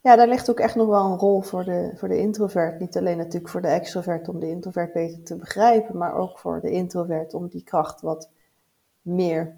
Ja, 0.00 0.16
daar 0.16 0.28
ligt 0.28 0.50
ook 0.50 0.60
echt 0.60 0.74
nog 0.74 0.88
wel 0.88 1.04
een 1.04 1.18
rol 1.18 1.40
voor 1.40 1.64
de, 1.64 1.92
voor 1.94 2.08
de 2.08 2.18
introvert. 2.18 2.80
Niet 2.80 2.96
alleen 2.96 3.16
natuurlijk 3.16 3.48
voor 3.48 3.60
de 3.60 3.68
extrovert 3.68 4.28
om 4.28 4.40
de 4.40 4.48
introvert 4.48 4.92
beter 4.92 5.22
te 5.22 5.36
begrijpen, 5.36 5.96
maar 5.96 6.14
ook 6.14 6.38
voor 6.38 6.60
de 6.60 6.70
introvert 6.70 7.34
om 7.34 7.48
die 7.48 7.62
kracht 7.62 8.00
wat 8.00 8.30
meer 9.02 9.56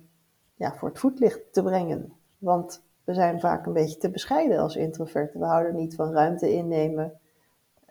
ja, 0.54 0.74
voor 0.74 0.88
het 0.88 0.98
voetlicht 0.98 1.40
te 1.52 1.62
brengen. 1.62 2.12
Want 2.38 2.82
we 3.04 3.14
zijn 3.14 3.40
vaak 3.40 3.66
een 3.66 3.72
beetje 3.72 3.98
te 3.98 4.10
bescheiden 4.10 4.58
als 4.58 4.76
introverten. 4.76 5.40
We 5.40 5.46
houden 5.46 5.76
niet 5.76 5.94
van 5.94 6.12
ruimte 6.12 6.52
innemen. 6.52 7.12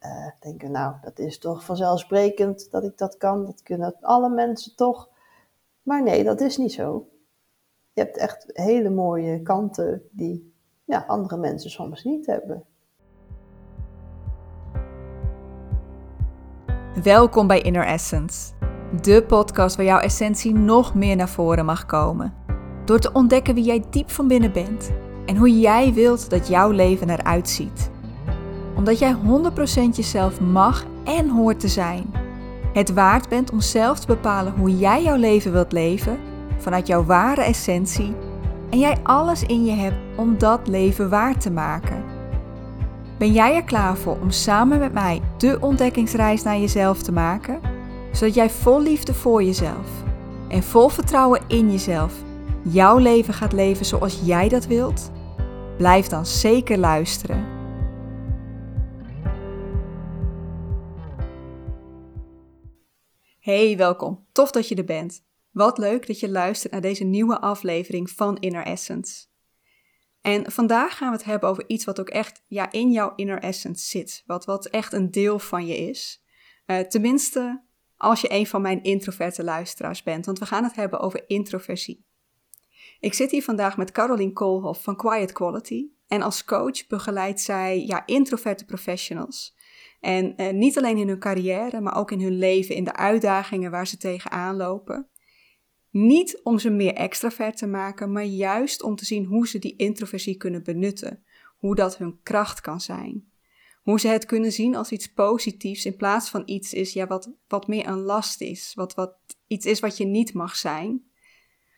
Uh, 0.05 0.27
denken, 0.39 0.71
nou, 0.71 0.95
dat 1.01 1.19
is 1.19 1.39
toch 1.39 1.65
vanzelfsprekend 1.65 2.71
dat 2.71 2.83
ik 2.83 2.97
dat 2.97 3.17
kan. 3.17 3.45
Dat 3.45 3.63
kunnen 3.63 3.95
alle 4.01 4.29
mensen 4.29 4.75
toch. 4.75 5.09
Maar 5.81 6.03
nee, 6.03 6.23
dat 6.23 6.41
is 6.41 6.57
niet 6.57 6.73
zo. 6.73 7.09
Je 7.93 8.01
hebt 8.01 8.17
echt 8.17 8.49
hele 8.53 8.89
mooie 8.89 9.41
kanten 9.41 10.07
die 10.11 10.48
ja, 10.89 11.03
andere 11.07 11.37
mensen 11.37 11.69
soms 11.69 12.03
niet 12.03 12.25
hebben. 12.25 12.63
Welkom 17.03 17.47
bij 17.47 17.61
Inner 17.61 17.85
Essence, 17.85 18.51
de 19.01 19.23
podcast 19.27 19.75
waar 19.75 19.85
jouw 19.85 19.99
essentie 19.99 20.53
nog 20.53 20.95
meer 20.95 21.15
naar 21.15 21.29
voren 21.29 21.65
mag 21.65 21.85
komen. 21.85 22.33
Door 22.85 22.99
te 22.99 23.11
ontdekken 23.11 23.53
wie 23.53 23.63
jij 23.63 23.83
diep 23.89 24.09
van 24.09 24.27
binnen 24.27 24.51
bent 24.51 24.91
en 25.25 25.37
hoe 25.37 25.59
jij 25.59 25.93
wilt 25.93 26.29
dat 26.29 26.47
jouw 26.47 26.71
leven 26.71 27.09
eruit 27.09 27.49
ziet. 27.49 27.91
Omdat 28.75 28.99
jij 28.99 29.15
100% 29.15 29.17
jezelf 29.91 30.41
mag 30.41 30.85
en 31.03 31.29
hoort 31.29 31.59
te 31.59 31.67
zijn. 31.67 32.13
Het 32.73 32.93
waard 32.93 33.29
bent 33.29 33.51
om 33.51 33.61
zelf 33.61 33.99
te 33.99 34.07
bepalen 34.07 34.53
hoe 34.53 34.77
jij 34.77 35.03
jouw 35.03 35.17
leven 35.17 35.51
wilt 35.51 35.71
leven 35.71 36.19
vanuit 36.57 36.87
jouw 36.87 37.03
ware 37.03 37.41
essentie 37.41 38.15
en 38.69 38.79
jij 38.79 38.97
alles 39.03 39.43
in 39.43 39.65
je 39.65 39.71
hebt 39.71 40.17
om 40.17 40.37
dat 40.37 40.67
leven 40.67 41.09
waar 41.09 41.39
te 41.39 41.51
maken. 41.51 42.03
Ben 43.17 43.31
jij 43.31 43.55
er 43.55 43.63
klaar 43.63 43.97
voor 43.97 44.17
om 44.21 44.31
samen 44.31 44.79
met 44.79 44.93
mij 44.93 45.21
de 45.37 45.57
ontdekkingsreis 45.61 46.43
naar 46.43 46.57
jezelf 46.59 47.01
te 47.01 47.11
maken, 47.11 47.61
zodat 48.11 48.33
jij 48.33 48.49
vol 48.49 48.81
liefde 48.81 49.13
voor 49.13 49.43
jezelf 49.43 49.87
en 50.47 50.63
vol 50.63 50.89
vertrouwen 50.89 51.41
in 51.47 51.71
jezelf 51.71 52.13
jouw 52.63 52.97
leven 52.97 53.33
gaat 53.33 53.53
leven 53.53 53.85
zoals 53.85 54.21
jij 54.23 54.49
dat 54.49 54.65
wilt? 54.65 55.11
Blijf 55.77 56.07
dan 56.07 56.25
zeker 56.25 56.77
luisteren. 56.77 57.45
Hey, 63.39 63.77
welkom. 63.77 64.25
Tof 64.31 64.51
dat 64.51 64.67
je 64.67 64.75
er 64.75 64.85
bent. 64.85 65.28
Wat 65.59 65.77
leuk 65.77 66.07
dat 66.07 66.19
je 66.19 66.29
luistert 66.29 66.71
naar 66.71 66.81
deze 66.81 67.03
nieuwe 67.03 67.39
aflevering 67.41 68.09
van 68.09 68.37
Inner 68.37 68.65
Essence. 68.65 69.25
En 70.21 70.51
vandaag 70.51 70.97
gaan 70.97 71.11
we 71.11 71.15
het 71.15 71.25
hebben 71.25 71.49
over 71.49 71.63
iets 71.67 71.85
wat 71.85 71.99
ook 71.99 72.09
echt 72.09 72.43
ja, 72.47 72.71
in 72.71 72.91
jouw 72.91 73.13
inner 73.15 73.39
essence 73.39 73.87
zit. 73.87 74.23
Wat, 74.25 74.45
wat 74.45 74.65
echt 74.65 74.93
een 74.93 75.11
deel 75.11 75.39
van 75.39 75.65
je 75.65 75.77
is. 75.77 76.23
Uh, 76.65 76.79
tenminste, 76.79 77.63
als 77.97 78.21
je 78.21 78.31
een 78.31 78.47
van 78.47 78.61
mijn 78.61 78.83
introverte 78.83 79.43
luisteraars 79.43 80.03
bent. 80.03 80.25
Want 80.25 80.39
we 80.39 80.45
gaan 80.45 80.63
het 80.63 80.75
hebben 80.75 80.99
over 80.99 81.23
introversie. 81.27 82.05
Ik 82.99 83.13
zit 83.13 83.31
hier 83.31 83.43
vandaag 83.43 83.77
met 83.77 83.91
Caroline 83.91 84.33
Koolhoff 84.33 84.83
van 84.83 84.95
Quiet 84.95 85.31
Quality. 85.31 85.87
En 86.07 86.21
als 86.21 86.43
coach 86.43 86.87
begeleidt 86.87 87.41
zij 87.41 87.85
ja, 87.85 88.05
introverte 88.05 88.65
professionals. 88.65 89.55
En 89.99 90.33
uh, 90.41 90.49
niet 90.49 90.77
alleen 90.77 90.97
in 90.97 91.07
hun 91.07 91.19
carrière, 91.19 91.81
maar 91.81 91.95
ook 91.95 92.11
in 92.11 92.21
hun 92.21 92.37
leven, 92.37 92.75
in 92.75 92.83
de 92.83 92.95
uitdagingen 92.95 93.71
waar 93.71 93.87
ze 93.87 93.97
tegenaan 93.97 94.55
lopen. 94.55 95.09
Niet 95.89 96.39
om 96.43 96.59
ze 96.59 96.69
meer 96.69 96.93
extravert 96.93 97.57
te 97.57 97.67
maken, 97.67 98.11
maar 98.11 98.23
juist 98.23 98.81
om 98.81 98.95
te 98.95 99.05
zien 99.05 99.25
hoe 99.25 99.47
ze 99.47 99.59
die 99.59 99.75
introversie 99.75 100.37
kunnen 100.37 100.63
benutten. 100.63 101.23
Hoe 101.57 101.75
dat 101.75 101.97
hun 101.97 102.19
kracht 102.23 102.61
kan 102.61 102.81
zijn. 102.81 103.31
Hoe 103.81 103.99
ze 103.99 104.07
het 104.07 104.25
kunnen 104.25 104.51
zien 104.51 104.75
als 104.75 104.91
iets 104.91 105.13
positiefs 105.13 105.85
in 105.85 105.95
plaats 105.95 106.29
van 106.29 106.41
iets 106.45 106.73
is 106.73 106.93
ja, 106.93 107.07
wat, 107.07 107.31
wat 107.47 107.67
meer 107.67 107.87
een 107.87 107.99
last 107.99 108.41
is. 108.41 108.71
Wat, 108.75 108.93
wat 108.93 109.15
iets 109.47 109.65
is 109.65 109.79
wat 109.79 109.97
je 109.97 110.05
niet 110.05 110.33
mag 110.33 110.55
zijn. 110.55 111.03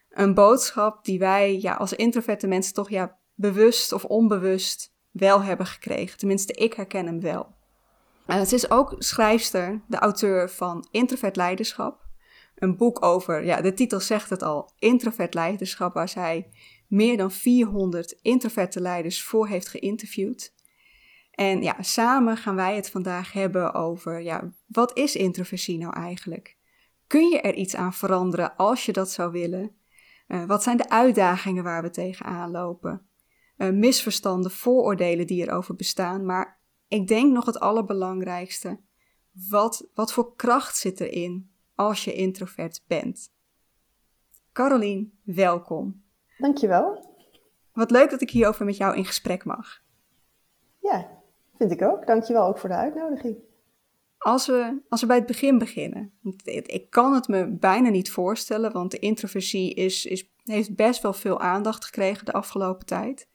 Een 0.10 0.34
boodschap 0.34 1.06
die 1.06 1.20
wij 1.20 1.60
ja, 1.60 1.74
als 1.74 1.94
introverte 1.94 2.48
mensen 2.48 2.74
toch 2.74 2.90
ja, 2.90 3.20
bewust 3.36 3.92
of 3.92 4.06
onbewust 4.06 4.94
wel 5.12 5.44
hebben 5.44 5.66
gekregen. 5.66 6.18
Tenminste, 6.18 6.54
ik 6.54 6.74
herken 6.74 7.06
hem 7.06 7.22
wel. 7.22 7.56
En 8.26 8.48
ze 8.48 8.56
is 8.56 8.70
ook 8.70 8.96
schrijfster, 8.98 9.82
de 9.88 9.98
auteur 9.98 10.50
van 10.50 10.88
Introvert 10.92 11.36
Leiderschap 11.36 12.10
een 12.62 12.78
boek 12.78 13.06
over, 13.06 13.46
ja, 13.46 13.62
de 13.62 13.74
titel 13.74 14.00
zegt 14.00 14.30
het 14.30 14.44
al, 14.44 14.72
introvert 14.80 15.34
leiderschap, 15.34 15.94
waar 15.94 16.10
zij 16.10 16.50
meer 16.88 17.18
dan 17.18 17.32
400 17.32 18.20
introverte 18.22 18.82
leiders 18.82 19.24
voor 19.24 19.48
heeft 19.48 19.68
geïnterviewd. 19.68 20.54
En 21.32 21.62
ja, 21.62 21.76
samen 21.80 22.38
gaan 22.38 22.56
wij 22.56 22.76
het 22.76 22.90
vandaag 22.90 23.34
hebben 23.34 23.74
over, 23.74 24.22
ja, 24.22 24.54
wat 24.68 24.98
is 24.98 25.16
introversie 25.16 25.78
nou 25.78 25.94
eigenlijk? 25.94 26.58
Kun 27.08 27.30
je 27.30 27.42
er 27.42 27.54
iets 27.54 27.76
aan 27.76 27.94
veranderen 27.94 28.56
als 28.56 28.86
je 28.86 28.92
dat 28.92 29.12
zou 29.12 29.32
willen? 29.32 29.76
Uh, 30.28 30.46
wat 30.46 30.64
zijn 30.64 30.78
de 30.78 30.90
uitdagingen 30.90 31.64
waar 31.64 31.82
we 31.82 31.90
tegenaan 31.90 32.52
lopen? 32.52 33.06
Uh, 33.58 33.70
misverstanden, 33.70 34.52
vooroordelen 34.52 35.28
die 35.28 35.48
erover 35.48 35.76
bestaan, 35.76 36.26
maar 36.26 36.60
ik 36.88 37.08
denk 37.08 37.34
nog 37.34 37.46
het 37.46 37.60
allerbelangrijkste. 37.60 38.80
Wat, 39.50 39.90
wat 39.94 40.14
voor 40.14 40.36
kracht 40.36 40.78
zit 40.78 41.00
erin 41.00 41.51
als 41.82 42.04
je 42.04 42.14
introvert 42.14 42.84
bent. 42.88 43.32
Carolien, 44.54 45.20
welkom. 45.24 46.04
Dankjewel. 46.38 47.10
Wat 47.74 47.92
leuk 47.92 48.10
dat 48.10 48.22
ik 48.22 48.30
hierover 48.30 48.66
met 48.66 48.78
jou 48.78 48.96
in 48.96 49.06
gesprek 49.06 49.46
mag. 49.46 49.82
Ja, 50.80 51.10
vind 51.58 51.72
ik 51.72 51.82
ook. 51.82 52.08
Dankjewel 52.08 52.48
ook 52.48 52.58
voor 52.58 52.70
de 52.70 52.76
uitnodiging. 52.76 53.38
Als 54.18 54.48
we, 54.48 54.82
als 54.90 55.02
we 55.02 55.08
bij 55.08 55.18
het 55.18 55.26
begin 55.26 55.58
beginnen. 55.58 56.14
Ik 56.44 56.90
kan 56.90 57.14
het 57.14 57.28
me 57.28 57.48
bijna 57.48 57.90
niet 57.90 58.12
voorstellen, 58.12 58.72
want 58.72 58.92
de 58.92 59.00
introversie 59.00 59.74
is, 59.74 60.06
is, 60.06 60.32
heeft 60.44 60.76
best 60.76 61.02
wel 61.02 61.14
veel 61.14 61.40
aandacht 61.40 61.86
gekregen 61.86 62.26
de 62.26 62.34
afgelopen 62.34 62.86
tijd. 62.86 63.30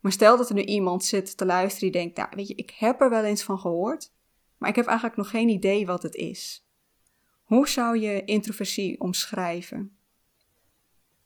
Maar 0.00 0.12
stel 0.12 0.36
dat 0.36 0.48
er 0.48 0.54
nu 0.54 0.62
iemand 0.62 1.04
zit 1.04 1.36
te 1.36 1.46
luisteren 1.46 1.92
die 1.92 2.00
denkt, 2.00 2.16
nou 2.16 2.28
weet 2.34 2.48
je, 2.48 2.54
ik 2.54 2.70
heb 2.70 3.00
er 3.00 3.10
wel 3.10 3.24
eens 3.24 3.42
van 3.42 3.58
gehoord, 3.58 4.12
maar 4.56 4.68
ik 4.68 4.76
heb 4.76 4.86
eigenlijk 4.86 5.16
nog 5.16 5.30
geen 5.30 5.48
idee 5.48 5.86
wat 5.86 6.02
het 6.02 6.14
is. 6.14 6.68
Hoe 7.50 7.68
zou 7.68 7.98
je 7.98 8.24
introversie 8.24 9.00
omschrijven? 9.00 9.96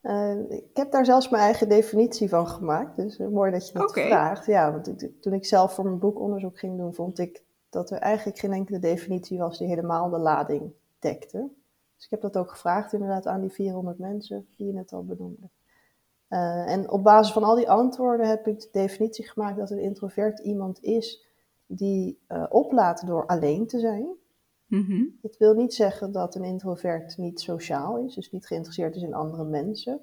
Uh, 0.02 0.50
ik 0.50 0.76
heb 0.76 0.92
daar 0.92 1.04
zelfs 1.04 1.28
mijn 1.28 1.42
eigen 1.42 1.68
definitie 1.68 2.28
van 2.28 2.48
gemaakt. 2.48 2.96
Dus 2.96 3.18
uh, 3.18 3.28
mooi 3.28 3.50
dat 3.50 3.68
je 3.68 3.78
dat 3.78 3.92
vraagt. 3.92 4.46
Ja, 4.46 4.72
want 4.72 5.06
toen 5.20 5.32
ik 5.32 5.44
zelf 5.44 5.74
voor 5.74 5.84
mijn 5.84 5.98
boek 5.98 6.20
onderzoek 6.20 6.58
ging 6.58 6.78
doen, 6.78 6.94
vond 6.94 7.18
ik 7.18 7.44
dat 7.70 7.90
er 7.90 7.98
eigenlijk 7.98 8.38
geen 8.38 8.52
enkele 8.52 8.78
definitie 8.78 9.38
was 9.38 9.58
die 9.58 9.68
helemaal 9.68 10.10
de 10.10 10.18
lading 10.18 10.72
dekte. 10.98 11.48
Dus 11.94 12.04
ik 12.04 12.10
heb 12.10 12.20
dat 12.20 12.36
ook 12.36 12.50
gevraagd 12.50 12.92
inderdaad 12.92 13.26
aan 13.26 13.40
die 13.40 13.50
400 13.50 13.98
mensen 13.98 14.46
die 14.56 14.66
je 14.66 14.72
net 14.72 14.92
al 14.92 15.04
benoemde. 15.04 15.48
Uh, 16.28 16.70
en 16.70 16.90
op 16.90 17.02
basis 17.02 17.32
van 17.32 17.44
al 17.44 17.54
die 17.54 17.70
antwoorden 17.70 18.28
heb 18.28 18.46
ik 18.46 18.60
de 18.60 18.68
definitie 18.72 19.28
gemaakt 19.28 19.58
dat 19.58 19.70
een 19.70 19.82
introvert 19.82 20.38
iemand 20.38 20.82
is 20.82 21.26
die 21.66 22.18
oplaat 22.48 23.06
door 23.06 23.26
alleen 23.26 23.66
te 23.66 23.78
zijn. 23.78 24.22
Mm 24.74 25.18
Het 25.22 25.36
wil 25.36 25.54
niet 25.54 25.74
zeggen 25.74 26.12
dat 26.12 26.34
een 26.34 26.44
introvert 26.44 27.16
niet 27.16 27.40
sociaal 27.40 27.98
is, 27.98 28.14
dus 28.14 28.30
niet 28.30 28.46
geïnteresseerd 28.46 28.96
is 28.96 29.02
in 29.02 29.14
andere 29.14 29.44
mensen. 29.44 30.00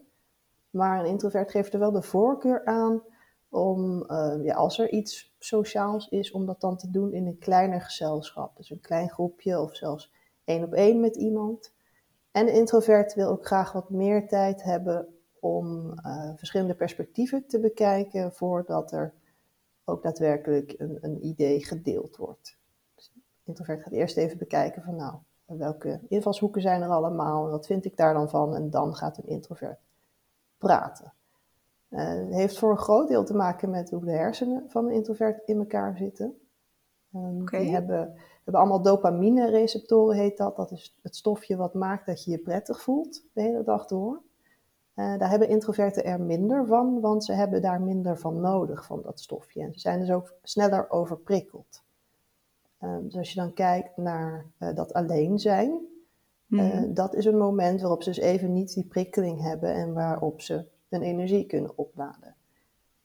Maar 0.69 0.99
een 0.99 1.05
introvert 1.05 1.51
geeft 1.51 1.73
er 1.73 1.79
wel 1.79 1.91
de 1.91 2.01
voorkeur 2.01 2.65
aan 2.65 3.03
om, 3.49 4.03
uh, 4.07 4.35
ja, 4.43 4.55
als 4.55 4.79
er 4.79 4.89
iets 4.89 5.35
sociaals 5.39 6.07
is, 6.09 6.31
om 6.31 6.45
dat 6.45 6.61
dan 6.61 6.77
te 6.77 6.91
doen 6.91 7.13
in 7.13 7.27
een 7.27 7.37
kleiner 7.37 7.81
gezelschap. 7.81 8.57
Dus 8.57 8.69
een 8.69 8.79
klein 8.79 9.09
groepje 9.09 9.59
of 9.59 9.75
zelfs 9.75 10.13
één 10.43 10.63
op 10.63 10.73
één 10.73 10.99
met 10.99 11.15
iemand. 11.15 11.73
En 12.31 12.45
de 12.45 12.51
introvert 12.51 13.13
wil 13.13 13.29
ook 13.29 13.45
graag 13.45 13.71
wat 13.71 13.89
meer 13.89 14.27
tijd 14.27 14.63
hebben 14.63 15.07
om 15.39 15.93
uh, 16.05 16.31
verschillende 16.35 16.75
perspectieven 16.75 17.47
te 17.47 17.59
bekijken 17.59 18.33
voordat 18.33 18.91
er 18.91 19.13
ook 19.85 20.03
daadwerkelijk 20.03 20.73
een, 20.77 20.97
een 21.01 21.25
idee 21.25 21.65
gedeeld 21.65 22.17
wordt 22.17 22.59
introvert 23.51 23.83
gaat 23.83 23.93
eerst 23.93 24.17
even 24.17 24.37
bekijken 24.37 24.81
van 24.81 24.95
nou, 24.95 25.15
welke 25.45 25.99
invalshoeken 26.07 26.61
zijn 26.61 26.81
er 26.81 26.89
allemaal 26.89 27.45
en 27.45 27.51
wat 27.51 27.65
vind 27.65 27.85
ik 27.85 27.97
daar 27.97 28.13
dan 28.13 28.29
van 28.29 28.55
en 28.55 28.69
dan 28.69 28.95
gaat 28.95 29.17
een 29.17 29.27
introvert 29.27 29.79
praten. 30.57 31.13
Uh, 31.89 31.99
het 31.99 32.33
heeft 32.33 32.57
voor 32.57 32.71
een 32.71 32.77
groot 32.77 33.07
deel 33.07 33.23
te 33.23 33.35
maken 33.35 33.69
met 33.69 33.89
hoe 33.89 34.05
de 34.05 34.11
hersenen 34.11 34.63
van 34.67 34.85
een 34.85 34.91
introvert 34.91 35.41
in 35.45 35.59
elkaar 35.59 35.97
zitten. 35.97 36.37
Um, 37.15 37.45
Die 37.45 37.71
hebben, 37.71 38.13
hebben 38.43 38.61
allemaal 38.61 38.81
dopamine-receptoren, 38.81 40.17
heet 40.17 40.37
dat. 40.37 40.55
Dat 40.55 40.71
is 40.71 40.99
het 41.01 41.15
stofje 41.15 41.55
wat 41.55 41.73
maakt 41.73 42.05
dat 42.05 42.23
je 42.23 42.31
je 42.31 42.37
prettig 42.37 42.81
voelt 42.81 43.23
de 43.33 43.41
hele 43.41 43.63
dag 43.63 43.85
door. 43.85 44.21
Uh, 44.95 45.17
daar 45.17 45.29
hebben 45.29 45.47
introverten 45.47 46.03
er 46.03 46.21
minder 46.21 46.65
van, 46.67 46.99
want 46.99 47.23
ze 47.23 47.33
hebben 47.33 47.61
daar 47.61 47.81
minder 47.81 48.17
van 48.17 48.41
nodig, 48.41 48.85
van 48.85 49.01
dat 49.01 49.19
stofje. 49.19 49.61
En 49.61 49.73
ze 49.73 49.79
zijn 49.79 49.99
dus 49.99 50.11
ook 50.11 50.33
sneller 50.43 50.89
overprikkeld. 50.89 51.83
Um, 52.83 53.03
dus 53.03 53.17
als 53.17 53.33
je 53.33 53.39
dan 53.39 53.53
kijkt 53.53 53.97
naar 53.97 54.45
uh, 54.59 54.75
dat 54.75 54.93
alleen 54.93 55.39
zijn, 55.39 55.79
uh, 56.47 56.83
dat 56.87 57.15
is 57.15 57.25
een 57.25 57.37
moment 57.37 57.81
waarop 57.81 58.03
ze 58.03 58.09
dus 58.09 58.19
even 58.19 58.53
niet 58.53 58.73
die 58.73 58.85
prikkeling 58.85 59.41
hebben 59.41 59.73
en 59.73 59.93
waarop 59.93 60.41
ze 60.41 60.65
hun 60.89 61.01
energie 61.01 61.45
kunnen 61.45 61.77
opladen. 61.77 62.35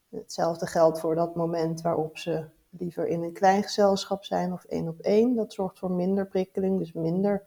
Hetzelfde 0.09 0.67
geldt 0.67 1.01
voor 1.01 1.15
dat 1.15 1.35
moment 1.35 1.81
waarop 1.81 2.19
ze 2.19 2.45
liever 2.71 3.07
in 3.07 3.23
een 3.23 3.33
klein 3.33 3.63
gezelschap 3.63 4.25
zijn 4.25 4.53
of 4.53 4.65
één 4.65 4.89
op 4.89 4.99
één. 5.01 5.35
Dat 5.35 5.53
zorgt 5.53 5.79
voor 5.79 5.91
minder 5.91 6.27
prikkeling, 6.27 6.79
dus 6.79 6.93
minder 6.93 7.43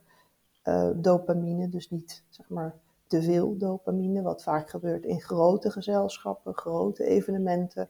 uh, 0.64 0.90
dopamine. 0.96 1.70
Dus 1.70 1.90
niet 1.90 2.24
zeg 2.30 2.50
maar 2.50 2.76
te 3.08 3.22
veel 3.22 3.58
dopamine, 3.58 4.22
wat 4.22 4.44
vaak 4.44 4.70
gebeurt 4.70 5.06
in 5.06 5.22
grote 5.22 5.72
gezelschappen, 5.72 6.54
grote 6.54 7.04
evenementen. 7.04 7.90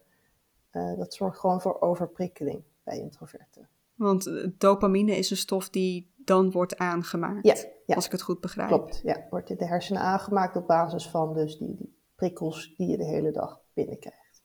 Uh, 0.71 0.97
dat 0.97 1.13
zorgt 1.13 1.39
gewoon 1.39 1.61
voor 1.61 1.81
overprikkeling 1.81 2.63
bij 2.83 2.99
introverten. 2.99 3.67
Want 3.99 4.25
eh, 4.25 4.47
dopamine 4.57 5.17
is 5.17 5.29
een 5.29 5.37
stof 5.37 5.69
die 5.69 6.11
dan 6.15 6.51
wordt 6.51 6.77
aangemaakt, 6.77 7.45
ja, 7.45 7.55
ja. 7.85 7.95
als 7.95 8.05
ik 8.05 8.11
het 8.11 8.21
goed 8.21 8.39
begrijp. 8.39 8.67
Klopt, 8.67 9.01
ja. 9.03 9.27
Wordt 9.29 9.49
in 9.49 9.57
de 9.57 9.65
hersenen 9.65 10.01
aangemaakt 10.01 10.55
op 10.55 10.67
basis 10.67 11.07
van 11.07 11.33
dus 11.33 11.57
die, 11.57 11.75
die 11.75 11.97
prikkels 12.15 12.73
die 12.77 12.87
je 12.87 12.97
de 12.97 13.05
hele 13.05 13.31
dag 13.31 13.61
binnenkrijgt. 13.73 14.43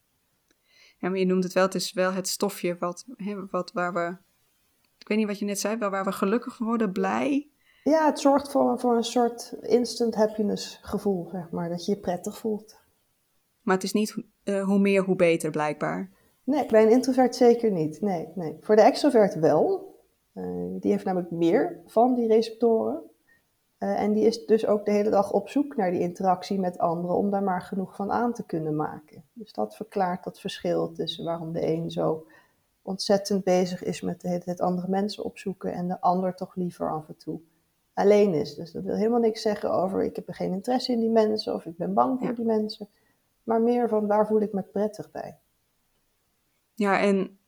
Ja, 0.99 1.09
maar 1.09 1.19
je 1.19 1.27
noemt 1.27 1.45
het 1.45 1.53
wel, 1.53 1.65
het 1.65 1.75
is 1.75 1.93
wel 1.93 2.13
het 2.13 2.29
stofje 2.29 2.77
wat, 2.79 3.05
hè, 3.17 3.47
wat 3.47 3.73
waar 3.73 3.93
we, 3.93 4.17
ik 4.99 5.09
weet 5.09 5.19
niet 5.19 5.27
wat 5.27 5.39
je 5.39 5.45
net 5.45 5.61
zei, 5.61 5.77
wel 5.77 5.91
waar 5.91 6.05
we 6.05 6.13
gelukkig 6.13 6.59
worden, 6.59 6.93
blij. 6.93 7.51
Ja, 7.85 8.07
het 8.07 8.21
zorgt 8.21 8.51
voor, 8.51 8.81
voor 8.81 8.97
een 8.97 9.05
soort 9.05 9.57
instant 9.61 10.15
happiness 10.15 10.79
gevoel, 10.83 11.29
zeg 11.29 11.51
maar, 11.51 11.69
dat 11.69 11.85
je 11.85 11.93
je 11.93 12.01
prettig 12.01 12.39
voelt. 12.39 12.81
Maar 13.61 13.75
het 13.75 13.85
is 13.85 13.93
niet 13.93 14.17
uh, 14.45 14.65
hoe 14.65 14.79
meer, 14.79 15.03
hoe 15.03 15.17
beter, 15.17 15.51
blijkbaar. 15.51 16.11
Nee, 16.45 16.67
bij 16.67 16.83
een 16.83 16.91
introvert 16.91 17.37
zeker 17.37 17.71
niet. 17.71 18.01
Nee, 18.01 18.29
nee. 18.35 18.57
Voor 18.61 18.77
de 18.77 18.83
extrovert 18.83 19.35
wel. 19.35 19.93
Uh, 20.35 20.45
die 20.81 20.91
heeft 20.91 21.05
namelijk 21.05 21.31
meer 21.31 21.81
van 21.87 22.15
die 22.15 22.27
receptoren. 22.27 23.03
Uh, 23.79 24.03
en 24.03 24.13
die 24.13 24.25
is 24.25 24.47
dus 24.47 24.67
ook 24.67 24.85
de 24.85 24.91
hele 24.91 25.11
dag 25.11 25.33
op 25.33 25.49
zoek 25.49 25.77
naar 25.77 25.91
die 25.91 26.01
interactie 26.01 26.59
met 26.59 26.79
anderen 26.79 27.17
om 27.17 27.31
daar 27.31 27.43
maar 27.43 27.63
genoeg 27.63 27.97
van 27.97 28.13
aan 28.13 28.33
te 28.33 28.45
kunnen 28.45 28.77
maken. 28.77 29.25
Dus 29.33 29.53
dat 29.53 29.77
verklaart 29.77 30.25
dat 30.25 30.41
verschil 30.41 30.93
tussen 30.93 31.25
waarom 31.25 31.53
de 31.53 31.67
een 31.67 31.91
zo 31.91 32.27
ontzettend 32.83 33.45
bezig 33.45 33.83
is 33.83 34.01
met 34.01 34.21
de 34.21 34.29
hele 34.29 34.45
tijd 34.45 34.61
andere 34.61 34.89
mensen 34.89 35.25
opzoeken 35.25 35.73
en 35.73 35.89
de 35.89 36.01
ander 36.01 36.35
toch 36.35 36.55
liever 36.55 36.91
af 36.93 37.09
en 37.09 37.17
toe 37.17 37.41
alleen 37.95 38.35
is. 38.35 38.55
Dus 38.55 38.73
dat 38.73 38.83
wil 38.83 38.95
helemaal 38.95 39.21
niks 39.21 39.43
zeggen 39.43 39.73
over 39.73 40.05
ik 40.05 40.17
heb 40.17 40.29
er 40.29 40.35
geen 40.35 40.53
interesse 40.53 40.93
in 40.93 41.01
die 41.01 41.11
mensen 41.11 41.55
of 41.55 41.65
ik 41.65 41.77
ben 41.77 41.95
bang 41.95 42.19
voor 42.21 42.35
die 42.35 42.45
mensen. 42.45 42.89
Maar 43.43 43.61
meer 43.61 43.89
van 43.89 44.07
waar 44.07 44.27
voel 44.27 44.41
ik 44.41 44.53
me 44.53 44.63
prettig 44.63 45.11
bij. 45.11 45.39
Ja, 46.75 47.01
en 47.01 47.39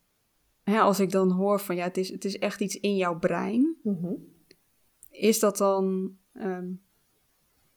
hè, 0.63 0.81
als 0.81 1.01
ik 1.01 1.11
dan 1.11 1.31
hoor 1.31 1.61
van 1.61 1.77
ja, 1.77 1.85
het 1.85 1.97
is, 1.97 2.09
het 2.09 2.25
is 2.25 2.39
echt 2.39 2.61
iets 2.61 2.81
in 2.81 2.97
jouw 2.97 3.19
brein. 3.19 3.77
Mhm. 3.83 4.13
Is 5.11 5.39
dat 5.39 5.57
dan. 5.57 6.17
Ehm, 6.33 6.67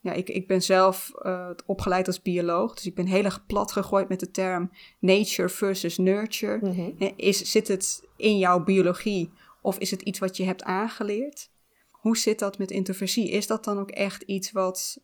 ja, 0.01 0.12
ik, 0.13 0.30
ik 0.30 0.48
ben 0.48 0.62
zelf 0.62 1.12
uh, 1.22 1.50
opgeleid 1.66 2.07
als 2.07 2.22
bioloog, 2.22 2.74
dus 2.74 2.86
ik 2.86 2.96
ben 2.96 3.06
heel 3.06 3.24
erg 3.24 3.46
plat 3.46 3.72
gegooid 3.72 4.10
met 4.10 4.19
de 4.19 4.31
term 4.31 4.72
nature 5.00 5.50
versus 5.50 5.98
nurture. 5.98 6.57
Mhm. 6.62 7.12
is, 7.16 7.51
zit 7.51 7.68
het 7.68 8.07
in 8.16 8.38
jouw 8.38 8.63
biologie 8.63 9.31
of 9.62 9.78
is 9.78 9.92
het 9.92 10.01
iets 10.01 10.19
wat 10.19 10.38
je 10.38 10.44
hebt 10.44 10.63
aangeleerd? 10.63 11.50
Hoe 11.92 12.18
zit 12.18 12.40
dat 12.40 12.57
met 12.57 12.72
introversie? 12.72 13.30
Is 13.30 13.48
dat 13.48 13.63
dan 13.63 13.80
ook 13.80 13.92
echt 13.92 14.22
iets 14.22 14.51
wat 14.51 15.01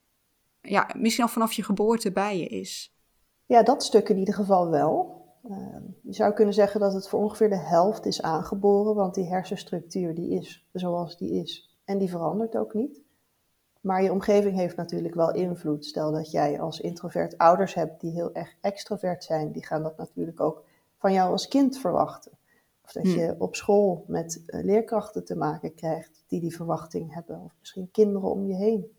ja, 0.61 0.89
misschien 0.97 1.23
al 1.23 1.29
vanaf 1.29 1.51
je 1.51 1.63
geboorte 1.63 2.11
bij 2.11 2.37
je 2.37 2.47
is? 2.47 2.93
Ja, 3.45 3.63
dat 3.63 3.83
stuk 3.83 4.09
in 4.09 4.17
ieder 4.17 4.33
geval 4.33 4.69
wel. 4.69 5.24
Ehm, 5.49 5.83
je 6.01 6.13
zou 6.13 6.33
kunnen 6.33 6.53
zeggen 6.53 6.79
dat 6.79 6.93
het 6.93 7.07
voor 7.07 7.19
ongeveer 7.19 7.49
de 7.49 7.55
helft 7.55 8.05
is 8.05 8.21
aangeboren, 8.21 8.95
want 8.95 9.13
die 9.13 9.27
hersenstructuur 9.27 10.15
die 10.15 10.29
is 10.29 10.67
zoals 10.71 11.17
die 11.17 11.31
is 11.31 11.77
en 11.83 11.97
die 11.97 12.09
verandert 12.09 12.57
ook 12.57 12.73
niet. 12.73 13.01
Maar 13.81 14.03
je 14.03 14.11
omgeving 14.11 14.55
heeft 14.55 14.75
natuurlijk 14.75 15.15
wel 15.15 15.33
invloed. 15.33 15.85
Stel 15.85 16.11
dat 16.11 16.31
jij 16.31 16.59
als 16.59 16.79
introvert 16.79 17.37
ouders 17.37 17.73
hebt 17.73 18.01
die 18.01 18.11
heel 18.11 18.33
erg 18.33 18.55
extrovert 18.61 19.23
zijn, 19.23 19.51
die 19.51 19.65
gaan 19.65 19.83
dat 19.83 19.97
natuurlijk 19.97 20.39
ook 20.39 20.63
van 20.97 21.13
jou 21.13 21.31
als 21.31 21.47
kind 21.47 21.77
verwachten. 21.77 22.31
Of 22.83 22.91
dat 22.91 23.11
je 23.11 23.25
hmm. 23.25 23.35
op 23.37 23.55
school 23.55 24.03
met 24.07 24.43
eh, 24.45 24.63
leerkrachten 24.63 25.25
te 25.25 25.35
maken 25.35 25.73
krijgt 25.73 26.23
die 26.27 26.39
die 26.39 26.55
verwachting 26.55 27.13
hebben, 27.13 27.41
of 27.41 27.55
misschien 27.59 27.91
kinderen 27.91 28.29
om 28.29 28.45
je 28.45 28.55
heen. 28.55 28.97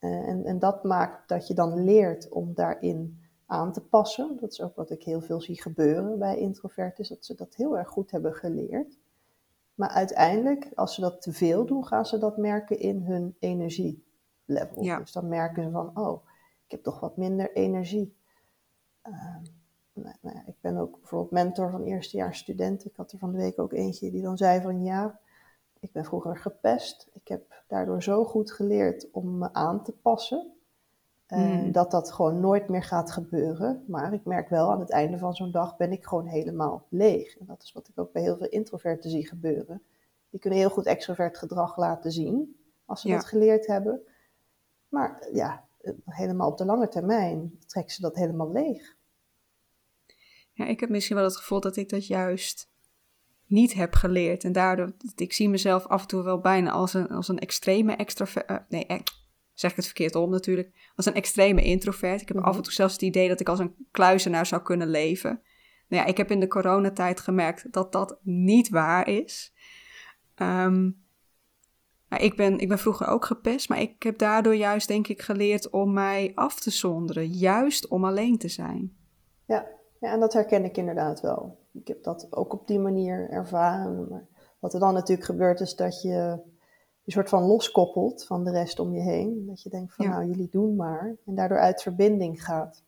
Uh, 0.00 0.28
en, 0.28 0.44
en 0.44 0.58
dat 0.58 0.84
maakt 0.84 1.28
dat 1.28 1.46
je 1.46 1.54
dan 1.54 1.84
leert 1.84 2.28
om 2.28 2.54
daarin 2.54 3.27
aan 3.48 3.72
te 3.72 3.80
passen. 3.80 4.36
Dat 4.40 4.52
is 4.52 4.62
ook 4.62 4.76
wat 4.76 4.90
ik 4.90 5.02
heel 5.02 5.20
veel 5.20 5.40
zie 5.40 5.62
gebeuren 5.62 6.18
bij 6.18 6.38
introverten, 6.38 7.08
dat 7.08 7.24
ze 7.24 7.34
dat 7.34 7.54
heel 7.54 7.78
erg 7.78 7.88
goed 7.88 8.10
hebben 8.10 8.34
geleerd. 8.34 8.98
Maar 9.74 9.88
uiteindelijk, 9.88 10.70
als 10.74 10.94
ze 10.94 11.00
dat 11.00 11.22
te 11.22 11.32
veel 11.32 11.66
doen, 11.66 11.86
gaan 11.86 12.06
ze 12.06 12.18
dat 12.18 12.36
merken 12.36 12.78
in 12.78 13.02
hun 13.02 13.36
energielevel. 13.38 14.82
Ja. 14.82 14.98
Dus 14.98 15.12
dan 15.12 15.28
merken 15.28 15.62
ze 15.62 15.70
van, 15.70 15.98
oh, 15.98 16.24
ik 16.64 16.70
heb 16.70 16.82
toch 16.82 17.00
wat 17.00 17.16
minder 17.16 17.52
energie. 17.52 18.16
Uh, 19.04 19.36
nou, 19.92 20.14
nou 20.20 20.36
ja, 20.36 20.42
ik 20.46 20.56
ben 20.60 20.76
ook 20.76 20.98
bijvoorbeeld 20.98 21.30
mentor 21.30 21.70
van 21.70 21.82
eerstejaars 21.82 22.38
studenten. 22.38 22.90
Ik 22.90 22.96
had 22.96 23.12
er 23.12 23.18
van 23.18 23.32
de 23.32 23.38
week 23.38 23.58
ook 23.58 23.72
eentje 23.72 24.10
die 24.10 24.22
dan 24.22 24.36
zei 24.36 24.60
van, 24.60 24.82
ja, 24.82 25.20
ik 25.80 25.92
ben 25.92 26.04
vroeger 26.04 26.36
gepest. 26.36 27.08
Ik 27.12 27.28
heb 27.28 27.62
daardoor 27.66 28.02
zo 28.02 28.24
goed 28.24 28.52
geleerd 28.52 29.10
om 29.10 29.38
me 29.38 29.52
aan 29.52 29.82
te 29.82 29.92
passen. 29.92 30.52
Mm. 31.28 31.72
Dat 31.72 31.90
dat 31.90 32.12
gewoon 32.12 32.40
nooit 32.40 32.68
meer 32.68 32.82
gaat 32.82 33.10
gebeuren. 33.10 33.84
Maar 33.86 34.12
ik 34.12 34.24
merk 34.24 34.48
wel 34.48 34.70
aan 34.70 34.80
het 34.80 34.90
einde 34.90 35.18
van 35.18 35.34
zo'n 35.34 35.50
dag 35.50 35.76
ben 35.76 35.92
ik 35.92 36.04
gewoon 36.04 36.26
helemaal 36.26 36.86
leeg. 36.88 37.38
En 37.38 37.46
dat 37.46 37.62
is 37.62 37.72
wat 37.72 37.88
ik 37.88 37.98
ook 37.98 38.12
bij 38.12 38.22
heel 38.22 38.36
veel 38.36 38.48
introverten 38.48 39.10
zie 39.10 39.28
gebeuren. 39.28 39.82
Die 40.30 40.40
kunnen 40.40 40.58
heel 40.58 40.70
goed 40.70 40.86
extrovert 40.86 41.38
gedrag 41.38 41.76
laten 41.76 42.12
zien 42.12 42.56
als 42.84 43.00
ze 43.00 43.08
dat 43.08 43.24
geleerd 43.24 43.66
hebben. 43.66 44.00
Maar 44.88 45.28
ja, 45.32 45.64
helemaal 46.04 46.50
op 46.50 46.58
de 46.58 46.64
lange 46.64 46.88
termijn 46.88 47.58
trekken 47.66 47.94
ze 47.94 48.00
dat 48.00 48.14
helemaal 48.14 48.52
leeg. 48.52 48.96
Ja, 50.52 50.64
ik 50.64 50.80
heb 50.80 50.88
misschien 50.88 51.16
wel 51.16 51.24
het 51.24 51.36
gevoel 51.36 51.60
dat 51.60 51.76
ik 51.76 51.88
dat 51.88 52.06
juist 52.06 52.70
niet 53.46 53.74
heb 53.74 53.94
geleerd. 53.94 54.44
En 54.44 54.52
daardoor, 54.52 54.92
ik 55.16 55.32
zie 55.32 55.48
mezelf 55.48 55.86
af 55.86 56.00
en 56.00 56.08
toe 56.08 56.22
wel 56.22 56.40
bijna 56.40 56.70
als 56.70 56.94
een, 56.94 57.08
als 57.08 57.28
een 57.28 57.38
extreme 57.38 57.92
extrovert. 57.92 58.50
Uh, 58.50 58.56
nee, 58.68 59.02
zeg 59.60 59.70
ik 59.70 59.76
het 59.76 59.84
verkeerd 59.84 60.14
om 60.14 60.30
natuurlijk, 60.30 60.90
als 60.96 61.06
een 61.06 61.14
extreme 61.14 61.62
introvert. 61.62 62.20
Ik 62.20 62.28
heb 62.28 62.36
af 62.36 62.44
en 62.44 62.50
mhm. 62.50 62.62
toe 62.62 62.72
zelfs 62.72 62.92
het 62.92 63.02
idee 63.02 63.28
dat 63.28 63.40
ik 63.40 63.48
als 63.48 63.58
een 63.58 63.74
kluizenaar 63.90 64.46
zou 64.46 64.62
kunnen 64.62 64.88
leven. 64.88 65.40
Nou 65.88 66.02
ja, 66.02 66.08
ik 66.08 66.16
heb 66.16 66.30
in 66.30 66.40
de 66.40 66.48
coronatijd 66.48 67.20
gemerkt 67.20 67.72
dat 67.72 67.92
dat 67.92 68.18
niet 68.22 68.68
waar 68.68 69.08
is. 69.08 69.54
Um, 70.36 71.06
ik, 72.08 72.36
ben, 72.36 72.58
ik 72.58 72.68
ben 72.68 72.78
vroeger 72.78 73.06
ook 73.06 73.24
gepest, 73.24 73.68
maar 73.68 73.80
ik 73.80 74.02
heb 74.02 74.18
daardoor 74.18 74.54
juist 74.54 74.88
denk 74.88 75.08
ik 75.08 75.22
geleerd 75.22 75.70
om 75.70 75.92
mij 75.92 76.32
af 76.34 76.60
te 76.60 76.70
zonderen. 76.70 77.28
Juist 77.28 77.88
om 77.88 78.04
alleen 78.04 78.38
te 78.38 78.48
zijn. 78.48 78.96
Ja, 79.44 79.66
ja 80.00 80.12
en 80.12 80.20
dat 80.20 80.32
herken 80.32 80.64
ik 80.64 80.76
inderdaad 80.76 81.20
wel. 81.20 81.58
Ik 81.72 81.88
heb 81.88 82.02
dat 82.02 82.26
ook 82.30 82.52
op 82.52 82.66
die 82.66 82.78
manier 82.78 83.30
ervaren. 83.30 84.08
Maar 84.08 84.26
wat 84.58 84.74
er 84.74 84.80
dan 84.80 84.94
natuurlijk 84.94 85.26
gebeurt 85.26 85.60
is 85.60 85.74
dat 85.74 86.02
je 86.02 86.38
een 87.08 87.14
soort 87.14 87.28
van 87.28 87.42
loskoppelt 87.42 88.24
van 88.24 88.44
de 88.44 88.50
rest 88.50 88.78
om 88.78 88.94
je 88.94 89.00
heen. 89.00 89.46
Dat 89.46 89.62
je 89.62 89.70
denkt 89.70 89.94
van 89.94 90.08
nou, 90.08 90.26
jullie 90.26 90.48
doen 90.50 90.76
maar. 90.76 91.16
En 91.26 91.34
daardoor 91.34 91.58
uit 91.58 91.82
verbinding 91.82 92.44
gaat 92.44 92.82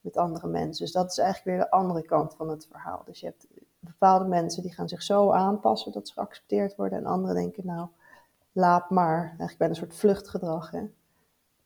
met 0.00 0.16
andere 0.16 0.46
mensen. 0.46 0.84
Dus 0.84 0.92
dat 0.94 1.10
is 1.10 1.18
eigenlijk 1.18 1.56
weer 1.56 1.66
de 1.66 1.70
andere 1.70 2.02
kant 2.02 2.34
van 2.34 2.48
het 2.48 2.66
verhaal. 2.70 3.02
Dus 3.04 3.20
je 3.20 3.26
hebt 3.26 3.46
bepaalde 3.78 4.24
mensen 4.24 4.62
die 4.62 4.72
gaan 4.72 4.88
zich 4.88 5.02
zo 5.02 5.30
aanpassen 5.30 5.92
dat 5.92 6.08
ze 6.08 6.12
geaccepteerd 6.12 6.76
worden. 6.76 6.98
En 6.98 7.06
anderen 7.06 7.36
denken 7.36 7.66
nou, 7.66 7.88
laat 8.52 8.90
maar. 8.90 9.22
Eigenlijk 9.24 9.58
bij 9.58 9.68
een 9.68 9.74
soort 9.74 9.94
vluchtgedrag. 9.94 10.70
Hè? 10.70 10.82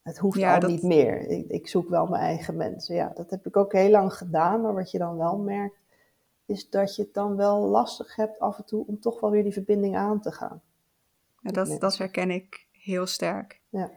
Het 0.03 0.19
hoeft 0.19 0.43
al 0.43 0.69
niet 0.69 0.83
meer. 0.83 1.29
Ik, 1.29 1.49
ik, 1.49 1.69
zoek 1.69 1.89
wel 1.89 2.07
mijn 2.07 2.23
eigen 2.23 2.57
mensen. 2.57 2.95
Ja, 2.95 3.13
dat 3.15 3.31
heb 3.31 3.47
ik 3.47 3.57
ook 3.57 3.73
heel 3.73 3.91
lang 3.91 4.15
gedaan. 4.15 4.61
Maar 4.61 4.75
wat 4.75 4.91
je 4.91 4.99
dan 4.99 5.17
wel 5.17 5.37
merkt, 5.37 5.79
is 6.47 6.71
dat 6.71 6.97
je 6.97 7.03
het 7.03 7.15
dan 7.15 7.37
wel 7.37 7.61
lastig 7.61 8.17
hebt 8.17 8.39
af 8.39 8.59
en 8.59 8.65
toe 8.65 8.87
om 8.87 9.01
toch 9.01 9.21
wel 9.21 9.31
weer 9.31 9.43
die 9.43 9.53
verbinding 9.53 9.97
aan 9.97 10.21
te 10.21 10.33
gaan. 10.33 10.63
Ja, 11.45 11.51
dat, 11.51 11.81
dat 11.81 11.99
herken 11.99 12.31
ik 12.31 12.67
heel 12.73 13.07
sterk. 13.07 13.61
Ja. 13.69 13.91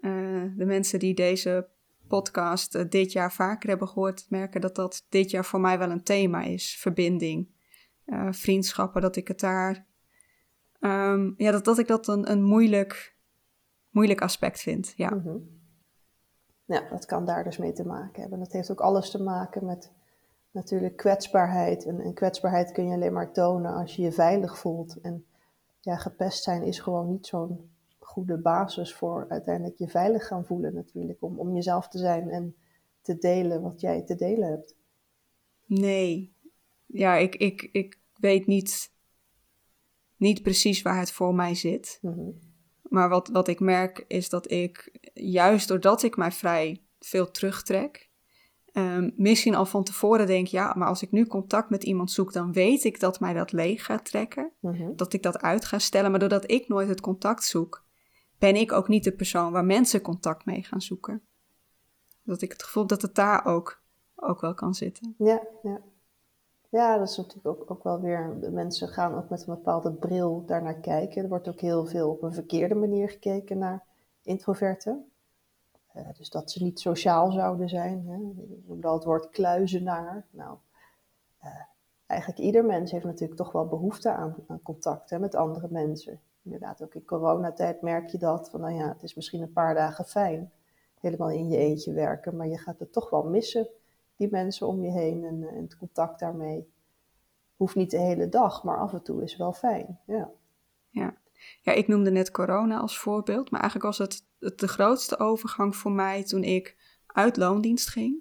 Uh, 0.00 0.56
de 0.56 0.64
mensen 0.64 0.98
die 0.98 1.14
deze 1.14 1.68
podcast 2.08 2.74
uh, 2.74 2.82
dit 2.88 3.12
jaar 3.12 3.32
vaker 3.32 3.68
hebben 3.68 3.88
gehoord, 3.88 4.26
merken 4.28 4.60
dat 4.60 4.74
dat 4.74 5.06
dit 5.08 5.30
jaar 5.30 5.44
voor 5.44 5.60
mij 5.60 5.78
wel 5.78 5.90
een 5.90 6.02
thema 6.02 6.42
is. 6.42 6.76
Verbinding, 6.80 7.48
uh, 8.06 8.32
vriendschappen, 8.32 9.02
dat 9.02 9.16
ik 9.16 9.28
het 9.28 9.40
daar. 9.40 9.86
Um, 10.80 11.34
ja, 11.36 11.50
dat, 11.50 11.64
dat 11.64 11.78
ik 11.78 11.86
dat 11.86 12.08
een, 12.08 12.30
een 12.30 12.42
moeilijk, 12.42 13.16
moeilijk 13.90 14.20
aspect 14.20 14.60
vind. 14.60 14.92
Ja. 14.96 15.10
Mm 15.10 15.20
-hmm. 15.20 15.60
ja, 16.64 16.88
dat 16.90 17.04
kan 17.04 17.24
daar 17.24 17.44
dus 17.44 17.58
mee 17.58 17.72
te 17.72 17.86
maken 17.86 18.20
hebben. 18.20 18.38
Dat 18.38 18.52
heeft 18.52 18.70
ook 18.70 18.80
alles 18.80 19.10
te 19.10 19.22
maken 19.22 19.64
met 19.64 19.92
natuurlijk 20.50 20.96
kwetsbaarheid. 20.96 21.84
En, 21.84 22.00
en 22.00 22.14
kwetsbaarheid 22.14 22.72
kun 22.72 22.86
je 22.86 22.94
alleen 22.94 23.12
maar 23.12 23.32
tonen 23.32 23.74
als 23.74 23.96
je 23.96 24.02
je 24.02 24.12
veilig 24.12 24.58
voelt. 24.58 25.00
En 25.00 25.26
ja, 25.82 25.96
gepest 25.96 26.42
zijn 26.42 26.62
is 26.62 26.78
gewoon 26.78 27.10
niet 27.10 27.26
zo'n 27.26 27.70
goede 27.98 28.38
basis 28.38 28.94
voor 28.94 29.26
uiteindelijk 29.28 29.78
je 29.78 29.88
veilig 29.88 30.26
gaan 30.26 30.44
voelen 30.44 30.74
natuurlijk. 30.74 31.22
Om, 31.22 31.38
om 31.38 31.54
jezelf 31.54 31.88
te 31.88 31.98
zijn 31.98 32.30
en 32.30 32.56
te 33.00 33.18
delen 33.18 33.62
wat 33.62 33.80
jij 33.80 34.02
te 34.02 34.14
delen 34.14 34.48
hebt. 34.48 34.76
Nee. 35.66 36.34
Ja, 36.86 37.16
ik, 37.16 37.34
ik, 37.34 37.68
ik 37.72 37.98
weet 38.14 38.46
niet, 38.46 38.92
niet 40.16 40.42
precies 40.42 40.82
waar 40.82 40.98
het 40.98 41.12
voor 41.12 41.34
mij 41.34 41.54
zit. 41.54 41.98
Mhm. 42.02 42.30
Maar 42.82 43.08
wat, 43.08 43.28
wat 43.28 43.48
ik 43.48 43.60
merk 43.60 44.04
is 44.08 44.28
dat 44.28 44.50
ik, 44.50 44.98
juist 45.14 45.68
doordat 45.68 46.02
ik 46.02 46.16
mij 46.16 46.32
vrij 46.32 46.82
veel 46.98 47.30
terugtrek, 47.30 48.10
Um, 48.74 49.12
misschien 49.16 49.54
al 49.54 49.66
van 49.66 49.84
tevoren 49.84 50.26
denk, 50.26 50.46
ja, 50.46 50.74
maar 50.76 50.88
als 50.88 51.02
ik 51.02 51.10
nu 51.10 51.26
contact 51.26 51.70
met 51.70 51.84
iemand 51.84 52.10
zoek, 52.10 52.32
dan 52.32 52.52
weet 52.52 52.84
ik 52.84 53.00
dat 53.00 53.20
mij 53.20 53.32
dat 53.32 53.52
leeg 53.52 53.84
gaat 53.84 54.04
trekken. 54.04 54.52
Mhm. 54.60 54.96
Dat 54.96 55.12
ik 55.12 55.22
dat 55.22 55.40
uit 55.40 55.64
ga 55.64 55.78
stellen. 55.78 56.10
Maar 56.10 56.20
doordat 56.20 56.50
ik 56.50 56.68
nooit 56.68 56.88
het 56.88 57.00
contact 57.00 57.44
zoek, 57.44 57.84
ben 58.38 58.56
ik 58.56 58.72
ook 58.72 58.88
niet 58.88 59.04
de 59.04 59.12
persoon 59.12 59.52
waar 59.52 59.64
mensen 59.64 60.00
contact 60.00 60.44
mee 60.44 60.62
gaan 60.62 60.80
zoeken. 60.80 61.22
Dat 62.22 62.42
ik 62.42 62.52
het 62.52 62.62
gevoel 62.62 62.86
dat 62.86 63.02
het 63.02 63.14
daar 63.14 63.44
ook, 63.44 63.82
ook 64.14 64.40
wel 64.40 64.54
kan 64.54 64.74
zitten. 64.74 65.14
Ja, 65.18 65.42
ja. 65.62 65.80
Ja, 66.68 66.98
dat 66.98 67.08
is 67.08 67.16
natuurlijk 67.16 67.46
ook, 67.46 67.70
ook 67.70 67.82
wel 67.82 68.00
weer. 68.00 68.36
Mensen 68.52 68.88
gaan 68.88 69.14
ook 69.14 69.28
met 69.28 69.40
een 69.40 69.54
bepaalde 69.54 69.92
bril 69.92 70.44
daarnaar 70.46 70.80
kijken. 70.80 71.22
Er 71.22 71.28
wordt 71.28 71.48
ook 71.48 71.60
heel 71.60 71.86
veel 71.86 72.10
op 72.10 72.22
een 72.22 72.32
verkeerde 72.32 72.74
manier 72.74 73.08
gekeken 73.08 73.58
naar 73.58 73.86
introverten. 74.22 75.11
Uh, 75.96 76.08
dus 76.16 76.30
dat 76.30 76.50
ze 76.50 76.62
niet 76.62 76.80
sociaal 76.80 77.32
zouden 77.32 77.68
zijn. 77.68 78.06
Hè. 78.06 78.14
Je 78.14 78.62
noemde 78.66 78.86
al 78.86 78.94
het 78.94 79.04
woord 79.04 79.30
kluizenaar. 79.30 80.26
Nou, 80.30 80.56
uh, 81.44 81.60
eigenlijk 82.06 82.40
ieder 82.40 82.64
mens 82.64 82.90
heeft 82.90 83.04
natuurlijk 83.04 83.38
toch 83.38 83.52
wel 83.52 83.66
behoefte 83.66 84.10
aan, 84.10 84.34
aan 84.46 84.62
contact 84.62 85.10
hè, 85.10 85.18
met 85.18 85.34
andere 85.34 85.68
mensen. 85.70 86.20
Inderdaad, 86.42 86.82
ook 86.82 86.94
in 86.94 87.04
coronatijd 87.04 87.82
merk 87.82 88.08
je 88.08 88.18
dat. 88.18 88.50
Van 88.50 88.60
nou 88.60 88.74
ja, 88.74 88.88
het 88.88 89.02
is 89.02 89.14
misschien 89.14 89.42
een 89.42 89.52
paar 89.52 89.74
dagen 89.74 90.04
fijn. 90.04 90.52
Helemaal 91.00 91.30
in 91.30 91.48
je 91.48 91.56
eentje 91.56 91.92
werken. 91.92 92.36
Maar 92.36 92.46
je 92.46 92.58
gaat 92.58 92.78
het 92.78 92.92
toch 92.92 93.10
wel 93.10 93.22
missen 93.22 93.68
die 94.16 94.30
mensen 94.30 94.66
om 94.66 94.82
je 94.82 94.90
heen 94.90 95.24
en, 95.24 95.42
eh, 95.42 95.56
en 95.56 95.62
het 95.62 95.76
contact 95.76 96.20
daarmee. 96.20 96.72
Hoeft 97.56 97.74
niet 97.74 97.90
de 97.90 97.98
hele 97.98 98.28
dag, 98.28 98.64
maar 98.64 98.78
af 98.78 98.92
en 98.92 99.02
toe 99.02 99.22
is 99.22 99.36
wel 99.36 99.52
fijn. 99.52 99.98
Ja. 100.06 100.30
Ja. 100.88 101.14
Ja, 101.60 101.72
ik 101.72 101.88
noemde 101.88 102.10
net 102.10 102.30
corona 102.30 102.78
als 102.78 102.98
voorbeeld, 102.98 103.50
maar 103.50 103.60
eigenlijk 103.60 103.90
was 103.90 104.08
het, 104.08 104.26
het 104.38 104.58
de 104.58 104.68
grootste 104.68 105.18
overgang 105.18 105.76
voor 105.76 105.92
mij 105.92 106.24
toen 106.24 106.42
ik 106.42 106.76
uit 107.06 107.36
loondienst 107.36 107.88
ging 107.88 108.16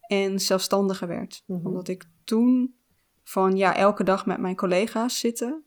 en 0.00 0.40
zelfstandiger 0.40 1.08
werd. 1.08 1.42
Mhm. 1.46 1.66
Omdat 1.66 1.88
ik 1.88 2.04
toen 2.24 2.74
van 3.22 3.56
ja, 3.56 3.76
elke 3.76 4.04
dag 4.04 4.26
met 4.26 4.38
mijn 4.38 4.56
collega's 4.56 5.18
zitten, 5.18 5.64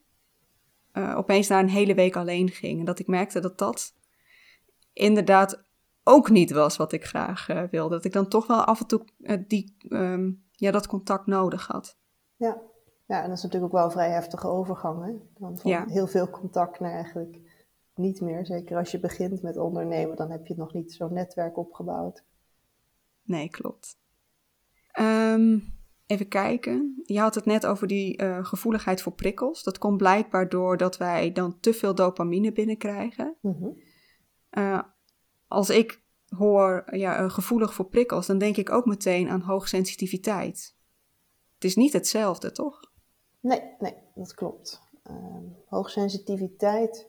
uh, 0.93 1.17
opeens 1.17 1.47
naar 1.47 1.63
een 1.63 1.69
hele 1.69 1.93
week 1.93 2.15
alleen 2.15 2.49
ging. 2.49 2.79
En 2.79 2.85
dat 2.85 2.99
ik 2.99 3.07
merkte 3.07 3.39
dat 3.39 3.57
dat 3.57 3.95
inderdaad 4.93 5.63
ook 6.03 6.29
niet 6.29 6.51
was 6.51 6.77
wat 6.77 6.91
ik 6.91 7.05
graag 7.05 7.49
uh, 7.49 7.63
wilde. 7.71 7.95
Dat 7.95 8.05
ik 8.05 8.13
dan 8.13 8.27
toch 8.27 8.47
wel 8.47 8.63
af 8.63 8.79
en 8.79 8.87
toe 8.87 9.05
uh, 9.19 9.37
die, 9.47 9.75
um, 9.89 10.45
ja, 10.51 10.71
dat 10.71 10.87
contact 10.87 11.25
nodig 11.25 11.67
had. 11.67 11.97
Ja. 12.35 12.61
Ja, 13.07 13.21
en 13.21 13.27
dat 13.27 13.37
is 13.37 13.43
natuurlijk 13.43 13.73
ook 13.73 13.77
wel 13.79 13.85
een 13.85 13.91
vrij 13.91 14.09
heftige 14.09 14.47
overgang. 14.47 15.05
Hè? 15.05 15.13
Dan 15.37 15.57
van 15.57 15.71
ja. 15.71 15.85
heel 15.87 16.07
veel 16.07 16.29
contact 16.29 16.79
naar 16.79 16.91
eigenlijk 16.91 17.39
niet 17.95 18.21
meer. 18.21 18.45
Zeker 18.45 18.77
als 18.77 18.91
je 18.91 18.99
begint 18.99 19.41
met 19.41 19.57
ondernemen, 19.57 20.15
dan 20.15 20.31
heb 20.31 20.47
je 20.47 20.55
nog 20.57 20.73
niet 20.73 20.93
zo'n 20.93 21.13
netwerk 21.13 21.57
opgebouwd. 21.57 22.23
Nee, 23.23 23.49
klopt. 23.49 23.97
Um, 24.99 25.63
even 26.05 26.27
kijken. 26.27 27.01
Je 27.05 27.19
had 27.19 27.35
het 27.35 27.45
net 27.45 27.65
over 27.65 27.87
die 27.87 28.21
uh, 28.21 28.45
gevoeligheid 28.45 29.01
voor 29.01 29.13
prikkels. 29.13 29.63
Dat 29.63 29.77
komt 29.77 29.97
blijkbaar 29.97 30.49
doordat 30.49 30.97
wij 30.97 31.31
dan 31.31 31.59
te 31.59 31.73
veel 31.73 31.95
dopamine 31.95 32.51
binnenkrijgen. 32.51 33.35
Mm 33.41 33.57
-hmm 33.59 33.85
als 35.47 35.69
ik 35.69 36.01
hoor 36.27 36.83
ja, 36.91 37.17
eh, 37.17 37.29
gevoelig 37.29 37.73
voor 37.73 37.85
prikkels, 37.85 38.27
dan 38.27 38.37
denk 38.37 38.57
ik 38.57 38.71
ook 38.71 38.85
meteen 38.85 39.29
aan 39.29 39.41
hoogsensitiviteit. 39.41 40.75
Het 41.53 41.63
is 41.63 41.75
niet 41.75 41.93
hetzelfde, 41.93 42.51
toch? 42.51 42.86
Nee, 43.47 43.61
nee, 43.79 43.95
dat 44.13 44.33
klopt. 44.33 44.81
Uh, 45.09 45.15
hoogsensitiviteit 45.67 47.07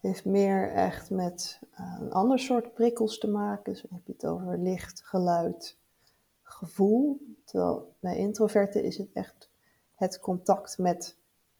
heeft 0.00 0.24
meer 0.24 0.72
echt 0.72 1.10
met 1.10 1.60
uh, 1.80 1.96
een 2.00 2.12
ander 2.12 2.38
soort 2.38 2.74
prikkels 2.74 3.18
te 3.18 3.28
maken. 3.28 3.72
Dus 3.72 3.82
dan 3.82 3.90
heb 3.92 4.06
je 4.06 4.12
het 4.12 4.26
over 4.26 4.58
licht, 4.58 5.02
geluid, 5.04 5.76
gevoel. 6.42 7.20
Terwijl 7.44 7.94
bij 8.00 8.16
introverten 8.16 8.82
is 8.84 8.98
het 8.98 9.12
echt 9.12 9.50
het 9.94 10.20
contact 10.20 10.78
met 10.78 11.16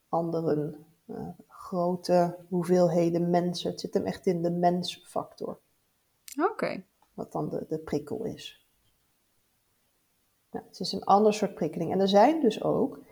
anderen. 0.09 0.87
Uh, 1.07 1.29
grote 1.49 2.37
hoeveelheden 2.49 3.31
mensen. 3.31 3.71
Het 3.71 3.81
zit 3.81 3.95
hem 3.95 4.05
echt 4.05 4.27
in 4.27 4.43
de 4.43 4.51
mensfactor. 4.51 5.59
Oké. 6.51 6.83
Wat 7.15 7.33
dan 7.33 7.49
de, 7.49 7.65
de 7.69 7.79
prikkel 7.79 8.25
is. 8.25 8.67
het 10.51 10.81
is 10.81 10.93
een 10.93 11.05
ander 11.05 11.35
soort 11.35 11.55
prikkeling. 11.55 11.93
En 11.93 12.01
er 12.01 12.09
zijn 12.09 12.41
dus 12.41 12.63
ook 12.63 13.05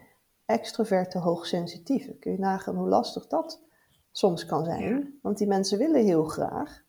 extroverte 0.47 1.19
hoogsensitieven. 1.19 2.19
Kun 2.19 2.33
je 2.33 2.39
nagaan 2.39 2.77
hoe 2.77 2.89
lastig 2.89 3.27
dat 3.27 3.63
soms 4.11 4.47
kan 4.47 4.65
zijn. 4.65 5.19
Want 5.23 5.39
die 5.39 5.47
mensen 5.47 5.79
willen 5.79 6.05
heel 6.05 6.25
graag, 6.25 6.83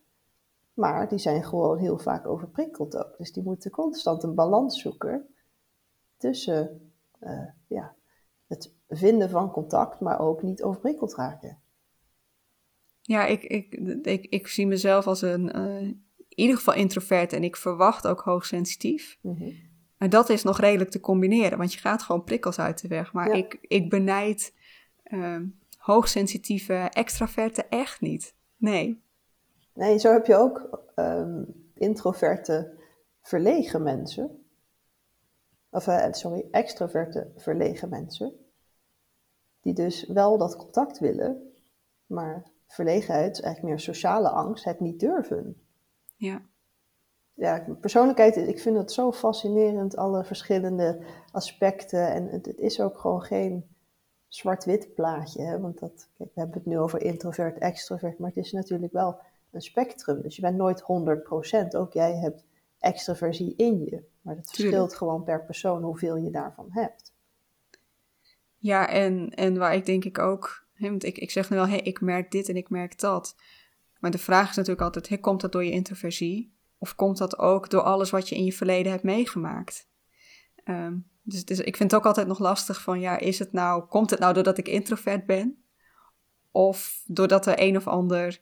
maar 0.73 1.09
die 1.09 1.17
zijn 1.17 1.43
gewoon 1.43 1.77
heel 1.77 1.97
vaak 1.97 2.27
overprikkeld 2.27 2.97
ook. 2.97 3.17
Dus 3.17 3.31
die 3.31 3.43
moeten 3.43 3.71
constant 3.71 4.23
een 4.23 4.35
balans 4.35 4.81
zoeken 4.81 5.27
tussen 6.17 6.91
uh, 7.21 7.47
ja, 7.67 7.95
het 8.47 8.73
vinden 8.87 9.29
van 9.29 9.51
contact, 9.51 9.99
maar 9.99 10.19
ook 10.19 10.43
niet 10.43 10.63
overprikkeld 10.63 11.15
raken. 11.15 11.59
Ja, 13.01 13.25
ik, 13.25 13.43
ik, 13.43 13.73
ik, 14.01 14.25
ik 14.25 14.47
zie 14.47 14.67
mezelf 14.67 15.07
als 15.07 15.21
een, 15.21 15.57
uh, 15.57 15.81
in 15.81 16.03
ieder 16.27 16.55
geval 16.55 16.73
introvert 16.73 17.33
en 17.33 17.43
ik 17.43 17.55
verwacht 17.55 18.07
ook 18.07 18.21
hoogsensitief. 18.21 19.17
Mm 19.21 19.73
En 20.05 20.11
dat 20.11 20.29
is 20.29 20.43
nog 20.43 20.59
redelijk 20.59 20.89
te 20.89 20.99
combineren, 20.99 21.57
want 21.57 21.73
je 21.73 21.79
gaat 21.79 22.03
gewoon 22.03 22.23
prikkels 22.23 22.59
uit 22.59 22.81
de 22.81 22.87
weg. 22.87 23.13
Maar 23.13 23.31
ik, 23.31 23.57
ik 23.61 23.89
benijd 23.89 24.53
uh, 25.05 25.41
hoogsensitieve 25.77 26.73
extraverten 26.73 27.69
echt 27.69 28.01
niet. 28.01 28.35
Nee. 28.57 29.01
Nee, 29.73 29.97
zo 29.97 30.11
heb 30.11 30.25
je 30.25 30.35
ook 30.35 30.83
um, 30.95 31.45
introverte 31.73 32.77
verlegen 33.21 33.83
mensen. 33.83 34.45
Of, 35.69 35.87
uh, 35.87 36.07
sorry, 36.11 36.45
extroverte 36.51 37.31
verlegen 37.35 37.89
mensen. 37.89 38.33
Die 39.61 39.73
dus 39.73 40.07
wel 40.07 40.37
dat 40.37 40.55
contact 40.55 40.99
willen, 40.99 41.53
maar 42.05 42.43
verlegenheid 42.67 43.31
is 43.31 43.41
eigenlijk 43.41 43.73
meer 43.73 43.83
sociale 43.83 44.29
angst, 44.29 44.63
het 44.63 44.79
niet 44.79 44.99
durven. 44.99 45.61
Ja. 46.15 46.41
Ja, 47.37 47.65
persoonlijkheid, 47.81 48.37
ik 48.37 48.59
vind 48.59 48.77
het 48.77 48.91
zo 48.91 49.11
fascinerend, 49.11 49.95
alle 49.95 50.23
verschillende 50.23 50.99
aspecten. 51.31 52.11
En 52.11 52.27
het, 52.27 52.45
het 52.45 52.57
is 52.57 52.81
ook 52.81 52.99
gewoon 52.99 53.21
geen 53.21 53.65
zwart-wit 54.27 54.93
plaatje. 54.93 55.41
Hè? 55.41 55.59
Want 55.59 55.79
dat, 55.79 56.09
kijk, 56.17 56.29
we 56.33 56.39
hebben 56.39 56.57
het 56.57 56.65
nu 56.65 56.79
over 56.79 57.01
introvert, 57.01 57.57
extrovert, 57.57 58.19
maar 58.19 58.29
het 58.29 58.45
is 58.45 58.51
natuurlijk 58.51 58.93
wel 58.93 59.19
een 59.51 59.61
spectrum. 59.61 60.21
Dus 60.21 60.35
je 60.35 60.41
bent 60.41 60.57
nooit 60.57 60.81
100%. 60.81 61.75
Ook 61.75 61.93
jij 61.93 62.15
hebt 62.15 62.43
extroversie 62.79 63.53
in 63.55 63.83
je. 63.83 64.03
Maar 64.21 64.35
het 64.35 64.49
verschilt 64.49 64.95
gewoon 64.95 65.23
per 65.23 65.45
persoon 65.45 65.83
hoeveel 65.83 66.15
je 66.15 66.29
daarvan 66.29 66.67
hebt. 66.69 67.13
Ja, 68.57 68.89
en, 68.89 69.29
en 69.29 69.57
waar 69.57 69.75
ik 69.75 69.85
denk 69.85 70.05
ik 70.05 70.19
ook, 70.19 70.65
want 70.77 71.03
ik, 71.03 71.17
ik 71.17 71.31
zeg 71.31 71.49
nu 71.49 71.55
wel, 71.55 71.67
hey, 71.67 71.79
ik 71.79 72.01
merk 72.01 72.31
dit 72.31 72.49
en 72.49 72.55
ik 72.55 72.69
merk 72.69 72.99
dat. 72.99 73.35
Maar 73.99 74.11
de 74.11 74.17
vraag 74.17 74.49
is 74.49 74.55
natuurlijk 74.55 74.95
altijd: 74.95 75.19
komt 75.19 75.41
dat 75.41 75.51
door 75.51 75.63
je 75.63 75.71
introversie? 75.71 76.54
Of 76.85 76.95
komt 76.95 77.17
dat 77.17 77.37
ook 77.37 77.69
door 77.69 77.81
alles 77.81 78.09
wat 78.09 78.29
je 78.29 78.35
in 78.35 78.43
je 78.43 78.53
verleden 78.53 78.91
hebt 78.91 79.03
meegemaakt? 79.03 79.89
Ehm, 80.63 80.97
dus, 81.21 81.45
dus, 81.45 81.59
ik 81.59 81.77
vind 81.77 81.91
het 81.91 81.99
ook 81.99 82.05
altijd 82.05 82.27
nog 82.27 82.39
lastig 82.39 82.81
van, 82.81 82.99
ja, 82.99 83.17
is 83.17 83.39
het 83.39 83.51
nou, 83.51 83.85
komt 83.85 84.09
het 84.09 84.19
nou 84.19 84.33
doordat 84.33 84.57
ik 84.57 84.67
introvert 84.67 85.25
ben? 85.25 85.63
Of 86.51 87.03
doordat 87.05 87.45
er 87.45 87.53
een 87.57 87.77
of 87.77 87.87
ander, 87.87 88.41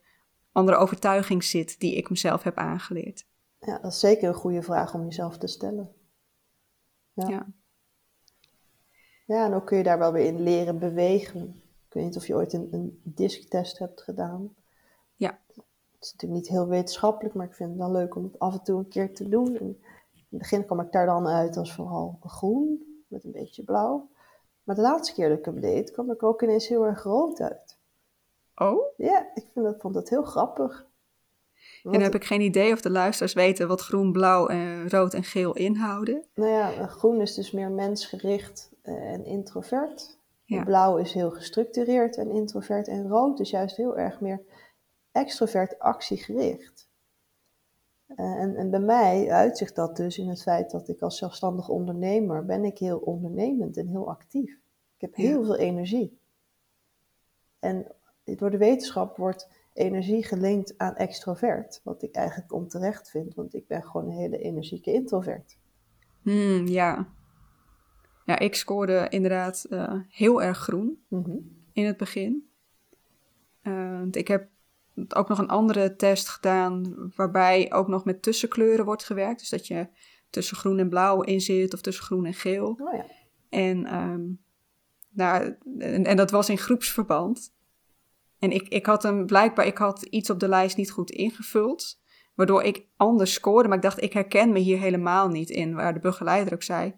andere 0.51 0.77
overtuiging 0.77 1.43
zit 1.43 1.79
die 1.79 1.95
ik 1.95 2.09
mezelf 2.09 2.43
heb 2.43 2.57
aangeleerd? 2.57 3.25
Ja, 3.59 3.79
dat 3.79 3.91
is 3.91 3.99
zeker 3.99 4.27
een 4.27 4.33
goede 4.33 4.61
vraag 4.61 4.93
om 4.93 5.03
jezelf 5.03 5.37
te 5.37 5.47
stellen. 5.47 5.91
Ja. 7.13 7.27
ja. 7.27 7.45
Ja, 9.25 9.45
en 9.45 9.53
ook 9.53 9.65
kun 9.65 9.77
je 9.77 9.83
daar 9.83 9.99
wel 9.99 10.11
weer 10.11 10.25
in 10.25 10.41
leren 10.41 10.79
bewegen. 10.79 11.61
Ik 11.87 11.93
weet 11.93 12.03
niet 12.03 12.17
of 12.17 12.27
je 12.27 12.35
ooit 12.35 12.53
een, 12.53 12.67
een 12.71 13.01
disktest 13.03 13.77
hebt 13.77 14.01
gedaan. 14.01 14.55
Ja. 15.15 15.39
Het 16.03 16.13
is 16.13 16.19
natuurlijk 16.19 16.41
niet 16.41 16.57
heel 16.57 16.67
wetenschappelijk, 16.67 17.35
maar 17.35 17.45
ik 17.45 17.53
vind 17.53 17.69
het 17.69 17.77
wel 17.77 17.91
leuk 17.91 18.15
om 18.15 18.23
het 18.23 18.39
af 18.39 18.53
en 18.53 18.63
toe 18.63 18.79
een 18.79 18.87
keer 18.87 19.13
te 19.13 19.29
doen. 19.29 19.59
in 19.59 19.77
het 20.11 20.39
begin 20.39 20.65
kwam 20.65 20.79
ik 20.79 20.91
daar 20.91 21.05
dan 21.05 21.27
uit 21.27 21.57
als 21.57 21.73
vooral 21.73 22.17
groen, 22.21 22.83
met 23.07 23.23
een 23.23 23.31
beetje 23.31 23.63
blauw. 23.63 24.09
Maar 24.63 24.75
de 24.75 24.81
laatste 24.81 25.13
keer 25.13 25.29
dat 25.29 25.37
ik 25.37 25.45
hem 25.45 25.59
deed, 25.59 25.91
kwam 25.91 26.11
ik 26.11 26.23
ook 26.23 26.41
ineens 26.41 26.67
heel 26.67 26.85
erg 26.85 27.03
rood 27.03 27.41
uit. 27.41 27.77
Oh? 28.55 28.81
Ja, 28.97 29.31
ik 29.33 29.45
vind 29.53 29.65
dat, 29.65 29.75
vond 29.79 29.93
dat 29.93 30.09
heel 30.09 30.23
grappig. 30.23 30.85
En 31.83 31.91
dan 31.91 32.01
heb 32.01 32.15
ik 32.15 32.23
geen 32.23 32.41
idee 32.41 32.73
of 32.73 32.81
de 32.81 32.89
luisteraars 32.89 33.33
weten 33.33 33.67
wat 33.67 33.81
groen, 33.81 34.11
blauw, 34.11 34.47
en 34.47 34.89
rood 34.89 35.13
en 35.13 35.23
geel 35.23 35.53
inhouden. 35.55 36.25
Nou 36.35 36.51
ja, 36.51 36.87
groen 36.87 37.21
is 37.21 37.33
dus 37.33 37.51
meer 37.51 37.71
mensgericht 37.71 38.71
eh, 38.81 39.11
en 39.11 39.25
introvert. 39.25 40.17
Blauw 40.45 40.97
is 40.97 41.13
heel 41.13 41.31
gestructureerd 41.31 42.17
en 42.17 42.29
introvert. 42.29 42.87
En 42.87 43.07
rood 43.07 43.39
is 43.39 43.49
juist 43.49 43.77
heel 43.77 43.97
erg 43.97 44.19
meer 44.19 44.41
extrovert 45.13 45.79
actiegericht. 45.79 46.91
Uh, 48.07 48.41
en, 48.41 48.55
en 48.55 48.69
bij 48.69 48.79
mij 48.79 49.31
uitzicht 49.31 49.75
dat 49.75 49.95
dus 49.95 50.17
in 50.17 50.27
het 50.27 50.41
feit 50.41 50.71
dat 50.71 50.89
ik 50.89 51.01
als 51.01 51.17
zelfstandig 51.17 51.69
ondernemer 51.69 52.45
ben 52.45 52.63
ik 52.63 52.77
heel 52.77 52.97
ondernemend 52.97 53.77
en 53.77 53.87
heel 53.87 54.09
actief. 54.09 54.51
Ik 54.95 55.01
heb 55.01 55.15
heel 55.15 55.43
veel 55.43 55.57
energie. 55.57 56.19
En 57.59 57.87
door 58.23 58.51
de 58.51 58.57
wetenschap 58.57 59.17
wordt 59.17 59.49
energie 59.73 60.23
gelinkt 60.23 60.77
aan 60.77 60.95
extrovert, 60.95 61.81
wat 61.83 62.03
ik 62.03 62.15
eigenlijk 62.15 62.53
onterecht 62.53 63.09
vind, 63.09 63.33
want 63.33 63.53
ik 63.53 63.67
ben 63.67 63.83
gewoon 63.83 64.05
een 64.05 64.17
hele 64.17 64.37
energieke 64.37 64.93
introvert. 64.93 65.57
Hmm, 66.21 66.67
ja. 66.67 67.07
Ja, 68.25 68.39
ik 68.39 68.55
scoorde 68.55 69.07
inderdaad 69.09 69.65
uh, 69.69 69.93
heel 70.09 70.41
erg 70.41 70.57
groen 70.57 71.03
Mhm. 71.07 71.37
in 71.73 71.85
het 71.85 71.97
begin. 71.97 72.49
Uh, 73.63 74.01
ik 74.11 74.27
heb 74.27 74.49
ook 75.15 75.29
nog 75.29 75.39
een 75.39 75.47
andere 75.47 75.95
test 75.95 76.29
gedaan 76.29 76.95
waarbij 77.15 77.73
ook 77.73 77.87
nog 77.87 78.05
met 78.05 78.21
tussenkleuren 78.21 78.85
wordt 78.85 79.03
gewerkt. 79.03 79.39
Dus 79.39 79.49
dat 79.49 79.67
je 79.67 79.87
tussen 80.29 80.57
groen 80.57 80.79
en 80.79 80.89
blauw 80.89 81.21
in 81.21 81.41
zit 81.41 81.73
of 81.73 81.81
tussen 81.81 82.03
groen 82.03 82.25
en 82.25 82.33
geel. 82.33 82.79
Oh 82.79 82.93
ja. 82.93 83.05
En, 83.49 83.95
um, 83.95 84.43
nou, 85.09 85.55
en, 85.77 86.05
en, 86.05 86.17
dat 86.17 86.31
was 86.31 86.49
in 86.49 86.57
groepsverband. 86.57 87.53
En 88.39 88.51
ik, 88.51 88.67
ik 88.67 88.85
had 88.85 89.03
hem 89.03 89.25
blijkbaar, 89.25 89.65
ik 89.65 89.77
had 89.77 90.01
iets 90.01 90.29
op 90.29 90.39
de 90.39 90.47
lijst 90.47 90.77
niet 90.77 90.91
goed 90.91 91.11
ingevuld. 91.11 92.01
Waardoor 92.35 92.63
ik 92.63 92.85
anders 92.97 93.33
scoorde. 93.33 93.67
Maar 93.67 93.77
ik 93.77 93.83
dacht, 93.83 94.01
ik 94.01 94.13
herken 94.13 94.51
me 94.51 94.59
hier 94.59 94.79
helemaal 94.79 95.27
niet 95.27 95.49
in. 95.49 95.75
Waar 95.75 95.93
de 95.93 95.99
begeleider 95.99 96.53
ook 96.53 96.63
zei: 96.63 96.95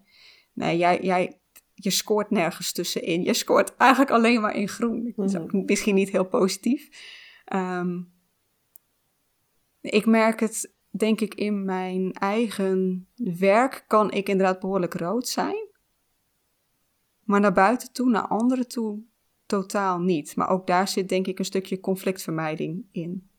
Nee, 0.52 0.76
jij, 0.76 1.00
jij, 1.02 1.40
je 1.74 1.90
scoort 1.90 2.30
nergens 2.30 2.72
tussenin. 2.72 3.22
Je 3.22 3.34
scoort 3.34 3.76
eigenlijk 3.76 4.10
alleen 4.10 4.40
maar 4.40 4.54
in 4.54 4.68
groen. 4.68 5.12
Dat 5.16 5.28
is 5.28 5.36
ook 5.36 5.52
misschien 5.52 5.94
niet 5.94 6.10
heel 6.10 6.24
positief. 6.24 6.88
Um, 7.54 8.12
ik 9.80 10.06
merk 10.06 10.40
het, 10.40 10.72
denk 10.90 11.20
ik, 11.20 11.34
in 11.34 11.64
mijn 11.64 12.12
eigen 12.12 13.08
werk 13.16 13.84
kan 13.86 14.10
ik 14.10 14.28
inderdaad 14.28 14.60
behoorlijk 14.60 14.94
rood 14.94 15.28
zijn. 15.28 15.68
Maar 17.20 17.40
naar 17.40 17.52
buiten 17.52 17.92
toe, 17.92 18.10
naar 18.10 18.28
anderen 18.28 18.68
toe, 18.68 19.00
totaal 19.46 19.98
niet. 19.98 20.36
Maar 20.36 20.48
ook 20.48 20.66
daar 20.66 20.88
zit 20.88 21.08
denk 21.08 21.26
ik 21.26 21.38
een 21.38 21.44
stukje 21.44 21.80
conflictvermijding 21.80 22.84
in. 22.92 23.30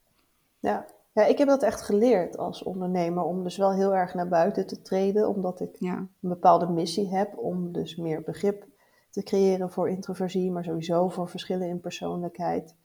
Ja, 0.59 0.85
ja, 1.17 1.25
ik 1.25 1.37
heb 1.37 1.47
dat 1.47 1.63
echt 1.63 1.81
geleerd 1.81 2.37
als 2.37 2.63
ondernemer 2.63 3.23
om 3.23 3.43
dus 3.43 3.57
wel 3.57 3.73
heel 3.73 3.95
erg 3.95 4.13
naar 4.13 4.27
buiten 4.27 4.67
te 4.67 4.81
treden, 4.81 5.29
omdat 5.29 5.59
ik 5.59 5.75
ja. 5.79 5.95
een 5.95 6.29
bepaalde 6.29 6.67
missie 6.67 7.07
heb 7.15 7.37
om 7.37 7.71
dus 7.71 7.95
meer 7.95 8.21
begrip 8.21 8.65
te 9.09 9.23
creëren 9.23 9.71
voor 9.71 9.89
introversie, 9.89 10.51
maar 10.51 10.63
sowieso 10.63 11.09
voor 11.09 11.29
verschillen 11.29 11.67
in 11.67 11.79
persoonlijkheid. 11.79 12.75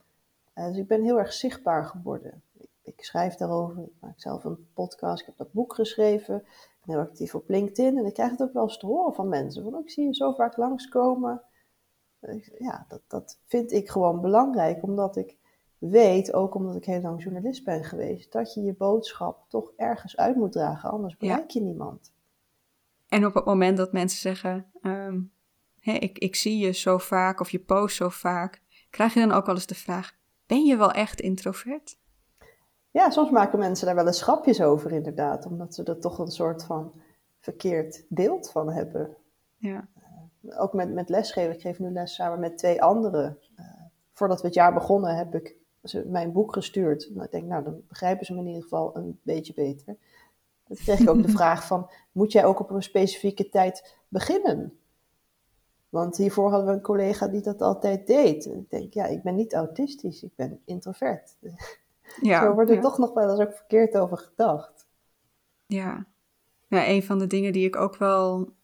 Uh, 0.54 0.66
dus 0.66 0.76
ik 0.76 0.87
ben 0.87 1.02
heel 1.02 1.18
erg 1.18 1.32
zichtbaar 1.32 1.85
geworden. 1.85 2.42
Ik, 2.59 2.68
ik, 2.82 3.04
schrijf 3.04 3.35
daarover, 3.35 3.82
ik 3.82 4.00
maak 4.00 4.21
zelf 4.21 4.44
een 4.44 4.68
podcast, 4.75 5.21
ik 5.21 5.26
heb 5.26 5.37
dat 5.37 5.52
boek 5.52 5.75
geschreven, 5.75 6.37
ik 6.37 6.78
ben 6.85 6.94
heel 6.94 7.04
actief 7.04 7.35
op 7.35 7.49
LinkedIn 7.49 7.99
en 7.99 8.06
ik 8.06 8.14
krijg 8.14 8.30
het 8.30 8.42
ook 8.42 8.52
wel 8.52 8.62
eens 8.62 8.78
te 8.78 8.87
horen 8.87 9.14
van 9.14 9.28
mensen. 9.28 9.62
Van, 9.62 9.75
oh, 9.75 9.80
ik 9.80 9.90
zie 9.90 10.06
je 10.06 10.14
zo 10.14 10.32
vaak 10.32 10.56
langskomen. 10.56 11.42
Ja, 12.59 12.85
dat, 12.88 13.00
dat 13.06 13.38
vind 13.47 13.73
ik 13.73 13.90
gewoon 13.90 14.21
belangrijk, 14.21 14.82
omdat 14.82 15.16
ik 15.16 15.37
weet, 15.78 16.32
ook 16.32 16.54
omdat 16.54 16.75
ik 16.75 16.85
heel 16.85 17.00
lang 17.00 17.23
journalist 17.23 17.64
ben 17.64 17.85
geweest, 17.85 18.32
dat 18.32 18.54
je 18.54 18.62
je 18.62 18.75
boodschap 18.75 19.44
toch 19.49 19.73
ergens 19.76 20.16
uit 20.16 20.37
moet 20.37 20.52
dragen, 20.52 20.90
anders 20.90 21.16
bereik 21.16 21.50
je 21.50 21.61
niemand. 21.61 22.12
En 23.09 23.26
op 23.26 23.35
het 23.35 23.44
moment 23.44 23.76
dat 23.76 23.92
mensen 23.92 24.18
zeggen, 24.18 24.66
um, 24.82 25.32
hé, 25.80 25.92
ik, 25.92 26.18
ik 26.18 26.35
zie 26.35 26.59
je 26.59 26.73
zo 26.73 26.99
vaak 26.99 27.40
of 27.40 27.50
je 27.50 27.59
post 27.59 27.97
zo 27.97 28.09
vaak, 28.09 28.62
krijg 28.90 29.14
je 29.14 29.21
dan 29.21 29.32
ook 29.32 29.47
wel 29.47 29.54
eens 29.54 29.66
de 29.66 29.75
vraag, 29.75 30.16
ben 30.52 30.64
je 30.64 30.76
wel 30.76 30.90
echt 30.90 31.21
introvert? 31.21 31.97
Ja, 32.90 33.11
soms 33.11 33.30
maken 33.30 33.59
mensen 33.59 33.87
daar 33.87 33.94
wel 33.94 34.06
eens 34.06 34.23
grapjes 34.23 34.62
over 34.62 34.92
inderdaad, 34.92 35.47
omdat 35.47 35.75
ze 35.75 35.85
er 35.85 35.99
toch 35.99 36.18
een 36.18 36.30
soort 36.30 36.64
van 36.64 36.92
verkeerd 37.40 38.04
beeld 38.09 38.50
van 38.50 38.73
hebben. 38.73 39.16
Ja. 39.56 39.88
Uh, 40.42 40.61
ook 40.61 40.73
met, 40.73 40.92
met 40.92 41.09
lesgeven, 41.09 41.54
ik 41.54 41.61
geef 41.61 41.78
nu 41.78 41.90
les 41.90 42.14
samen 42.14 42.40
met 42.40 42.59
twee 42.59 42.82
anderen. 42.82 43.38
Uh, 43.59 43.66
voordat 44.12 44.40
we 44.40 44.47
het 44.47 44.56
jaar 44.56 44.73
begonnen 44.75 45.16
heb 45.16 45.35
ik 45.35 45.56
ze 45.82 46.04
mijn 46.06 46.32
boek 46.32 46.52
gestuurd. 46.52 47.11
Nou, 47.12 47.25
ik 47.25 47.30
denk, 47.30 47.44
nou, 47.44 47.64
dan 47.64 47.82
begrijpen 47.88 48.26
ze 48.26 48.32
me 48.35 48.40
in 48.40 48.47
ieder 48.47 48.62
geval 48.62 48.97
een 48.97 49.21
beetje 49.23 49.54
beter. 49.54 49.97
Dan 50.66 50.76
kreeg 50.76 50.99
ik 51.00 51.11
ook 51.11 51.23
de 51.23 51.32
vraag 51.40 51.66
van, 51.66 51.90
moet 52.12 52.32
jij 52.32 52.44
ook 52.44 52.61
op 52.61 52.71
een 52.71 52.82
specifieke 52.82 53.49
tijd 53.49 53.97
beginnen? 54.09 54.78
Want 55.92 56.16
hiervoor 56.16 56.50
hadden 56.50 56.68
we 56.68 56.75
een 56.75 56.82
collega 56.82 57.28
die 57.28 57.42
dat 57.42 57.61
altijd 57.61 58.06
deed. 58.06 58.46
En 58.46 58.58
ik 58.58 58.70
denk, 58.70 58.94
ja, 58.94 59.06
ik 59.06 59.22
ben 59.22 59.34
niet 59.34 59.54
autistisch, 59.54 60.22
ik 60.22 60.32
ben 60.37 60.61
introvert. 60.64 61.37
Ja, 62.20 62.42
Zo 62.42 62.55
wordt 62.55 62.70
er 62.70 62.76
ja. 62.76 62.83
toch 62.83 62.98
nog 62.98 63.14
wel 63.14 63.31
eens 63.31 63.40
ook 63.40 63.55
verkeerd 63.55 63.96
over 63.96 64.18
gedacht. 64.18 64.87
Ja. 65.66 66.07
ja, 66.68 66.88
een 66.88 67.02
van 67.02 67.18
de 67.18 67.26
dingen 67.26 67.52
die 67.52 67.66
ik 67.66 67.76
ook 67.76 67.96
wel 67.96 68.55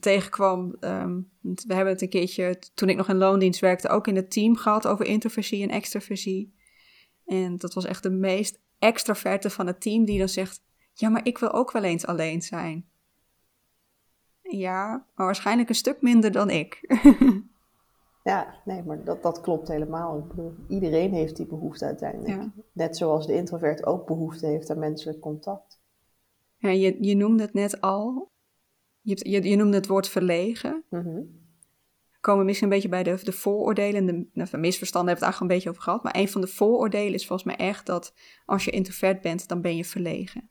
tegenkwam. 0.00 0.76
Um, 0.80 1.30
we 1.40 1.74
hebben 1.74 1.92
het 1.92 2.02
een 2.02 2.08
keertje, 2.08 2.58
toen 2.74 2.88
ik 2.88 2.96
nog 2.96 3.08
in 3.08 3.16
loondienst 3.16 3.60
werkte, 3.60 3.88
ook 3.88 4.06
in 4.06 4.16
het 4.16 4.30
team 4.30 4.56
gehad 4.56 4.86
over 4.86 5.04
introversie 5.06 5.62
en 5.62 5.70
extraversie. 5.70 6.54
En 7.26 7.56
dat 7.56 7.74
was 7.74 7.84
echt 7.84 8.02
de 8.02 8.10
meest 8.10 8.60
extraverte 8.78 9.50
van 9.50 9.66
het 9.66 9.80
team 9.80 10.04
die 10.04 10.18
dan 10.18 10.28
zegt: 10.28 10.62
Ja, 10.92 11.08
maar 11.08 11.26
ik 11.26 11.38
wil 11.38 11.52
ook 11.52 11.72
wel 11.72 11.82
eens 11.82 12.06
alleen 12.06 12.42
zijn. 12.42 12.88
Ja, 14.48 14.88
maar 15.14 15.26
waarschijnlijk 15.26 15.68
een 15.68 15.74
stuk 15.74 16.02
minder 16.02 16.32
dan 16.32 16.50
ik. 16.50 16.80
ja, 18.24 18.54
nee, 18.64 18.82
maar 18.82 19.04
dat, 19.04 19.22
dat 19.22 19.40
klopt 19.40 19.68
helemaal. 19.68 20.18
Ik 20.18 20.28
bedoel, 20.28 20.54
iedereen 20.68 21.12
heeft 21.12 21.36
die 21.36 21.46
behoefte 21.46 21.84
uiteindelijk. 21.84 22.42
Ja. 22.42 22.52
Net 22.72 22.96
zoals 22.96 23.26
de 23.26 23.34
introvert 23.34 23.86
ook 23.86 24.06
behoefte 24.06 24.46
heeft 24.46 24.70
aan 24.70 24.78
menselijk 24.78 25.20
contact. 25.20 25.80
Ja, 26.56 26.68
je, 26.68 26.96
je 27.00 27.16
noemde 27.16 27.42
het 27.42 27.52
net 27.52 27.80
al. 27.80 28.30
Je, 29.00 29.30
je, 29.30 29.48
je 29.48 29.56
noemde 29.56 29.76
het 29.76 29.86
woord 29.86 30.08
verlegen. 30.08 30.84
Mm 30.90 31.02
-hmm. 31.02 31.46
We 32.10 32.18
komen 32.20 32.44
misschien 32.44 32.68
een 32.68 32.74
beetje 32.74 32.88
bij 32.88 33.02
de, 33.02 33.24
de 33.24 33.32
vooroordelen. 33.32 34.06
De, 34.06 34.12
nou, 34.32 34.50
de 34.50 34.56
misverstanden 34.56 35.12
hebben 35.12 35.28
we 35.28 35.34
het 35.34 35.40
eigenlijk 35.40 35.40
een 35.40 35.56
beetje 35.56 35.68
over 35.68 35.82
gehad. 35.82 36.02
Maar 36.02 36.16
een 36.16 36.28
van 36.28 36.40
de 36.40 36.46
vooroordelen 36.46 37.14
is 37.14 37.26
volgens 37.26 37.56
mij 37.56 37.66
echt 37.66 37.86
dat 37.86 38.14
als 38.44 38.64
je 38.64 38.70
introvert 38.70 39.20
bent, 39.20 39.48
dan 39.48 39.60
ben 39.60 39.76
je 39.76 39.84
verlegen. 39.84 40.50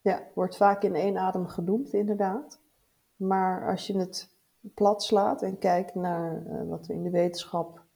Ja, 0.00 0.28
wordt 0.34 0.56
vaak 0.56 0.82
in 0.82 0.94
één 0.94 1.18
adem 1.18 1.46
genoemd, 1.46 1.92
inderdaad. 1.92 2.60
Maar 3.18 3.70
als 3.70 3.86
je 3.86 3.98
het 3.98 4.28
plat 4.74 5.02
slaat 5.02 5.42
en 5.42 5.58
kijkt 5.58 5.94
naar 5.94 6.42
uh, 6.46 6.68
wat 6.68 6.88
er 6.88 6.94
in 6.94 7.02
de 7.02 7.10
wetenschap 7.10 7.86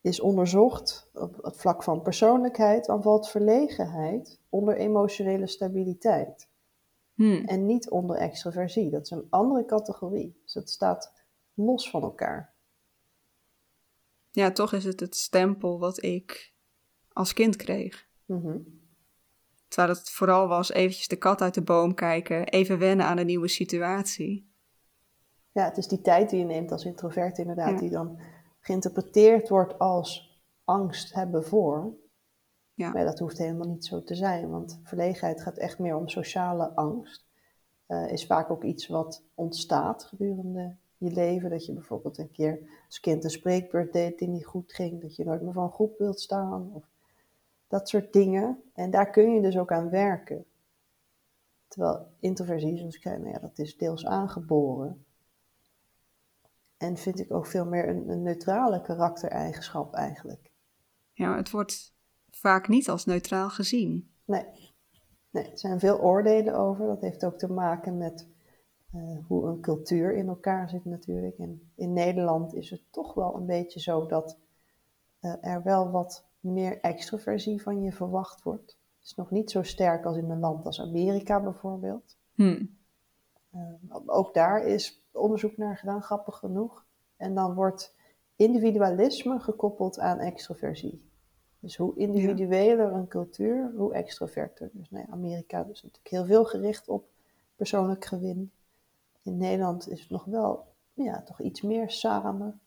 is 0.00 0.20
onderzocht 0.20 1.10
op 1.14 1.42
het 1.42 1.56
vlak 1.56 1.82
van 1.82 2.02
persoonlijkheid, 2.02 2.86
dan 2.86 3.02
valt 3.02 3.28
verlegenheid 3.28 4.40
onder 4.48 4.76
emotionele 4.76 5.46
stabiliteit. 5.46 6.48
Hmm. 7.14 7.44
En 7.44 7.66
niet 7.66 7.90
onder 7.90 8.16
extraversie. 8.16 8.90
Dat 8.90 9.02
is 9.02 9.10
een 9.10 9.26
andere 9.30 9.64
categorie. 9.64 10.40
Dus 10.44 10.54
het 10.54 10.70
staat 10.70 11.12
los 11.54 11.90
van 11.90 12.02
elkaar. 12.02 12.54
Ja, 14.30 14.52
toch 14.52 14.72
is 14.72 14.84
het 14.84 15.00
het 15.00 15.16
stempel 15.16 15.78
wat 15.78 16.02
ik 16.02 16.52
als 17.12 17.32
kind 17.32 17.56
kreeg. 17.56 18.08
Mm 18.24 18.42
-hmm. 18.42 18.80
Terwijl 19.68 19.94
het 19.94 20.10
vooral 20.10 20.48
was 20.48 20.72
eventjes 20.72 21.08
de 21.08 21.16
kat 21.16 21.40
uit 21.40 21.54
de 21.54 21.62
boom 21.62 21.94
kijken, 21.94 22.48
even 22.48 22.78
wennen 22.78 23.06
aan 23.06 23.18
een 23.18 23.26
nieuwe 23.26 23.48
situatie. 23.48 24.49
Ja, 25.52 25.64
het 25.64 25.76
is 25.76 25.88
die 25.88 26.00
tijd 26.00 26.30
die 26.30 26.38
je 26.38 26.44
neemt 26.44 26.72
als 26.72 26.84
introvert 26.84 27.38
inderdaad, 27.38 27.70
ja. 27.70 27.78
die 27.78 27.90
dan 27.90 28.18
geïnterpreteerd 28.60 29.48
wordt 29.48 29.78
als 29.78 30.40
angst 30.64 31.14
hebben 31.14 31.44
voor. 31.44 31.94
Ja. 32.74 32.90
Maar 32.90 33.04
dat 33.04 33.18
hoeft 33.18 33.38
helemaal 33.38 33.68
niet 33.68 33.84
zo 33.84 34.02
te 34.02 34.14
zijn, 34.14 34.50
want 34.50 34.80
verlegenheid 34.82 35.42
gaat 35.42 35.58
echt 35.58 35.78
meer 35.78 35.96
om 35.96 36.08
sociale 36.08 36.74
angst. 36.74 37.28
Uh, 37.86 38.12
is 38.12 38.26
vaak 38.26 38.50
ook 38.50 38.64
iets 38.64 38.88
wat 38.88 39.24
ontstaat 39.34 40.04
gedurende 40.04 40.76
je 40.96 41.10
leven. 41.10 41.50
Dat 41.50 41.66
je 41.66 41.72
bijvoorbeeld 41.72 42.18
een 42.18 42.30
keer 42.30 42.82
als 42.86 43.00
kind 43.00 43.24
een 43.24 43.30
spreekbeurt 43.30 43.92
deed 43.92 44.18
die 44.18 44.28
niet 44.28 44.46
goed 44.46 44.72
ging, 44.72 45.00
dat 45.00 45.16
je 45.16 45.24
nooit 45.24 45.42
meer 45.42 45.52
van 45.52 45.64
een 45.64 45.72
groep 45.72 45.98
wilt 45.98 46.20
staan. 46.20 46.70
Of 46.72 46.84
dat 47.68 47.88
soort 47.88 48.12
dingen. 48.12 48.62
En 48.74 48.90
daar 48.90 49.10
kun 49.10 49.34
je 49.34 49.40
dus 49.40 49.58
ook 49.58 49.72
aan 49.72 49.90
werken. 49.90 50.44
Terwijl 51.68 52.06
introversie, 52.20 52.76
zoals 52.76 52.94
ik 52.94 53.02
zei, 53.02 53.18
nou 53.18 53.30
ja, 53.30 53.38
dat 53.38 53.58
is 53.58 53.76
deels 53.76 54.06
aangeboren. 54.06 55.04
En 56.80 56.96
vind 56.96 57.20
ik 57.20 57.32
ook 57.32 57.46
veel 57.46 57.64
meer 57.64 57.88
een, 57.88 58.08
een 58.08 58.22
neutrale 58.22 58.82
karaktereigenschap 58.82 59.94
eigenlijk. 59.94 60.50
Ja, 61.12 61.36
het 61.36 61.50
wordt 61.50 61.94
vaak 62.30 62.68
niet 62.68 62.88
als 62.88 63.04
neutraal 63.04 63.50
gezien. 63.50 64.10
Nee. 64.24 64.44
nee, 65.30 65.50
er 65.50 65.58
zijn 65.58 65.80
veel 65.80 66.00
oordelen 66.00 66.54
over. 66.54 66.86
Dat 66.86 67.00
heeft 67.00 67.24
ook 67.24 67.38
te 67.38 67.52
maken 67.52 67.98
met 67.98 68.28
uh, 68.94 69.26
hoe 69.26 69.46
een 69.48 69.60
cultuur 69.60 70.14
in 70.14 70.28
elkaar 70.28 70.68
zit 70.68 70.84
natuurlijk. 70.84 71.38
En 71.38 71.72
in 71.74 71.92
Nederland 71.92 72.54
is 72.54 72.70
het 72.70 72.82
toch 72.90 73.14
wel 73.14 73.36
een 73.36 73.46
beetje 73.46 73.80
zo 73.80 74.06
dat 74.06 74.38
uh, 75.20 75.34
er 75.40 75.62
wel 75.62 75.90
wat 75.90 76.28
meer 76.40 76.80
extroversie 76.80 77.62
van 77.62 77.82
je 77.82 77.92
verwacht 77.92 78.42
wordt. 78.42 78.78
Het 78.96 79.08
is 79.08 79.14
nog 79.14 79.30
niet 79.30 79.50
zo 79.50 79.62
sterk 79.62 80.04
als 80.04 80.16
in 80.16 80.30
een 80.30 80.40
land 80.40 80.66
als 80.66 80.80
Amerika 80.80 81.40
bijvoorbeeld. 81.40 82.18
Hmm. 82.34 82.78
Uh, 83.54 83.96
ook 84.06 84.34
daar 84.34 84.62
is 84.62 85.02
onderzoek 85.12 85.56
naar 85.56 85.76
gedaan, 85.76 86.02
grappig 86.02 86.36
genoeg. 86.36 86.84
En 87.16 87.34
dan 87.34 87.54
wordt 87.54 87.96
individualisme 88.36 89.40
gekoppeld 89.40 89.98
aan 89.98 90.18
extroversie. 90.18 91.08
Dus 91.60 91.76
hoe 91.76 91.96
individueler 91.96 92.92
een 92.92 93.08
cultuur, 93.08 93.72
hoe 93.76 93.94
extroverter. 93.94 94.70
Dus 94.72 94.90
nee, 94.90 95.04
Amerika 95.10 95.58
is 95.58 95.82
natuurlijk 95.82 96.08
heel 96.08 96.24
veel 96.24 96.44
gericht 96.44 96.88
op 96.88 97.08
persoonlijk 97.56 98.04
gewin. 98.04 98.52
In 99.22 99.36
Nederland 99.36 99.88
is 99.88 100.00
het 100.00 100.10
nog 100.10 100.24
wel, 100.24 100.66
ja, 100.92 101.22
toch 101.22 101.40
iets 101.40 101.62
meer 101.62 101.90
samen. 101.90 102.60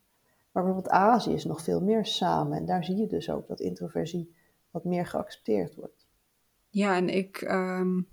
Maar 0.51 0.63
bijvoorbeeld 0.63 0.89
Azië 0.89 1.33
is 1.33 1.45
nog 1.45 1.61
veel 1.61 1.81
meer 1.81 2.05
samen. 2.05 2.57
En 2.57 2.65
daar 2.65 2.83
zie 2.83 2.97
je 2.97 3.07
dus 3.07 3.29
ook 3.29 3.47
dat 3.47 3.59
introversie 3.59 4.35
wat 4.71 4.83
meer 4.83 5.05
geaccepteerd 5.05 5.75
wordt. 5.75 6.07
Ja, 6.69 6.95
en 6.95 7.09
ik, 7.09 7.41
um, 7.41 8.07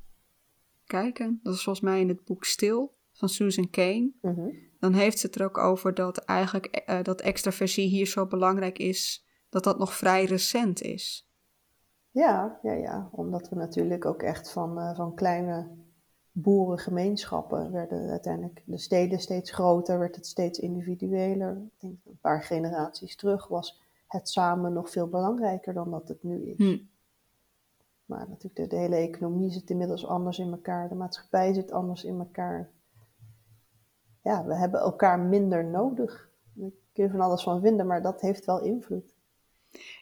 kijken, 0.90 1.40
dat 1.42 1.55
is 1.55 1.62
volgens 1.62 1.85
mij 1.85 2.00
in 2.00 2.09
het 2.09 2.24
boek 2.24 2.44
Stil 2.44 2.94
van 3.12 3.29
Susan 3.29 3.70
Kane, 3.70 4.11
mhm. 4.20 4.48
dan 4.81 4.92
heeft 4.92 5.18
ze 5.18 5.26
het 5.26 5.35
er 5.35 5.44
ook 5.44 5.59
over 5.59 5.94
dat 5.94 6.18
eigenlijk 6.18 6.85
uh, 6.90 7.03
dat 7.03 7.20
extraversie 7.20 7.88
hier 7.88 8.07
zo 8.07 8.26
belangrijk 8.26 8.79
is, 8.79 9.26
dat 9.48 9.64
dat 9.64 9.79
nog 9.79 9.94
vrij 9.94 10.24
recent 10.24 10.83
is. 10.83 11.29
Ja, 12.11 12.59
ja, 12.62 12.72
ja. 12.72 13.09
omdat 13.12 13.48
we 13.48 13.57
natuurlijk 13.57 14.05
ook 14.05 14.22
echt 14.22 14.50
van, 14.50 14.79
uh, 14.79 14.94
van 14.94 15.14
kleine 15.14 15.68
boerengemeenschappen 16.33 17.72
werden 17.72 18.11
uiteindelijk 18.11 18.62
de 18.64 18.79
steden 18.79 19.18
steeds 19.20 19.50
groter, 19.50 19.98
werd 19.98 20.16
het 20.16 20.26
steeds 20.26 20.59
individueler. 20.59 21.57
Ik 21.57 21.81
denk 21.81 21.94
een 22.05 22.18
paar 22.20 22.42
generaties 22.42 23.16
terug 23.16 23.48
was 23.48 23.81
het 24.09 24.29
samen 24.29 24.72
nog 24.72 24.90
veel 24.90 25.09
belangrijker 25.09 25.74
dan 25.74 25.90
dat 25.90 26.09
het 26.09 26.22
nu 26.22 26.50
is. 26.50 26.57
Hm. 26.57 26.79
Maar 28.11 28.29
natuurlijk, 28.29 28.55
de, 28.55 28.66
de, 28.66 28.77
hele 28.77 28.96
economie 28.96 29.51
zit 29.51 29.70
inmiddels 29.70 30.07
anders 30.07 30.38
in 30.38 30.51
elkaar, 30.51 30.88
de 30.88 30.94
maatschappij 30.94 31.53
zit 31.53 31.73
anders 31.73 32.05
in 32.05 32.18
elkaar. 32.18 32.70
Ja, 34.23 34.44
we 34.44 34.55
hebben 34.55 34.81
elkaar 34.81 35.18
minder 35.18 35.64
nodig. 35.64 36.31
Daar 36.53 36.70
kun 36.92 37.05
je 37.05 37.11
van 37.11 37.20
alles 37.20 37.42
van 37.42 37.61
vinden, 37.61 37.87
maar 37.87 38.03
dat 38.03 38.20
heeft 38.20 38.44
wel 38.44 38.62
invloed. 38.62 39.14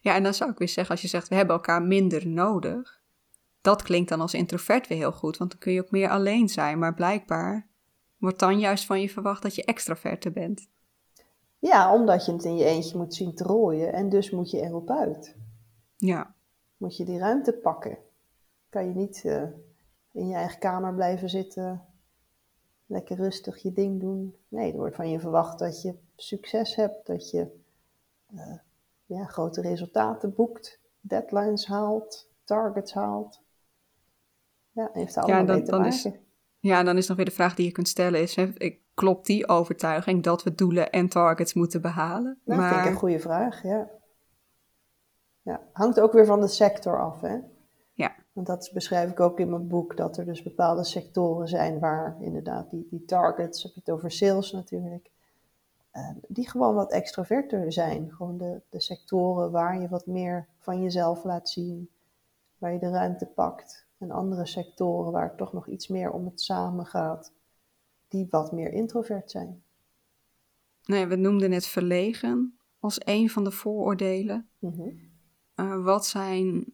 Ja, 0.00 0.14
en 0.14 0.22
dan 0.22 0.34
zou 0.34 0.50
ik 0.50 0.58
weer 0.58 0.68
zeggen, 0.68 0.94
als 0.94 1.02
je 1.02 1.08
zegt 1.08 1.28
we 1.28 1.34
hebben 1.34 1.54
elkaar 1.54 1.82
minder 1.82 2.26
nodig, 2.26 3.00
dat 3.60 3.82
klinkt 3.82 4.08
dan 4.08 4.20
als 4.20 4.34
introvert 4.34 4.86
weer 4.86 4.98
heel 4.98 5.12
goed, 5.12 5.36
want 5.36 5.50
dan 5.50 5.60
kun 5.60 5.72
je 5.72 5.80
ook 5.80 5.90
meer 5.90 6.08
alleen 6.08 6.48
zijn. 6.48 6.78
Maar 6.78 6.94
blijkbaar 6.94 7.68
wordt 8.18 8.38
dan 8.38 8.58
juist 8.58 8.86
van 8.86 9.00
je 9.00 9.10
verwacht 9.10 9.42
dat 9.42 9.54
je 9.54 9.64
extraverte 9.64 10.30
bent. 10.30 10.68
Ja, 11.58 11.94
omdat 11.94 12.26
je 12.26 12.32
het 12.32 12.44
in 12.44 12.56
je 12.56 12.64
eentje 12.64 12.96
moet 12.98 13.14
zien 13.14 13.34
te 13.34 13.44
rooien 13.44 13.92
en 13.92 14.08
dus 14.08 14.30
moet 14.30 14.50
je 14.50 14.60
erop 14.60 14.90
uit. 14.90 15.36
Ja. 15.96 16.36
Moet 16.78 16.96
je 16.96 17.04
die 17.04 17.18
ruimte 17.18 17.52
pakken. 17.52 17.98
Kan 18.68 18.88
je 18.88 18.94
niet 18.94 19.22
uh, 19.24 19.42
in 20.12 20.28
je 20.28 20.34
eigen 20.34 20.58
kamer 20.58 20.94
blijven 20.94 21.28
zitten, 21.28 21.84
lekker 22.86 23.16
rustig 23.16 23.62
je 23.62 23.72
ding 23.72 24.00
doen. 24.00 24.36
Nee, 24.48 24.72
er 24.72 24.78
wordt 24.78 24.96
van 24.96 25.10
je 25.10 25.20
verwacht 25.20 25.58
dat 25.58 25.82
je 25.82 25.94
succes 26.16 26.74
hebt, 26.74 27.06
dat 27.06 27.30
je 27.30 27.60
uh, 28.34 28.58
ja, 29.06 29.24
grote 29.24 29.60
resultaten 29.60 30.34
boekt, 30.34 30.80
deadlines 31.00 31.66
haalt, 31.66 32.30
targets 32.44 32.94
haalt. 32.94 33.42
Ja, 34.70 34.90
heeft 34.92 35.16
er 35.16 35.22
allemaal 35.22 35.56
ja, 35.56 35.64
dan 35.64 35.80
maken. 35.80 35.86
Is, 35.86 36.08
ja, 36.58 36.82
dan 36.82 36.96
is 36.96 37.08
nog 37.08 37.16
weer 37.16 37.26
de 37.26 37.32
vraag 37.32 37.54
die 37.54 37.66
je 37.66 37.72
kunt 37.72 37.88
stellen 37.88 38.20
is, 38.20 38.36
hè, 38.36 38.52
klopt 38.94 39.26
die 39.26 39.48
overtuiging 39.48 40.22
dat 40.22 40.42
we 40.42 40.54
doelen 40.54 40.90
en 40.90 41.08
targets 41.08 41.54
moeten 41.54 41.80
behalen? 41.80 42.40
Dat 42.44 42.56
maar... 42.56 42.72
vind 42.72 42.84
ik 42.84 42.90
een 42.90 42.98
goede 42.98 43.20
vraag, 43.20 43.62
ja. 43.62 43.90
Ja. 45.48 45.60
Hangt 45.72 46.00
ook 46.00 46.12
weer 46.12 46.26
van 46.26 46.40
de 46.40 46.48
sector 46.48 47.00
af, 47.00 47.20
hè? 47.20 47.38
Ja. 47.92 48.14
Want 48.32 48.46
dat 48.46 48.70
beschrijf 48.74 49.10
ik 49.10 49.20
ook 49.20 49.40
in 49.40 49.50
mijn 49.50 49.68
boek, 49.68 49.96
dat 49.96 50.16
er 50.16 50.24
dus 50.24 50.42
bepaalde 50.42 50.84
sectoren 50.84 51.48
zijn 51.48 51.78
waar 51.78 52.16
inderdaad 52.20 52.70
die, 52.70 52.86
die 52.90 53.04
targets, 53.04 53.62
heb 53.62 53.72
je 53.72 53.80
het 53.80 53.90
over 53.90 54.10
sales 54.10 54.52
natuurlijk, 54.52 55.10
uh, 55.94 56.10
die 56.28 56.48
gewoon 56.48 56.74
wat 56.74 56.92
extroverter 56.92 57.72
zijn. 57.72 58.12
Gewoon 58.12 58.38
de, 58.38 58.60
de 58.68 58.80
sectoren 58.80 59.50
waar 59.50 59.80
je 59.80 59.88
wat 59.88 60.06
meer 60.06 60.46
van 60.58 60.82
jezelf 60.82 61.24
laat 61.24 61.48
zien, 61.48 61.90
waar 62.58 62.72
je 62.72 62.78
de 62.78 62.90
ruimte 62.90 63.26
pakt. 63.26 63.86
En 63.98 64.10
andere 64.10 64.46
sectoren 64.46 65.12
waar 65.12 65.28
het 65.28 65.36
toch 65.36 65.52
nog 65.52 65.68
iets 65.68 65.88
meer 65.88 66.10
om 66.10 66.24
het 66.24 66.40
samen 66.40 66.86
gaat, 66.86 67.32
die 68.08 68.26
wat 68.30 68.52
meer 68.52 68.72
introvert 68.72 69.30
zijn. 69.30 69.62
Nee, 70.84 71.06
we 71.06 71.16
noemden 71.16 71.52
het 71.52 71.66
verlegen 71.66 72.58
als 72.80 73.00
een 73.04 73.30
van 73.30 73.44
de 73.44 73.50
vooroordelen. 73.50 74.48
Mhm. 74.58 74.88
Eh, 75.58 75.84
wat 75.84 76.06
zijn, 76.06 76.64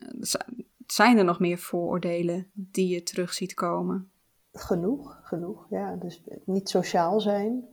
zijn 0.87 1.19
er 1.19 1.25
nog 1.25 1.41
meer 1.41 1.59
vooroordelen 1.59 2.51
die 2.53 2.89
je 2.89 3.03
terug 3.03 3.33
ziet 3.33 3.55
komen? 3.55 4.11
Genoeg, 4.53 5.21
genoeg. 5.23 5.67
Ja, 5.71 5.97
dus 5.97 6.23
niet 6.45 6.69
sociaal 6.69 7.21
zijn, 7.21 7.65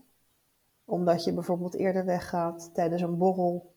omdat 0.86 1.24
je 1.24 1.34
bijvoorbeeld 1.34 1.76
eerder 1.76 2.06
weggaat 2.06 2.70
tijdens 2.74 3.02
een 3.02 3.18
borrel. 3.18 3.74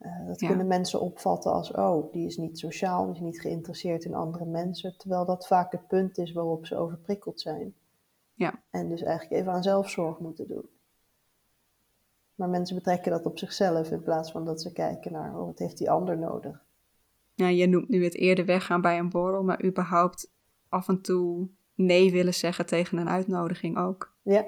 Uh, 0.00 0.26
dat 0.26 0.38
kunnen 0.38 0.66
mensen 0.66 1.00
opvatten 1.00 1.52
als, 1.52 1.72
oh, 1.72 2.12
die 2.12 2.26
is 2.26 2.36
niet 2.36 2.58
sociaal, 2.58 3.04
die 3.04 3.14
is 3.14 3.20
niet 3.20 3.40
geïnteresseerd 3.40 4.04
in 4.04 4.14
andere 4.14 4.44
mensen. 4.44 4.96
Terwijl 4.96 5.24
dat 5.24 5.46
vaak 5.46 5.72
het 5.72 5.86
punt 5.86 6.18
is 6.18 6.32
waarop 6.32 6.66
ze 6.66 6.76
overprikkeld 6.76 7.40
zijn. 7.40 7.74
Ja. 8.34 8.62
En 8.70 8.88
dus 8.88 9.02
eigenlijk 9.02 9.40
even 9.40 9.52
aan 9.52 9.62
zelfzorg 9.62 10.18
moeten 10.18 10.48
doen. 10.48 10.68
Maar 12.38 12.48
mensen 12.48 12.76
betrekken 12.76 13.12
dat 13.12 13.26
op 13.26 13.38
zichzelf 13.38 13.90
in 13.90 14.02
plaats 14.02 14.30
van 14.30 14.44
dat 14.44 14.62
ze 14.62 14.72
kijken 14.72 15.12
naar, 15.12 15.38
oh, 15.38 15.46
wat 15.46 15.58
heeft 15.58 15.78
die 15.78 15.90
ander 15.90 16.18
nodig? 16.18 16.64
Ja, 17.34 17.48
je 17.48 17.66
noemt 17.66 17.88
nu 17.88 18.04
het 18.04 18.14
eerder 18.14 18.44
weggaan 18.44 18.80
bij 18.80 18.98
een 18.98 19.10
borrel, 19.10 19.42
maar 19.42 19.64
überhaupt 19.64 20.30
af 20.68 20.88
en 20.88 21.00
toe 21.00 21.48
nee 21.74 22.12
willen 22.12 22.34
zeggen 22.34 22.66
tegen 22.66 22.98
een 22.98 23.08
uitnodiging 23.08 23.78
ook. 23.78 24.14
Ja, 24.22 24.44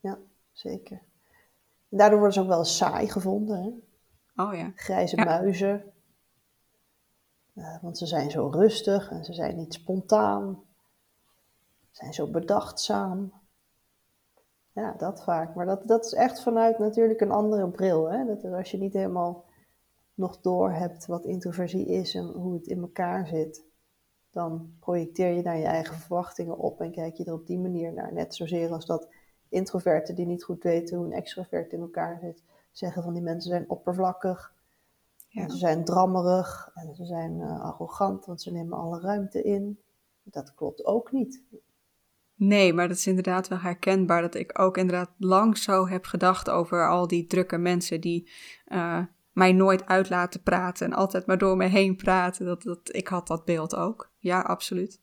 ja 0.00 0.18
zeker. 0.52 1.00
Daardoor 1.88 2.18
worden 2.18 2.34
ze 2.34 2.40
ook 2.40 2.48
wel 2.48 2.64
saai 2.64 3.08
gevonden. 3.08 3.62
Hè? 3.62 4.42
Oh 4.44 4.54
ja. 4.54 4.72
Grijze 4.74 5.16
muizen. 5.16 5.84
Uh, 7.54 7.82
want 7.82 7.98
ze 7.98 8.06
zijn 8.06 8.30
zo 8.30 8.48
rustig 8.48 9.10
en 9.10 9.24
ze 9.24 9.32
zijn 9.32 9.56
niet 9.56 9.74
spontaan. 9.74 10.62
Ze 11.90 11.96
zijn 11.96 12.14
zo 12.14 12.30
bedachtzaam. 12.30 13.32
Ja, 14.78 14.94
dat 14.98 15.22
vaak. 15.22 15.54
Maar 15.54 15.66
dat, 15.66 15.88
dat 15.88 16.04
is 16.04 16.12
echt 16.12 16.42
vanuit 16.42 16.78
natuurlijk 16.78 17.20
een 17.20 17.30
andere 17.30 17.68
bril. 17.68 18.10
Hè? 18.10 18.24
Dat 18.24 18.44
als 18.44 18.70
je 18.70 18.78
niet 18.78 18.92
helemaal 18.92 19.44
nog 20.14 20.40
door 20.40 20.70
hebt 20.70 21.06
wat 21.06 21.24
introversie 21.24 21.86
is 21.86 22.14
en 22.14 22.24
hoe 22.24 22.54
het 22.54 22.66
in 22.66 22.80
elkaar 22.80 23.26
zit, 23.26 23.64
dan 24.30 24.76
projecteer 24.80 25.32
je 25.32 25.42
naar 25.42 25.58
je 25.58 25.64
eigen 25.64 25.96
verwachtingen 25.96 26.58
op 26.58 26.80
en 26.80 26.90
kijk 26.90 27.14
je 27.14 27.24
er 27.24 27.32
op 27.32 27.46
die 27.46 27.58
manier 27.58 27.92
naar. 27.92 28.12
Net 28.12 28.34
zozeer 28.34 28.72
als 28.72 28.86
dat 28.86 29.08
introverten 29.48 30.14
die 30.14 30.26
niet 30.26 30.44
goed 30.44 30.62
weten 30.62 30.96
hoe 30.96 31.06
een 31.06 31.12
extrovert 31.12 31.72
in 31.72 31.80
elkaar 31.80 32.18
zit, 32.18 32.42
zeggen 32.72 33.02
van 33.02 33.12
die 33.12 33.22
mensen 33.22 33.50
zijn 33.50 33.70
oppervlakkig. 33.70 34.52
Ja. 35.28 35.48
ze 35.48 35.56
zijn 35.56 35.84
drammerig 35.84 36.70
en 36.74 36.94
ze 36.94 37.04
zijn 37.04 37.38
uh, 37.38 37.60
arrogant, 37.60 38.26
want 38.26 38.42
ze 38.42 38.52
nemen 38.52 38.78
alle 38.78 39.00
ruimte 39.00 39.42
in. 39.42 39.80
Dat 40.22 40.54
klopt 40.54 40.84
ook 40.84 41.12
niet. 41.12 41.42
Nee, 42.38 42.72
maar 42.72 42.88
dat 42.88 42.96
is 42.96 43.06
inderdaad 43.06 43.48
wel 43.48 43.58
herkenbaar 43.58 44.22
dat 44.22 44.34
ik 44.34 44.58
ook 44.60 44.76
inderdaad 44.76 45.10
lang 45.18 45.56
zo 45.56 45.86
heb 45.86 46.04
gedacht 46.04 46.50
over 46.50 46.88
al 46.88 47.06
die 47.06 47.26
drukke 47.26 47.58
mensen 47.58 48.00
die 48.00 48.30
uh, 48.68 49.02
mij 49.32 49.52
nooit 49.52 49.86
uit 49.86 50.10
laten 50.10 50.42
praten 50.42 50.86
en 50.86 50.92
altijd 50.92 51.26
maar 51.26 51.38
door 51.38 51.56
me 51.56 51.66
heen 51.66 51.96
praten. 51.96 52.46
Dat, 52.46 52.62
dat, 52.62 52.80
ik 52.94 53.08
had 53.08 53.26
dat 53.26 53.44
beeld 53.44 53.76
ook. 53.76 54.10
Ja, 54.18 54.40
absoluut. 54.40 55.00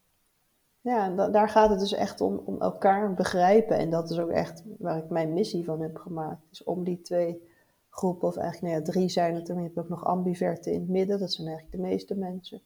Ja, 0.82 1.30
daar 1.30 1.50
gaat 1.50 1.70
het 1.70 1.80
dus 1.80 1.94
echt 1.94 2.22
om, 2.22 2.42
om 2.46 2.62
elkaar 2.62 3.14
begrijpen. 3.14 3.78
En 3.78 3.90
dat 3.90 4.10
is 4.10 4.20
ook 4.20 4.30
echt 4.30 4.64
waar 4.78 4.98
ik 4.98 5.10
mijn 5.10 5.34
missie 5.34 5.64
van 5.64 5.82
heb 5.82 5.98
gemaakt. 5.98 6.42
Dus 6.50 6.64
om 6.64 6.84
die 6.84 7.02
twee 7.02 7.42
groepen, 7.90 8.28
of 8.28 8.38
eigenlijk 8.38 8.74
nou 8.74 8.86
ja, 8.86 8.92
drie 8.92 9.10
zijn 9.10 9.36
het, 9.36 9.50
en 9.50 9.64
je 9.64 9.72
ook 9.76 9.90
nog 9.90 10.06
ambiverten 10.06 10.72
in 10.72 10.80
het 10.80 10.90
midden, 10.90 11.20
dat 11.20 11.32
zijn 11.32 11.48
eigenlijk 11.48 11.78
de 11.78 11.88
meeste 11.90 12.16
mensen. 12.16 12.62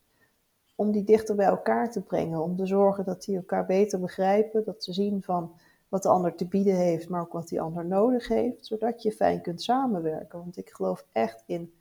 Om 0.80 0.92
die 0.92 1.04
dichter 1.04 1.36
bij 1.36 1.46
elkaar 1.46 1.92
te 1.92 2.02
brengen, 2.02 2.44
om 2.44 2.56
te 2.56 2.66
zorgen 2.66 3.06
dat 3.06 3.24
die 3.24 3.36
elkaar 3.36 3.66
beter 3.66 4.00
begrijpen, 4.00 4.64
dat 4.64 4.84
ze 4.84 4.94
zien 4.94 5.24
van 5.24 5.52
wat 5.90 6.04
de 6.04 6.10
ander 6.10 6.36
te 6.36 6.48
bieden 6.48 6.76
heeft, 6.76 7.10
maar 7.10 7.22
ook 7.22 7.34
wat 7.34 7.48
die 7.48 7.62
ander 7.62 7.86
nodig 7.86 8.28
heeft, 8.28 8.66
zodat 8.66 9.02
je 9.02 9.12
fijn 9.12 9.42
kunt 9.42 9.62
samenwerken. 9.62 10.40
Want 10.40 10.58
ik 10.58 10.70
geloof 10.70 11.06
echt 11.12 11.44
in 11.46 11.74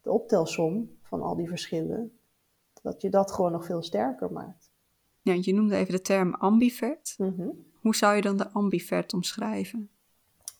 de 0.00 0.10
optelsom 0.10 0.90
van 1.02 1.22
al 1.22 1.36
die 1.36 1.48
verschillen, 1.48 2.18
dat 2.82 3.02
je 3.02 3.10
dat 3.10 3.32
gewoon 3.32 3.52
nog 3.52 3.64
veel 3.64 3.82
sterker 3.82 4.32
maakt. 4.32 4.70
Ja, 5.22 5.38
je 5.40 5.54
noemde 5.54 5.76
even 5.76 5.92
de 5.92 6.00
term 6.00 6.34
ambivert. 6.34 7.14
Mhm. 7.18 7.48
Hoe 7.80 7.96
zou 7.96 8.16
je 8.16 8.22
dan 8.22 8.36
de 8.36 8.48
ambivert 8.48 9.14
omschrijven? 9.14 9.90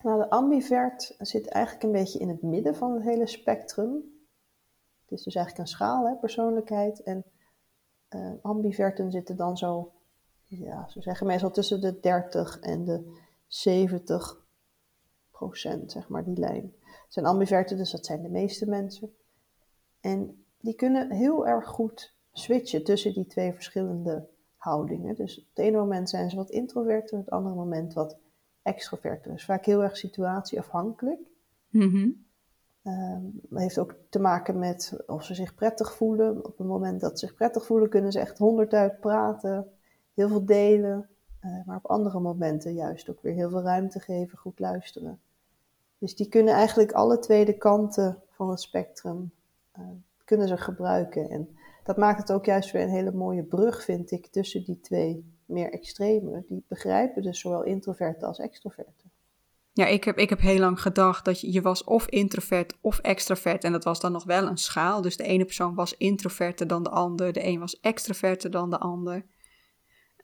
Nou, 0.03 0.19
de 0.19 0.29
ambivert 0.29 1.15
zit 1.19 1.47
eigenlijk 1.47 1.83
een 1.85 1.91
beetje 1.91 2.19
in 2.19 2.29
het 2.29 2.41
midden 2.41 2.75
van 2.75 2.93
het 2.93 3.03
hele 3.03 3.27
spectrum. 3.27 3.93
Het 5.01 5.11
is 5.11 5.23
dus 5.23 5.35
eigenlijk 5.35 5.65
een 5.67 5.75
schaal, 5.75 6.07
hè, 6.07 6.15
persoonlijkheid. 6.15 7.03
En 7.03 7.23
uh, 8.15 8.31
ambiverten 8.41 9.11
zitten 9.11 9.35
dan 9.35 9.57
zo, 9.57 9.91
ja, 10.45 10.87
ze 10.87 11.01
zeggen 11.01 11.27
meestal 11.27 11.51
tussen 11.51 11.81
de 11.81 11.99
30 11.99 12.59
en 12.59 12.85
de 12.85 13.17
70 13.47 14.45
procent, 15.31 15.91
zeg 15.91 16.09
maar, 16.09 16.23
die 16.23 16.37
lijn. 16.37 16.73
Het 16.81 17.13
zijn 17.13 17.25
ambiverten, 17.25 17.77
dus 17.77 17.91
dat 17.91 18.05
zijn 18.05 18.21
de 18.21 18.29
meeste 18.29 18.65
mensen. 18.65 19.13
En 19.99 20.45
die 20.59 20.73
kunnen 20.73 21.11
heel 21.11 21.47
erg 21.47 21.67
goed 21.67 22.15
switchen 22.31 22.83
tussen 22.83 23.13
die 23.13 23.25
twee 23.25 23.53
verschillende 23.53 24.27
houdingen. 24.55 25.15
Dus 25.15 25.39
op 25.39 25.45
het 25.49 25.65
ene 25.65 25.77
moment 25.77 26.09
zijn 26.09 26.29
ze 26.29 26.35
wat 26.35 26.49
introverter, 26.49 27.17
op 27.17 27.25
het 27.25 27.33
andere 27.33 27.55
moment 27.55 27.93
wat 27.93 28.17
extroverter. 28.61 29.31
Dus 29.31 29.45
vaak 29.45 29.65
heel 29.65 29.83
erg 29.83 29.97
situatieafhankelijk. 29.97 31.19
Mm 31.69 32.27
heeft 33.53 33.79
ook 33.79 33.95
te 34.09 34.19
maken 34.19 34.59
met 34.59 35.03
of 35.07 35.23
ze 35.23 35.33
zich 35.33 35.55
prettig 35.55 35.93
voelen. 35.93 36.45
Op 36.45 36.57
het 36.57 36.67
moment 36.67 37.01
dat 37.01 37.19
ze 37.19 37.25
zich 37.25 37.35
prettig 37.35 37.65
voelen, 37.65 37.89
kunnen 37.89 38.11
ze 38.11 38.19
echt 38.19 38.37
honderd 38.37 38.99
praten, 38.99 39.71
heel 40.13 40.27
veel 40.27 40.45
delen. 40.45 41.09
Uh, 41.45 41.65
maar 41.65 41.77
op 41.77 41.85
andere 41.85 42.19
momenten 42.19 42.73
juist 42.73 43.09
ook 43.09 43.21
weer 43.21 43.33
heel 43.33 43.49
veel 43.49 43.61
ruimte 43.61 43.99
geven, 43.99 44.37
goed 44.37 44.59
luisteren. 44.59 45.19
Dus 45.97 46.15
die 46.15 46.29
kunnen 46.29 46.53
eigenlijk 46.53 46.91
alle 46.91 47.19
twee 47.19 47.45
de 47.45 47.57
kanten 47.57 48.21
van 48.29 48.49
het 48.49 48.61
spectrum 48.61 49.31
uh, 49.77 49.85
kunnen 50.25 50.47
ze 50.47 50.57
gebruiken. 50.57 51.29
En 51.29 51.49
dat 51.83 51.97
maakt 51.97 52.19
het 52.19 52.31
ook 52.31 52.45
juist 52.45 52.71
weer 52.71 52.81
een 52.81 52.89
hele 52.89 53.11
mooie 53.11 53.43
brug, 53.43 53.83
vind 53.83 54.11
ik, 54.11 54.27
tussen 54.27 54.63
die 54.63 54.79
twee 54.79 55.33
meer 55.45 55.71
extreme, 55.71 56.43
die 56.47 56.63
begrijpen 56.67 57.21
dus 57.21 57.39
zowel 57.39 57.63
introverten 57.63 58.27
als 58.27 58.39
extroverten. 58.39 59.08
Ja, 59.71 59.85
ik 59.85 60.03
heb, 60.03 60.17
ik 60.17 60.29
heb 60.29 60.39
heel 60.39 60.59
lang 60.59 60.81
gedacht 60.81 61.25
dat 61.25 61.41
je, 61.41 61.51
je 61.51 61.61
was 61.61 61.83
of 61.83 62.07
introvert 62.07 62.77
of 62.81 62.99
extravert. 62.99 63.63
En 63.63 63.71
dat 63.71 63.83
was 63.83 63.99
dan 63.99 64.11
nog 64.11 64.23
wel 64.23 64.47
een 64.47 64.57
schaal. 64.57 65.01
Dus 65.01 65.17
de 65.17 65.23
ene 65.23 65.45
persoon 65.45 65.75
was 65.75 65.97
introverter 65.97 66.67
dan 66.67 66.83
de 66.83 66.89
ander. 66.89 67.33
De 67.33 67.45
een 67.45 67.59
was 67.59 67.79
extraverter 67.79 68.51
dan 68.51 68.69
de 68.69 68.77
ander. 68.77 69.25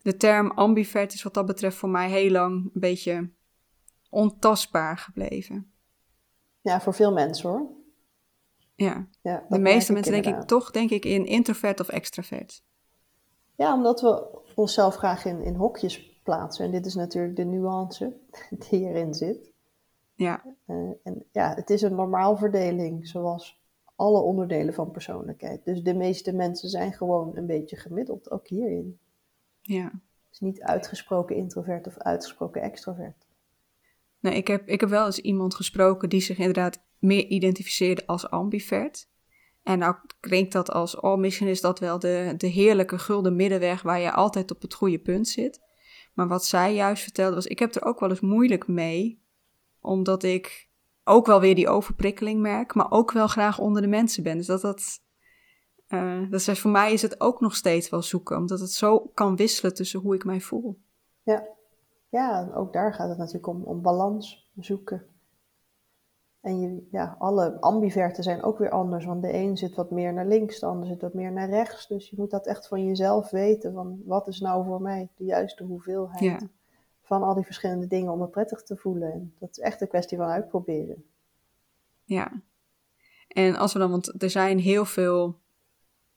De 0.01 0.17
term 0.17 0.51
ambivert 0.51 1.13
is 1.13 1.23
wat 1.23 1.33
dat 1.33 1.45
betreft 1.45 1.77
voor 1.77 1.89
mij 1.89 2.09
heel 2.09 2.31
lang 2.31 2.63
een 2.63 2.79
beetje 2.79 3.31
ontastbaar 4.09 4.97
gebleven. 4.97 5.71
Ja, 6.61 6.81
voor 6.81 6.93
veel 6.93 7.13
mensen 7.13 7.49
hoor. 7.49 7.69
Ja, 8.75 9.07
ja 9.21 9.45
de 9.49 9.59
meeste 9.59 9.93
mensen 9.93 10.21
denk 10.21 10.25
ik 10.25 10.41
toch 10.41 10.71
denk 10.71 10.89
ik 10.89 11.05
in 11.05 11.25
introvert 11.25 11.79
of 11.79 11.87
extravert. 11.87 12.63
Ja, 13.55 13.73
omdat 13.73 14.01
we 14.01 14.43
onszelf 14.55 14.95
graag 14.95 15.25
in, 15.25 15.41
in 15.41 15.55
hokjes 15.55 16.14
plaatsen. 16.25 16.65
En 16.65 16.71
dit 16.71 16.85
is 16.85 16.95
natuurlijk 16.95 17.35
de 17.35 17.43
nuance 17.43 18.13
die 18.69 18.79
hierin 18.79 19.13
zit. 19.13 19.53
Ja. 20.15 20.43
Uh, 20.67 20.91
en 21.03 21.25
ja, 21.31 21.53
het 21.55 21.69
is 21.69 21.81
een 21.81 21.95
normaalverdeling, 21.95 23.07
zoals 23.07 23.63
alle 23.95 24.19
onderdelen 24.19 24.73
van 24.73 24.91
persoonlijkheid. 24.91 25.65
Dus 25.65 25.83
de 25.83 25.93
meeste 25.93 26.33
mensen 26.33 26.69
zijn 26.69 26.93
gewoon 26.93 27.37
een 27.37 27.45
beetje 27.45 27.75
gemiddeld, 27.75 28.31
ook 28.31 28.47
hierin. 28.47 28.99
Ja. 29.61 29.91
is 30.31 30.39
niet 30.39 30.61
uitgesproken 30.61 31.35
introvert 31.35 31.87
of 31.87 31.97
uitgesproken 31.97 32.61
extrovert. 32.61 33.27
Nee, 34.19 34.35
ik 34.35 34.47
heb, 34.47 34.67
ik 34.67 34.79
heb 34.79 34.89
wel 34.89 35.05
eens 35.05 35.19
iemand 35.19 35.55
gesproken 35.55 36.09
die 36.09 36.21
zich 36.21 36.37
inderdaad 36.37 36.83
meer 36.99 37.25
identificeerde 37.25 38.07
als 38.07 38.29
ambivert. 38.29 39.07
En 39.63 39.79
nou 39.79 39.95
klinkt 40.19 40.51
dat 40.51 40.71
als, 40.71 40.99
oh, 40.99 41.17
misschien 41.17 41.47
is 41.47 41.61
dat 41.61 41.79
wel 41.79 41.99
de, 41.99 42.33
de 42.37 42.47
heerlijke 42.47 42.97
gulden 42.97 43.35
middenweg 43.35 43.81
waar 43.81 43.99
je 43.99 44.11
altijd 44.11 44.51
op 44.51 44.61
het 44.61 44.73
goede 44.73 44.99
punt 44.99 45.27
zit. 45.27 45.59
Maar 46.15 46.27
wat 46.27 46.45
zij 46.45 46.73
juist 46.73 47.03
vertelde 47.03 47.35
was, 47.35 47.45
ik 47.45 47.59
heb 47.59 47.75
er 47.75 47.85
ook 47.85 47.99
wel 47.99 48.09
eens 48.09 48.19
moeilijk 48.19 48.67
mee, 48.67 49.21
omdat 49.79 50.23
ik 50.23 50.69
ook 51.03 51.25
wel 51.25 51.39
weer 51.39 51.55
die 51.55 51.69
overprikkeling 51.69 52.41
merk, 52.41 52.73
maar 52.73 52.91
ook 52.91 53.11
wel 53.11 53.27
graag 53.27 53.59
onder 53.59 53.81
de 53.81 53.87
mensen 53.87 54.23
ben. 54.23 54.37
Dus 54.37 54.45
dat 54.45 54.61
dat, 54.61 55.01
uh, 55.87 56.31
dat 56.31 56.47
is, 56.47 56.59
voor 56.59 56.71
mij 56.71 56.93
is 56.93 57.01
het 57.01 57.21
ook 57.21 57.39
nog 57.39 57.55
steeds 57.55 57.89
wel 57.89 58.01
zoeken, 58.01 58.37
omdat 58.37 58.59
het 58.59 58.71
zo 58.71 58.99
kan 58.99 59.35
wisselen 59.35 59.73
tussen 59.73 59.99
hoe 59.99 60.15
ik 60.15 60.25
mij 60.25 60.41
voel. 60.41 60.79
Ja, 61.23 61.47
ja 62.09 62.51
ook 62.53 62.73
daar 62.73 62.93
gaat 62.93 63.09
het 63.09 63.17
natuurlijk 63.17 63.47
om, 63.47 63.63
om 63.63 63.81
balans 63.81 64.51
zoeken. 64.55 65.14
En 66.45 66.59
je, 66.59 66.87
ja, 66.91 67.15
alle 67.19 67.61
ambiverten 67.61 68.23
zijn 68.23 68.43
ook 68.43 68.57
weer 68.57 68.69
anders, 68.69 69.05
want 69.05 69.21
de 69.21 69.33
een 69.33 69.57
zit 69.57 69.75
wat 69.75 69.91
meer 69.91 70.13
naar 70.13 70.27
links, 70.27 70.59
de 70.59 70.65
ander 70.65 70.87
zit 70.87 71.01
wat 71.01 71.13
meer 71.13 71.31
naar 71.31 71.49
rechts. 71.49 71.87
Dus 71.87 72.09
je 72.09 72.15
moet 72.17 72.31
dat 72.31 72.47
echt 72.47 72.67
van 72.67 72.85
jezelf 72.85 73.29
weten, 73.29 73.73
van 73.73 74.01
wat 74.05 74.27
is 74.27 74.39
nou 74.39 74.65
voor 74.65 74.81
mij 74.81 75.09
de 75.15 75.23
juiste 75.23 75.63
hoeveelheid 75.63 76.47
van 77.01 77.23
al 77.23 77.35
die 77.35 77.43
verschillende 77.43 77.87
dingen 77.87 78.11
om 78.11 78.19
me 78.19 78.27
prettig 78.27 78.63
te 78.63 78.77
voelen. 78.77 79.11
En 79.11 79.33
dat 79.39 79.49
is 79.49 79.59
echt 79.59 79.81
een 79.81 79.87
kwestie 79.87 80.17
van 80.17 80.27
uitproberen. 80.27 81.05
Ja, 82.03 82.41
en 83.27 83.55
als 83.55 83.73
we 83.73 83.79
dan, 83.79 83.91
want 83.91 84.23
er 84.23 84.29
zijn 84.29 84.59
heel 84.59 84.85
veel, 84.85 85.39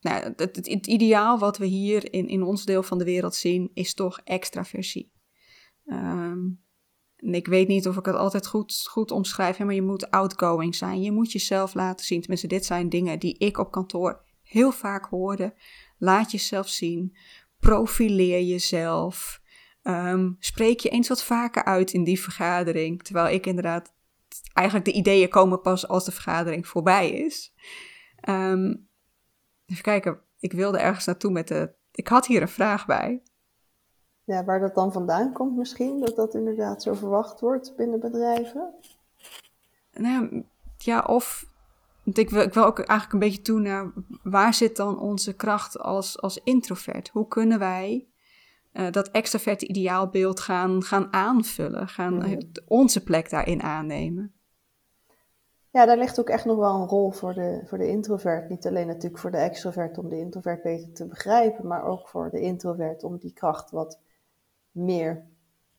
nou, 0.01 0.25
het, 0.25 0.41
het, 0.41 0.57
het 0.57 0.87
ideaal 0.87 1.38
wat 1.38 1.59
we 1.59 1.67
hier 1.67 2.12
in, 2.12 2.29
in 2.29 2.43
ons 2.43 2.64
deel 2.64 2.83
van 2.83 2.99
de 2.99 3.05
wereld 3.05 3.35
zien, 3.35 3.71
is 3.75 3.95
toch 3.95 4.21
extraversie. 4.25 5.12
Um, 5.85 6.61
en 7.18 7.35
ik 7.35 7.46
weet 7.46 7.68
niet 7.68 7.88
of 7.88 7.96
ik 7.96 8.07
het 8.07 8.14
altijd 8.14 8.46
goed, 8.46 8.87
goed 8.90 9.11
omschrijf, 9.11 9.59
maar 9.59 9.74
je 9.74 9.83
moet 9.83 10.11
outgoing 10.11 10.74
zijn. 10.74 11.02
Je 11.02 11.12
moet 11.12 11.33
jezelf 11.33 11.74
laten 11.74 12.07
zien. 12.07 12.20
Tenminste, 12.20 12.46
dit 12.46 12.64
zijn 12.64 12.88
dingen 12.88 13.18
die 13.18 13.38
ik 13.38 13.59
op 13.59 13.70
kantoor 13.70 14.24
heel 14.42 14.72
vaak 14.72 15.04
hoorde. 15.04 15.54
Laat 15.98 16.31
jezelf 16.31 16.68
zien. 16.68 17.16
Profileer 17.61 18.42
jezelf. 18.42 19.40
Um, 19.83 20.37
spreek 20.38 20.81
je 20.81 20.88
eens 20.88 21.09
wat 21.09 21.24
vaker 21.24 21.64
uit 21.64 21.92
in 21.92 22.04
die 22.04 22.20
vergadering. 22.20 23.02
Terwijl 23.02 23.35
ik 23.35 23.46
inderdaad, 23.46 23.94
eigenlijk 24.52 24.87
de 24.87 24.96
ideeën 24.96 25.28
komen 25.28 25.61
pas 25.61 25.88
als 25.88 26.04
de 26.04 26.12
vergadering 26.12 26.66
voorbij 26.66 27.11
is. 27.11 27.54
Um, 28.28 28.88
even 29.66 29.83
kijken, 29.83 30.20
ik 30.38 30.52
wilde 30.52 30.78
ergens 30.78 31.04
naartoe 31.04 31.33
met 31.33 31.48
de. 31.48 31.76
Ik 31.92 32.09
had 32.09 32.26
hier 32.26 32.42
een 32.42 32.48
vraag 32.48 32.87
bij 32.87 33.22
ja, 34.29 34.45
waar 34.45 34.61
dat 34.61 34.75
dan 34.75 34.93
vandaan 34.93 35.33
komt 35.33 35.57
misschien, 35.57 36.01
dat 36.01 36.17
dat 36.17 36.35
inderdaad 36.35 36.83
zo 36.83 36.95
verwacht 36.95 37.41
wordt 37.41 37.77
binnen 37.77 38.01
bedrijven? 38.01 38.75
Nou, 39.93 40.45
ja, 40.79 41.01
of 41.01 41.47
ik 42.05 42.31
wil, 42.31 42.43
ik 42.43 42.55
wil 42.55 42.64
ook 42.64 42.79
eigenlijk 42.79 43.12
een 43.12 43.29
beetje 43.29 43.43
toe 43.43 43.61
naar 43.61 43.93
waar 44.23 44.55
zit 44.55 44.77
dan 44.77 44.99
onze 44.99 45.37
kracht 45.37 45.79
als, 45.79 46.21
als 46.21 46.41
introvert? 46.45 47.09
Hoe 47.09 47.29
kunnen 47.29 47.59
wij 47.59 48.07
uh, 48.73 48.91
dat 48.91 49.11
extraverte 49.11 49.67
ideaalbeeld 49.67 50.41
gaan, 50.41 50.83
gaan 50.83 51.12
aanvullen, 51.12 51.88
gaan 51.88 52.43
onze 52.67 53.03
plek 53.03 53.31
daarin 53.31 53.62
aannemen? 53.62 54.33
Ja, 55.71 55.87
daar 55.87 55.99
ligt 55.99 56.21
ook 56.21 56.29
echt 56.29 56.45
nog 56.45 56.57
wel 56.57 56.75
een 56.75 56.88
rol 56.88 57.11
voor 57.11 57.35
de, 57.35 57.62
voor 57.64 57.79
de 57.79 57.88
introvert. 57.88 58.49
Niet 58.49 58.67
alleen 58.67 58.87
natuurlijk 58.87 59.19
voor 59.19 59.31
de 59.31 59.37
extrovert 59.37 59.99
om 59.99 60.09
de 60.09 60.19
introvert 60.19 60.62
beter 60.62 60.93
te 60.93 61.07
begrijpen, 61.07 61.67
maar 61.67 61.85
ook 61.85 62.09
voor 62.09 62.31
de 62.31 62.41
introvert 62.41 63.05
om 63.05 63.19
die 63.19 63.33
kracht 63.33 63.71
wat 63.71 63.99
meer 64.72 65.26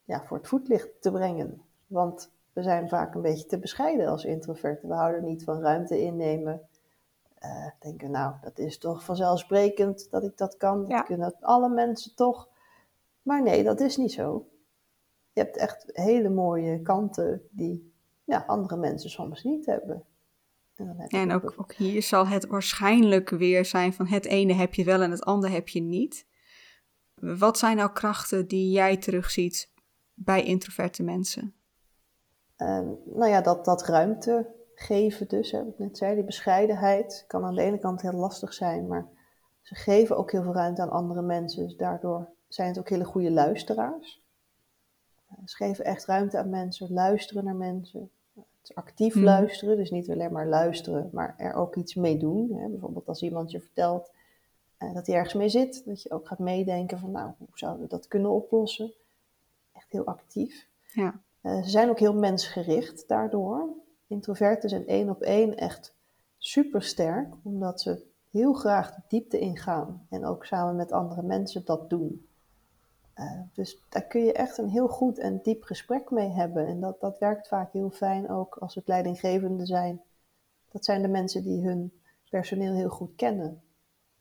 ja, 0.04 0.24
voor 0.26 0.38
het 0.38 0.48
voetlicht 0.48 0.90
te 1.00 1.12
brengen. 1.12 1.62
Want 1.88 2.32
we 2.54 2.62
zijn 2.62 2.90
vaak 2.90 3.16
een 3.16 3.22
beetje 3.22 3.46
te 3.46 3.60
bescheiden 3.60 4.08
als 4.08 4.26
introverten. 4.26 4.90
We 4.90 4.96
houden 4.96 5.26
niet 5.26 5.44
van 5.44 5.62
ruimte 5.62 6.02
innemen. 6.02 6.62
Uh, 7.44 7.68
denken, 7.80 8.12
nou, 8.12 8.34
dat 8.42 8.60
is 8.60 8.78
toch 8.78 9.04
vanzelfsprekend 9.04 10.08
dat 10.12 10.24
ik 10.24 10.38
dat 10.38 10.58
kan. 10.58 10.88
Dat 10.88 11.04
kunnen 11.04 11.36
alle 11.40 11.70
mensen 11.70 12.16
toch. 12.16 12.50
Maar 13.22 13.44
nee, 13.44 13.64
dat 13.64 13.80
is 13.80 13.98
niet 13.98 14.12
zo. 14.12 14.48
Je 15.34 15.42
hebt 15.42 15.58
echt 15.58 15.90
hele 15.94 16.30
mooie 16.30 16.82
kanten 16.82 17.42
die 17.50 17.94
ja, 18.24 18.44
andere 18.48 18.78
mensen 18.78 19.10
soms 19.10 19.44
niet 19.44 19.66
hebben. 19.66 20.04
En, 20.76 21.08
en 21.08 21.32
ook, 21.32 21.54
ook 21.58 21.74
hier 21.74 22.04
zal 22.04 22.28
het 22.28 22.48
waarschijnlijk 22.48 23.30
weer 23.30 23.66
zijn 23.66 23.94
van 23.94 24.08
het 24.08 24.26
ene 24.26 24.54
heb 24.54 24.74
je 24.74 24.84
wel 24.84 25.02
en 25.02 25.12
het 25.12 25.24
andere 25.24 25.54
heb 25.54 25.68
je 25.68 25.82
niet. 25.82 26.26
Wat 27.22 27.58
zijn 27.58 27.78
nou 27.78 27.92
krachten 27.92 28.48
die 28.48 28.72
jij 28.72 28.98
terugziet 28.98 29.70
bij 30.14 30.44
introverte 30.44 31.04
mensen? 31.04 31.54
Uh, 32.58 32.80
nou 33.06 33.28
ja, 33.28 33.42
dat, 33.42 33.66
dat 33.66 33.86
ruimte 33.86 34.48
geven 34.76 35.28
dus, 35.28 35.52
hè, 35.52 35.64
wat 35.64 35.74
ik 35.74 35.80
net 35.80 35.98
zei, 35.98 36.16
die 36.16 36.24
bescheidenheid 36.24 37.24
kan 37.28 37.46
aan 37.46 37.56
de 37.56 37.62
ene 37.62 37.80
kant 37.80 38.02
heel 38.02 38.12
lastig 38.12 38.54
zijn, 38.54 38.88
maar 38.88 39.08
ze 39.62 39.76
geven 39.76 40.18
ook 40.18 40.32
heel 40.32 40.44
veel 40.44 40.54
ruimte 40.54 40.82
aan 40.82 40.92
andere 40.92 41.22
mensen. 41.22 41.64
Dus 41.64 41.76
daardoor 41.76 42.30
zijn 42.48 42.68
het 42.68 42.80
ook 42.80 42.90
hele 42.90 43.04
goede 43.06 43.32
luisteraars. 43.32 44.24
Uh, 45.32 45.38
ze 45.46 45.56
geven 45.56 45.86
echt 45.86 46.06
ruimte 46.06 46.38
aan 46.38 46.50
mensen, 46.50 46.94
luisteren 46.94 47.44
naar 47.44 47.56
mensen. 47.56 48.12
Het 48.34 48.70
is 48.70 48.76
actief 48.76 49.14
hmm. 49.14 49.24
luisteren, 49.24 49.78
dus 49.78 49.92
niet 49.92 50.10
alleen 50.10 50.32
maar 50.32 50.48
luisteren, 50.48 51.10
maar 51.12 51.34
er 51.38 51.54
ook 51.54 51.76
iets 51.76 51.96
mee 51.96 52.18
doen. 52.18 52.52
Hè. 52.54 52.68
Bijvoorbeeld 52.68 53.08
als 53.08 53.22
iemand 53.22 53.52
je 53.52 53.62
vertelt 53.62 54.12
uh, 54.80 54.94
dat 54.94 55.08
hij 55.08 55.16
ergens 55.16 55.34
mee 55.34 55.50
zit. 55.50 55.86
Dat 55.86 56.02
je 56.02 56.12
ook 56.12 56.28
gaat 56.28 56.40
meedenken 56.40 57.00
van, 57.00 57.12
nou, 57.12 57.32
hoe 57.38 57.48
zouden 57.54 57.82
we 57.82 57.88
dat 57.88 58.08
kunnen 58.08 58.32
oplossen? 58.32 58.94
Echt 59.74 59.92
heel 59.92 60.06
actief. 60.06 60.68
Ja. 60.94 61.22
Uh, 61.42 61.64
ze 61.64 61.70
zijn 61.70 61.90
ook 61.90 62.00
heel 62.00 62.14
mensgericht 62.14 63.08
daardoor. 63.08 63.70
Introverten 64.08 64.70
zijn 64.70 64.88
één 64.88 65.10
op 65.10 65.22
één 65.22 65.58
echt 65.58 65.94
super 66.38 66.84
sterk, 66.84 67.34
omdat 67.44 67.82
ze 67.82 68.08
heel 68.30 68.54
graag 68.54 68.96
de 68.96 69.02
diepte 69.08 69.40
ingaan 69.40 70.06
en 70.10 70.26
ook 70.26 70.46
samen 70.46 70.76
met 70.76 70.92
andere 70.92 71.22
mensen 71.22 71.66
dat 71.66 71.90
doen. 71.90 72.28
Uh, 73.16 73.42
dus 73.54 73.86
daar 73.90 74.08
kun 74.08 74.24
je 74.24 74.34
echt 74.34 74.58
een 74.58 74.70
heel 74.70 74.88
goed 74.88 75.18
en 75.18 75.40
diep 75.44 75.64
gesprek 75.64 76.12
mee 76.12 76.30
hebben. 76.30 76.68
En 76.68 76.80
dat, 76.80 77.00
dat 77.00 77.20
werkt 77.20 77.48
vaak 77.48 77.74
heel 77.74 77.90
fijn 77.90 78.30
ook 78.30 78.56
als 78.56 78.76
het 78.76 78.88
leidinggevende 78.88 79.66
zijn. 79.66 80.02
Dat 80.72 80.86
zijn 80.86 81.02
de 81.02 81.08
mensen 81.08 81.44
die 81.44 81.66
hun 81.66 81.94
personeel 82.30 82.74
heel 82.74 82.90
goed 82.90 83.16
kennen 83.16 83.62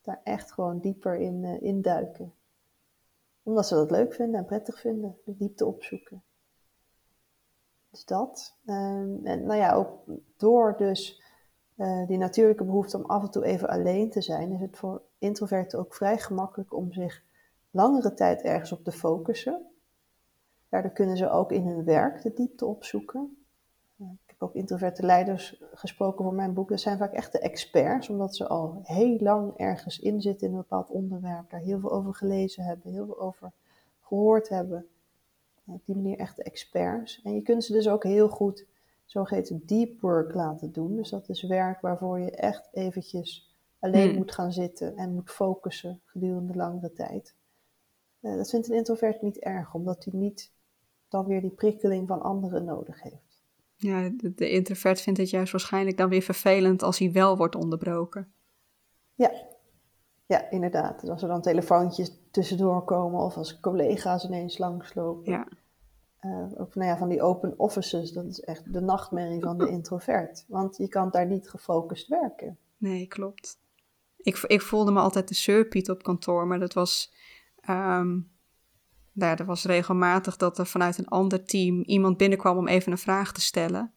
daar 0.09 0.21
echt 0.25 0.53
gewoon 0.53 0.79
dieper 0.79 1.17
in 1.17 1.43
uh, 1.43 1.63
induiken. 1.63 2.35
Omdat 3.43 3.67
ze 3.67 3.75
dat 3.75 3.91
leuk 3.91 4.15
vinden 4.15 4.41
en 4.41 4.47
prettig 4.47 4.81
vinden, 4.81 5.17
de 5.25 5.37
diepte 5.37 5.67
opzoeken. 5.67 6.23
Dus 7.91 8.05
dat. 8.05 8.57
Um, 8.67 9.27
en 9.27 9.45
nou 9.45 9.55
ja, 9.55 9.73
ook 9.73 10.05
door 10.37 10.77
dus 10.77 11.23
uh, 11.77 12.07
die 12.07 12.19
natuurlijke 12.19 12.65
behoefte 12.65 12.97
om 12.97 13.05
af 13.05 13.23
en 13.23 13.31
toe 13.31 13.45
even 13.45 13.69
alleen 13.69 14.11
te 14.11 14.21
zijn, 14.21 14.53
is 14.53 14.61
het 14.61 14.77
voor 14.77 15.03
introverten 15.19 15.79
ook 15.79 15.95
vrij 15.95 16.19
gemakkelijk 16.19 16.75
om 16.75 16.93
zich 16.93 17.23
langere 17.71 18.15
tijd 18.15 18.43
ergens 18.43 18.73
op 18.73 18.85
te 18.85 18.93
focussen. 18.93 19.67
Daardoor 20.69 20.93
kunnen 20.93 21.17
ze 21.17 21.31
ook 21.31 21.53
in 21.53 21.67
hun 21.67 21.85
werk 21.85 22.23
de 22.23 22.33
diepte 22.33 22.67
opzoeken 22.67 23.38
heb 24.39 24.49
ook 24.49 24.55
introverte 24.55 25.03
leiders 25.07 25.63
gesproken 25.75 26.25
voor 26.25 26.35
mijn 26.35 26.55
boek. 26.55 26.69
Dat 26.69 26.81
zijn 26.81 26.99
vaak 26.99 27.13
echte 27.13 27.39
experts, 27.39 28.09
omdat 28.09 28.37
ze 28.37 28.49
al 28.49 28.81
heel 28.83 29.19
lang 29.21 29.57
ergens 29.57 29.99
in 29.99 30.21
zitten 30.21 30.47
in 30.47 30.53
een 30.53 30.61
bepaald 30.61 30.91
onderwerp. 30.91 31.51
Daar 31.51 31.61
heel 31.61 31.81
veel 31.81 31.93
over 31.93 32.15
gelezen 32.15 32.65
hebben, 32.65 32.93
heel 32.93 33.07
veel 33.07 33.21
over 33.21 33.53
gehoord 34.01 34.49
hebben. 34.49 34.87
op 35.65 35.85
die 35.85 35.95
manier 35.95 36.19
echte 36.19 36.43
experts. 36.43 37.21
En 37.23 37.35
je 37.35 37.43
kunt 37.43 37.65
ze 37.65 37.73
dus 37.73 37.89
ook 37.89 38.05
heel 38.05 38.29
goed 38.29 38.67
zogeheten 39.05 39.63
deep 39.67 40.01
work 40.01 40.35
laten 40.35 40.73
doen. 40.73 40.97
Dus 40.97 41.11
dat 41.11 41.29
is 41.29 41.43
werk 41.43 41.81
waarvoor 41.81 42.19
je 42.19 42.31
echt 42.31 42.69
eventjes 42.73 43.55
alleen 43.79 44.09
hmm. 44.09 44.17
moet 44.17 44.33
gaan 44.33 44.53
zitten 44.53 44.97
en 44.97 45.15
moet 45.15 45.31
focussen 45.31 46.01
gedurende 46.05 46.55
langere 46.55 46.93
tijd. 46.93 47.35
Uh, 48.21 48.37
dat 48.37 48.51
vindt 48.51 48.69
een 48.69 48.77
introvert 48.77 49.23
niet 49.23 49.39
erg, 49.39 49.75
omdat 49.75 50.05
hij 50.05 50.21
niet 50.21 50.53
dan 51.09 51.27
weer 51.27 51.41
die 51.41 51.51
prikkeling 51.51 52.09
van 52.09 52.23
anderen 52.23 52.65
nodig 52.65 53.03
heeft. 53.03 53.28
Ja, 53.81 54.09
de, 54.17 54.35
de 54.35 54.51
introvert 54.51 55.01
vindt 55.01 55.19
het 55.19 55.31
juist 55.31 55.53
waarschijnlijk 55.53 55.97
dan 55.97 56.09
weer 56.09 56.23
vervelend 56.23 56.83
als 56.83 56.99
hij 56.99 57.13
wel 57.13 57.37
wordt 57.37 57.55
onderbroken. 57.55 58.33
Ja, 59.15 59.33
ja, 60.27 60.51
inderdaad. 60.51 61.01
Dus 61.01 61.11
als 61.11 61.23
er 61.23 61.29
dan 61.29 61.43
telefoontjes 61.43 62.13
tussendoor 62.31 62.85
komen 62.85 63.21
of 63.21 63.37
als 63.37 63.61
collega's 63.61 64.25
ineens 64.25 64.59
langslopen. 64.59 65.33
Ja. 65.33 65.49
Uh, 66.21 66.61
ook 66.61 66.75
nou 66.75 66.89
ja, 66.89 66.97
van 66.97 67.09
die 67.09 67.23
open 67.23 67.59
offices, 67.59 68.13
dat 68.13 68.25
is 68.25 68.41
echt 68.41 68.73
de 68.73 68.81
nachtmerrie 68.81 69.41
van 69.41 69.59
de 69.59 69.69
introvert. 69.77 70.45
Want 70.49 70.77
je 70.77 70.89
kan 70.89 71.11
daar 71.11 71.27
niet 71.27 71.51
gefocust 71.51 72.09
werken. 72.09 72.59
Nee, 72.77 73.07
klopt. 73.07 73.59
Ik, 74.17 74.37
ik 74.37 74.63
voelde 74.63 74.93
me 74.93 75.01
altijd 75.01 75.29
de 75.29 75.35
surpiet 75.35 75.91
op 75.91 76.03
kantoor, 76.03 76.47
maar 76.47 76.59
dat 76.59 76.73
was, 76.73 77.15
um, 77.71 78.31
dat 79.19 79.47
was 79.47 79.65
regelmatig 79.65 80.37
dat 80.37 80.59
er 80.59 80.67
vanuit 80.67 80.99
een 80.99 81.09
ander 81.09 81.45
team 81.45 81.83
iemand 81.83 82.17
binnenkwam 82.17 82.57
om 82.57 82.69
even 82.69 82.93
een 82.93 82.99
vraag 82.99 83.33
te 83.33 83.41
stellen. 83.41 83.93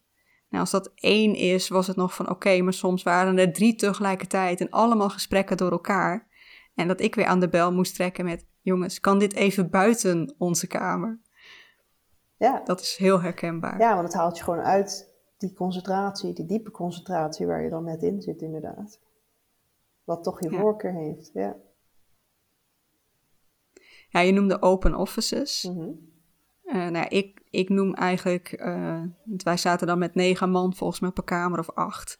Nou, 0.49 0.63
als 0.63 0.71
dat 0.71 0.91
één 0.95 1.35
is, 1.35 1.69
was 1.69 1.87
het 1.87 1.95
nog 1.95 2.15
van 2.15 2.29
oké, 2.29 2.61
maar 2.61 2.73
soms 2.73 3.03
waren 3.03 3.37
er 3.37 3.53
drie 3.53 3.75
tegelijkertijd 3.75 4.61
en 4.61 4.69
allemaal 4.69 5.09
gesprekken 5.09 5.57
door 5.57 5.71
elkaar. 5.71 6.27
En 6.75 6.87
dat 6.87 7.01
ik 7.01 7.15
weer 7.15 7.25
aan 7.25 7.39
de 7.39 7.49
bel 7.49 7.73
moest 7.73 7.95
trekken 7.95 8.25
met 8.25 8.45
jongens, 8.61 8.99
kan 8.99 9.19
dit 9.19 9.33
even 9.33 9.69
buiten 9.69 10.35
onze 10.37 10.67
kamer? 10.67 11.19
Ja. 12.37 12.61
Dat 12.63 12.79
is 12.79 12.95
heel 12.95 13.21
herkenbaar. 13.21 13.79
Ja, 13.79 13.93
want 13.93 14.07
het 14.07 14.13
haalt 14.13 14.37
je 14.37 14.43
gewoon 14.43 14.63
uit 14.63 15.15
die 15.37 15.53
concentratie, 15.53 16.33
die 16.33 16.45
diepe 16.45 16.71
concentratie 16.71 17.45
waar 17.45 17.63
je 17.63 17.69
dan 17.69 17.83
net 17.83 18.03
in 18.03 18.21
zit, 18.21 18.41
inderdaad. 18.41 18.99
Wat 20.03 20.23
toch 20.23 20.41
je 20.41 20.49
voorkeur 20.49 20.93
heeft, 20.93 21.31
ja. 21.33 21.55
Ja, 24.11 24.19
je 24.19 24.31
noemde 24.31 24.61
open 24.61 24.95
offices. 24.95 25.63
Mm 25.63 26.09
nou, 26.71 27.07
ik, 27.07 27.41
ik 27.49 27.69
noem 27.69 27.93
eigenlijk, 27.93 28.61
uh, 28.61 29.03
wij 29.23 29.57
zaten 29.57 29.87
dan 29.87 29.99
met 29.99 30.15
negen 30.15 30.49
man 30.49 30.73
volgens 30.73 30.99
mij 30.99 31.11
per 31.11 31.23
kamer 31.23 31.59
of 31.59 31.71
acht. 31.71 32.19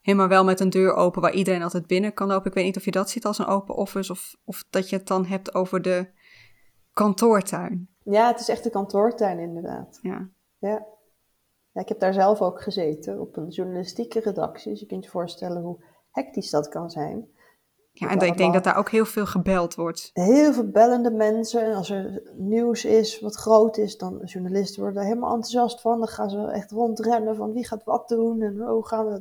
Helemaal 0.00 0.28
wel 0.28 0.44
met 0.44 0.60
een 0.60 0.70
deur 0.70 0.94
open 0.94 1.22
waar 1.22 1.34
iedereen 1.34 1.62
altijd 1.62 1.86
binnen 1.86 2.14
kan 2.14 2.26
lopen. 2.26 2.46
Ik 2.46 2.54
weet 2.54 2.64
niet 2.64 2.76
of 2.76 2.84
je 2.84 2.90
dat 2.90 3.10
ziet 3.10 3.24
als 3.24 3.38
een 3.38 3.46
open 3.46 3.74
office 3.74 4.12
of, 4.12 4.36
of 4.44 4.64
dat 4.70 4.88
je 4.88 4.96
het 4.96 5.06
dan 5.06 5.26
hebt 5.26 5.54
over 5.54 5.82
de 5.82 6.08
kantoortuin. 6.92 7.88
Ja, 8.04 8.26
het 8.26 8.40
is 8.40 8.48
echt 8.48 8.64
de 8.64 8.70
kantoortuin 8.70 9.38
inderdaad. 9.38 9.98
Ja. 10.02 10.28
ja. 10.58 10.86
Ja, 11.72 11.80
ik 11.80 11.88
heb 11.88 12.00
daar 12.00 12.12
zelf 12.12 12.40
ook 12.40 12.62
gezeten 12.62 13.20
op 13.20 13.36
een 13.36 13.48
journalistieke 13.48 14.20
redactie. 14.20 14.70
Dus 14.70 14.80
je 14.80 14.86
kunt 14.86 15.04
je 15.04 15.10
voorstellen 15.10 15.62
hoe 15.62 15.84
hectisch 16.10 16.50
dat 16.50 16.68
kan 16.68 16.90
zijn. 16.90 17.28
Ja, 17.94 18.08
en 18.08 18.18
ik 18.18 18.36
denk 18.36 18.52
dat 18.52 18.64
daar 18.64 18.76
ook 18.76 18.90
heel 18.90 19.04
veel 19.04 19.26
gebeld 19.26 19.74
wordt. 19.74 20.10
Heel 20.12 20.52
veel 20.52 20.70
bellende 20.70 21.10
mensen. 21.10 21.64
En 21.64 21.74
als 21.74 21.90
er 21.90 22.22
nieuws 22.36 22.84
is 22.84 23.20
wat 23.20 23.34
groot 23.34 23.76
is, 23.76 23.98
dan 23.98 24.20
journalisten 24.24 24.80
worden 24.80 24.98
daar 24.98 25.08
helemaal 25.08 25.34
enthousiast 25.34 25.80
van. 25.80 25.98
Dan 25.98 26.08
gaan 26.08 26.30
ze 26.30 26.46
echt 26.46 26.70
rondrennen 26.70 27.36
van 27.36 27.52
wie 27.52 27.66
gaat 27.66 27.84
wat 27.84 28.08
doen 28.08 28.42
en 28.42 28.60
hoe 28.60 28.86
gaan 28.86 29.06
we... 29.06 29.12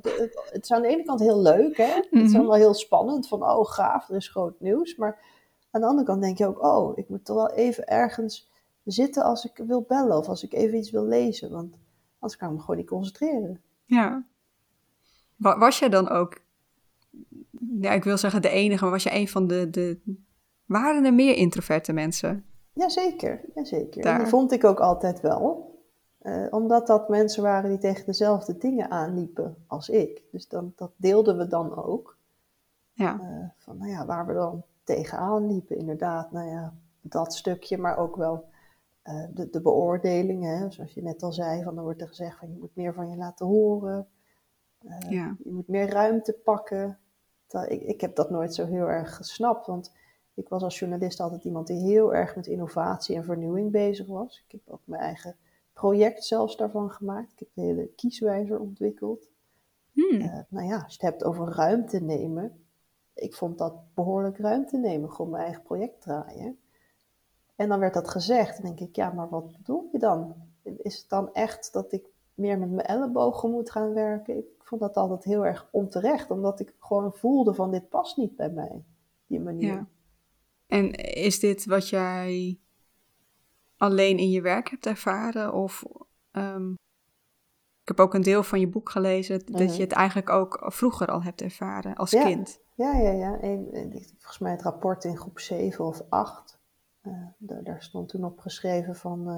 Het 0.52 0.64
is 0.64 0.72
aan 0.72 0.82
de 0.82 0.88
ene 0.88 1.04
kant 1.04 1.20
heel 1.20 1.42
leuk, 1.42 1.78
hè. 1.78 1.94
Het 1.94 2.08
is 2.12 2.30
mhm. 2.30 2.36
allemaal 2.36 2.56
heel 2.56 2.74
spannend 2.74 3.28
van 3.28 3.44
oh 3.44 3.66
gaaf, 3.66 4.10
er 4.10 4.16
is 4.16 4.28
groot 4.28 4.60
nieuws. 4.60 4.96
Maar 4.96 5.20
aan 5.72 5.82
de 5.82 5.88
andere 5.88 6.08
kant 6.08 6.22
denk 6.22 6.38
je 6.38 6.48
ook, 6.48 6.64
oh, 6.64 6.98
ik 6.98 7.10
moet 7.10 7.26
toch 7.26 7.36
wel 7.36 7.52
even 7.52 7.88
ergens 7.88 8.50
zitten 8.84 9.24
als 9.24 9.46
ik 9.46 9.64
wil 9.68 9.86
bellen 9.88 10.18
of 10.18 10.28
als 10.28 10.44
ik 10.44 10.54
even 10.54 10.78
iets 10.78 10.92
wil 10.92 11.06
lezen. 11.06 11.52
Want 11.52 11.78
anders 12.20 12.40
kan 12.40 12.50
ik 12.50 12.56
me 12.56 12.62
gewoon 12.62 12.78
niet 12.78 12.90
concentreren. 12.90 13.62
Ja. 13.86 14.24
Was 15.38 15.80
jij 15.80 15.90
dan 15.90 16.10
ook 16.10 16.42
ja, 17.80 17.92
ik 17.92 18.04
wil 18.04 18.18
zeggen 18.18 18.42
de 18.42 18.50
enige, 18.50 18.84
maar 18.84 18.94
was 18.94 19.04
je 19.04 19.16
een 19.16 19.28
van 19.28 19.48
de, 19.48 19.70
de... 19.70 20.00
Waren 20.66 21.06
er 21.06 21.14
meer 21.14 21.36
introverte 21.36 21.94
mensen? 21.94 22.46
Jazeker, 22.74 23.42
jazeker. 23.54 24.02
Daar. 24.02 24.18
Die 24.18 24.28
vond 24.28 24.52
ik 24.52 24.64
ook 24.64 24.80
altijd 24.80 25.20
wel. 25.22 25.70
Uh, 26.22 26.48
omdat 26.50 26.88
dat 26.88 27.10
mensen 27.10 27.44
waren 27.44 27.70
die 27.70 27.80
tegen 27.80 28.06
dezelfde 28.06 28.58
dingen 28.58 28.92
aanliepen 28.92 29.56
als 29.68 29.90
ik. 29.90 30.22
Dus 30.32 30.48
dan, 30.48 30.74
dat 30.76 30.92
deelden 30.96 31.38
we 31.38 31.48
dan 31.48 31.76
ook. 31.76 32.18
Ja. 32.94 33.20
Uh, 33.22 33.50
van, 33.58 33.78
nou 33.78 33.92
ja, 33.92 34.06
waar 34.06 34.28
we 34.28 34.34
dan 34.34 34.64
tegenaan 34.84 35.48
liepen, 35.48 35.78
inderdaad. 35.78 36.32
Nou 36.32 36.50
ja, 36.50 36.74
dat 37.02 37.34
stukje, 37.34 37.78
maar 37.78 37.98
ook 37.98 38.16
wel 38.16 38.46
uh, 39.04 39.24
de, 39.34 39.50
de 39.50 39.62
beoordelingen. 39.62 40.72
Zoals 40.72 40.94
je 40.94 41.02
net 41.02 41.24
al 41.24 41.34
zei, 41.34 41.64
van, 41.64 41.76
dan 41.76 41.84
wordt 41.84 42.02
er 42.02 42.08
gezegd 42.08 42.38
van 42.38 42.50
je 42.50 42.58
moet 42.60 42.76
meer 42.76 42.94
van 42.94 43.10
je 43.10 43.18
laten 43.18 43.46
horen. 43.46 44.08
Ja. 45.10 45.36
Je 45.44 45.52
moet 45.52 45.68
meer 45.68 45.90
ruimte 45.90 46.34
pakken 46.44 47.00
ik, 47.54 47.82
ik 47.82 48.02
heb 48.02 48.16
dat 48.16 48.30
nooit 48.30 48.54
zo 48.54 48.66
heel 48.66 48.88
erg 48.88 49.16
gesnapt, 49.16 49.68
want 49.68 49.92
ik 50.34 50.50
was 50.50 50.64
als 50.64 50.80
journalist 50.80 51.20
altijd 51.20 51.44
iemand 51.44 51.68
die 51.68 51.80
heel 51.80 52.14
erg 52.14 52.36
met 52.36 52.48
innovatie 52.48 53.16
en 53.16 53.24
vernieuwing 53.24 53.72
bezig 53.72 54.08
was. 54.08 54.44
Ik 54.48 54.52
heb 54.52 54.62
ook 54.74 54.82
mijn 54.84 55.02
eigen 55.02 55.36
project 55.74 56.24
zelfs 56.24 56.58
daarvan 56.58 56.92
gemaakt. 56.92 57.32
Ik 57.32 57.40
heb 57.40 57.48
de 57.54 57.62
hele 57.62 57.88
kieswijzer 57.96 58.60
ontwikkeld. 58.60 59.30
Hmm. 59.92 60.22
Uh, 60.22 60.40
nou 60.50 60.68
ja, 60.68 60.74
als 60.74 60.96
je 60.96 61.06
het 61.06 61.12
hebt 61.12 61.24
over 61.24 61.48
ruimte 61.48 62.00
nemen, 62.00 62.66
ik 63.14 63.34
vond 63.34 63.58
dat 63.58 63.74
behoorlijk 63.94 64.38
ruimte 64.38 64.78
nemen, 64.78 65.12
gewoon 65.12 65.32
mijn 65.32 65.44
eigen 65.44 65.64
project 65.64 66.02
draaien. 66.02 66.60
En 67.56 67.70
dan 67.70 67.80
werd 67.80 67.94
dat 67.94 68.10
gezegd, 68.10 68.58
en 68.58 68.64
denk 68.64 68.80
ik, 68.80 68.96
ja, 68.96 69.12
maar 69.12 69.30
wat 69.30 69.52
bedoel 69.52 69.90
je 69.92 70.00
dan? 70.00 70.36
Is 70.64 70.98
het 70.98 71.10
dan 71.10 71.34
echt 71.34 71.74
dat 71.74 71.92
ik 71.92 72.06
meer 72.34 72.60
met 72.60 72.72
mijn 72.72 72.88
ellebogen 72.88 73.52
moet 73.52 73.72
gaan 73.72 73.94
werken? 73.94 74.44
Vond 74.72 74.84
dat 74.84 74.96
altijd 74.96 75.24
heel 75.24 75.46
erg 75.46 75.68
onterecht, 75.72 76.32
omdat 76.32 76.60
ik 76.60 76.74
gewoon 76.80 77.14
voelde 77.14 77.54
van 77.54 77.72
dit 77.72 77.90
past 77.90 78.18
niet 78.18 78.36
bij 78.36 78.50
mij, 78.50 78.84
die 79.28 79.40
manier. 79.40 79.74
Ja. 79.74 79.88
En 80.68 80.92
is 81.14 81.40
dit 81.40 81.66
wat 81.66 81.90
jij 81.90 82.60
alleen 83.78 84.18
in 84.18 84.30
je 84.30 84.42
werk 84.42 84.70
hebt 84.70 84.86
ervaren? 84.86 85.54
Of 85.54 85.84
um, 86.32 86.72
ik 87.82 87.88
heb 87.88 88.00
ook 88.00 88.14
een 88.14 88.22
deel 88.22 88.44
van 88.44 88.60
je 88.60 88.68
boek 88.68 88.90
gelezen 88.90 89.40
dat 89.40 89.62
mhm. 89.62 89.74
je 89.74 89.82
het 89.82 89.92
eigenlijk 89.92 90.30
ook 90.30 90.62
vroeger 90.66 91.08
al 91.08 91.24
hebt 91.24 91.42
ervaren 91.42 91.96
als 91.96 92.10
kind. 92.10 92.60
Ja, 92.76 92.94
ja, 92.94 93.12
ja. 93.12 93.40
volgens 93.40 94.40
mij 94.40 94.52
het 94.52 94.62
rapport 94.62 95.04
in 95.04 95.18
groep 95.18 95.40
7 95.40 95.86
of 95.86 96.02
8. 96.10 96.60
Uh, 97.04 97.14
eh, 97.14 97.58
daar, 97.64 97.84
stond 97.84 98.10
toen 98.10 98.24
op 98.24 98.40
geschreven 98.40 98.96
van 98.96 99.30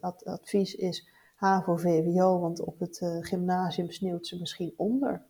uh, 0.00 0.10
advies 0.24 0.74
is 0.74 1.08
HAVO, 1.44 1.76
VWO, 1.76 2.40
want 2.40 2.60
op 2.60 2.78
het 2.78 3.00
uh, 3.00 3.16
gymnasium 3.20 3.90
sneeuwt 3.90 4.26
ze 4.26 4.38
misschien 4.38 4.74
onder. 4.76 5.24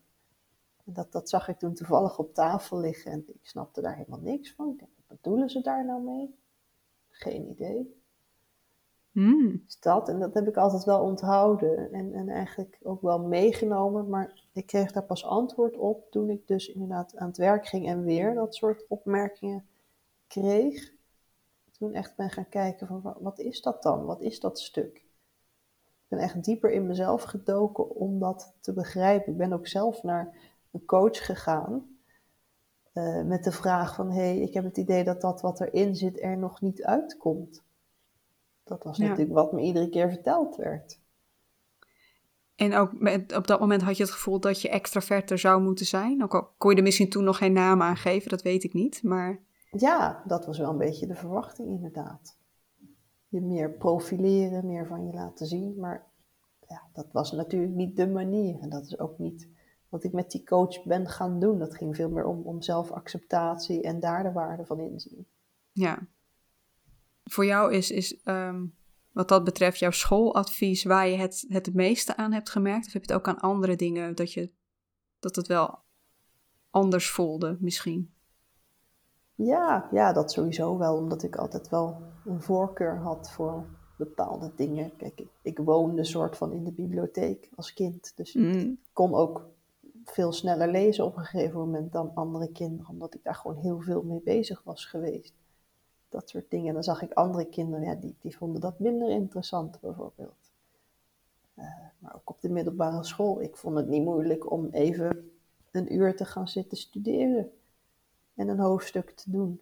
Dat, 0.85 1.13
dat 1.13 1.29
zag 1.29 1.49
ik 1.49 1.59
toen 1.59 1.75
toevallig 1.75 2.19
op 2.19 2.35
tafel 2.35 2.81
liggen 2.81 3.13
en 3.13 3.25
ik 3.27 3.47
snapte 3.47 3.81
daar 3.81 3.97
helemaal 3.97 4.21
niks 4.21 4.55
van. 4.55 4.77
wat 4.79 4.89
bedoelen 5.07 5.51
ze 5.51 5.61
daar 5.61 5.85
nou 5.85 6.03
mee? 6.03 6.39
Geen 7.11 7.49
idee. 7.49 8.03
Mm. 9.11 9.65
Dat, 9.81 10.09
en 10.09 10.19
dat 10.19 10.35
heb 10.35 10.49
ik 10.49 10.57
altijd 10.57 10.85
wel 10.85 11.01
onthouden 11.03 11.93
en, 11.93 12.13
en 12.13 12.29
eigenlijk 12.29 12.79
ook 12.83 13.03
wel 13.03 13.19
meegenomen, 13.19 14.09
maar 14.09 14.45
ik 14.53 14.67
kreeg 14.67 14.93
daar 14.93 15.05
pas 15.05 15.25
antwoord 15.25 15.77
op 15.77 16.11
toen 16.11 16.31
ik 16.31 16.47
dus 16.47 16.69
inderdaad 16.69 17.17
aan 17.17 17.29
het 17.29 17.37
werk 17.37 17.67
ging 17.67 17.87
en 17.87 18.05
weer 18.05 18.35
dat 18.35 18.55
soort 18.55 18.85
opmerkingen 18.89 19.67
kreeg. 20.27 20.93
Toen 21.79 21.93
echt 21.93 22.17
ben 22.17 22.31
gaan 22.31 22.49
kijken 22.49 22.87
van 22.87 23.17
wat 23.21 23.39
is 23.39 23.63
dat 23.63 23.83
dan? 23.83 24.05
Wat 24.05 24.21
is 24.21 24.41
dat 24.41 24.61
stuk? 24.61 25.04
Ik 26.05 26.11
ben 26.11 26.19
echt 26.19 26.45
dieper 26.45 26.71
in 26.71 26.87
mezelf 26.87 27.23
gedoken 27.23 27.91
om 27.91 28.19
dat 28.19 28.55
te 28.61 28.73
begrijpen. 28.73 29.33
Ik 29.33 29.39
ben 29.39 29.53
ook 29.53 29.67
zelf 29.67 30.03
naar 30.03 30.37
een 30.71 30.85
coach 30.85 31.27
gegaan 31.27 31.99
uh, 32.95 33.23
met 33.23 33.45
de 33.45 33.53
vraag 33.53 33.95
van, 33.95 34.11
hé, 34.11 34.21
hey, 34.21 34.39
ik 34.39 34.55
heb 34.55 34.65
het 34.65 34.77
idee 34.77 35.05
dat 35.05 35.21
dat 35.21 35.41
wat 35.41 35.61
erin 35.61 35.97
zit 35.97 36.23
er 36.23 36.39
nog 36.39 36.61
niet 36.61 36.83
uitkomt. 36.83 37.63
Dat 38.65 38.83
was 38.83 38.99
natuurlijk 38.99 39.33
wat 39.33 39.53
me 39.53 39.61
iedere 39.61 39.89
keer 39.89 40.09
verteld 40.09 40.57
werd. 40.57 41.01
En 42.57 42.75
ook 42.75 43.01
met, 43.01 43.37
op 43.37 43.47
dat 43.47 43.61
moment 43.61 43.83
had 43.83 43.97
je 43.97 44.03
het 44.03 44.13
gevoel 44.13 44.41
dat 44.41 44.61
je 44.61 44.69
extraverter 44.69 45.39
zou 45.39 45.63
moeten 45.63 45.87
zijn? 45.87 46.23
Ook 46.23 46.35
al 46.35 46.49
kon 46.59 46.71
je 46.71 46.77
er 46.77 46.83
misschien 46.83 47.11
toen 47.11 47.25
nog 47.25 47.37
geen 47.37 47.53
naam 47.53 47.83
aan 47.83 47.97
geven, 47.97 48.31
dat 48.31 48.43
weet 48.43 48.65
ik 48.65 48.73
niet, 48.73 49.03
maar... 49.03 49.41
Ja, 49.71 50.23
dat 50.27 50.47
was 50.47 50.59
wel 50.59 50.71
een 50.71 50.79
beetje 50.79 51.07
de 51.07 51.15
verwachting 51.15 51.69
inderdaad 51.69 52.37
je 53.35 53.41
meer 53.41 53.71
profileren, 53.71 54.67
meer 54.67 54.87
van 54.87 55.07
je 55.07 55.13
laten 55.13 55.47
zien. 55.47 55.77
Maar 55.79 56.07
ja, 56.69 56.83
dat 56.93 57.13
was 57.13 57.33
natuurlijk 57.33 57.73
niet 57.73 57.97
de 57.97 58.09
manier. 58.09 58.61
En 58.61 58.69
dat 58.69 58.87
is 58.87 58.99
ook 58.99 59.19
niet 59.19 59.49
wat 59.89 60.05
ik 60.05 60.13
met 60.13 60.31
die 60.31 60.45
coach 60.45 60.83
ben 60.83 61.09
gaan 61.09 61.41
doen. 61.41 61.59
Dat 61.59 61.77
ging 61.77 61.97
veel 61.97 62.11
meer 62.11 62.25
om, 62.25 62.43
om 62.43 62.63
zelfacceptatie 62.63 63.83
en 63.83 64.01
daar 64.01 64.23
de 64.23 64.33
waarde 64.33 64.65
van 64.65 64.81
inzien. 64.81 65.27
Ja. 65.73 66.07
Voor 67.25 67.45
jou 67.45 67.73
is, 67.73 67.91
is 67.91 68.21
ehm, 68.23 68.67
wat 69.13 69.29
dat 69.29 69.45
betreft 69.45 69.79
jouw 69.79 69.91
schooladvies 69.91 70.85
waar 70.85 71.09
je 71.09 71.17
het, 71.17 71.45
het 71.49 71.75
meeste 71.75 72.17
aan 72.17 72.33
hebt 72.33 72.51
gemerkt? 72.51 72.87
Of 72.87 72.93
heb 72.93 73.05
je 73.05 73.13
het 73.13 73.21
ook 73.21 73.29
aan 73.29 73.41
andere 73.41 73.77
dingen 73.77 74.15
dat, 74.15 74.33
je, 74.33 74.53
dat 75.19 75.37
het 75.37 75.47
wel 75.47 75.79
anders 76.71 77.11
voelde 77.11 77.57
misschien? 77.61 78.14
Ja, 79.35 79.89
ja, 79.91 80.13
dat 80.13 80.33
sowieso 80.33 80.79
wel, 80.79 80.97
omdat 80.97 81.23
ik 81.23 81.37
altijd 81.37 81.69
wel 81.69 81.97
een 82.25 82.43
voorkeur 82.43 82.97
had 82.97 83.31
voor 83.31 83.67
bepaalde 83.97 84.51
dingen. 84.57 84.97
Kijk, 84.97 85.21
ik, 85.21 85.29
ik 85.43 85.59
woonde 85.59 86.05
soort 86.05 86.37
van 86.37 86.53
in 86.53 86.65
de 86.65 86.73
bibliotheek 86.73 87.51
als 87.55 87.73
kind, 87.73 88.13
dus 88.17 88.35
ik 88.35 88.43
mm. 88.43 88.79
kon 88.93 89.15
ook 89.15 89.47
veel 90.05 90.33
sneller 90.33 90.71
lezen 90.71 91.05
op 91.05 91.17
een 91.17 91.25
gegeven 91.25 91.59
moment 91.59 91.93
dan 91.93 92.15
andere 92.15 92.53
kinderen, 92.53 92.89
omdat 92.89 93.15
ik 93.15 93.25
daar 93.25 93.35
gewoon 93.35 93.57
heel 93.57 93.81
veel 93.81 94.03
mee 94.03 94.21
bezig 94.25 94.63
was 94.63 94.85
geweest. 94.85 95.35
dat 96.09 96.29
soort 96.29 96.51
dingen. 96.51 96.69
En 96.69 96.75
dan 96.75 96.83
zag 96.83 97.03
ik 97.03 97.13
andere 97.13 97.45
kinderen, 97.45 97.85
ja, 97.85 97.95
die, 97.95 98.17
die 98.21 98.37
vonden 98.37 98.61
dat 98.61 98.79
minder 98.79 99.11
interessant 99.11 99.81
bijvoorbeeld. 99.81 100.53
Uh, 101.59 101.65
maar 101.99 102.15
ook 102.15 102.31
op 102.31 102.41
de 102.41 102.49
middelbare 102.49 103.05
school, 103.05 103.41
ik 103.41 103.57
vond 103.57 103.77
het 103.77 103.89
niet 103.89 104.05
moeilijk 104.05 104.51
om 104.51 104.69
even 104.71 105.31
een 105.71 105.95
uur 105.95 106.17
te 106.17 106.25
gaan 106.25 106.49
zitten 106.49 106.79
studeren 106.79 107.51
en 108.35 108.49
een 108.49 108.59
hoofdstuk 108.59 109.11
te 109.11 109.31
doen. 109.31 109.61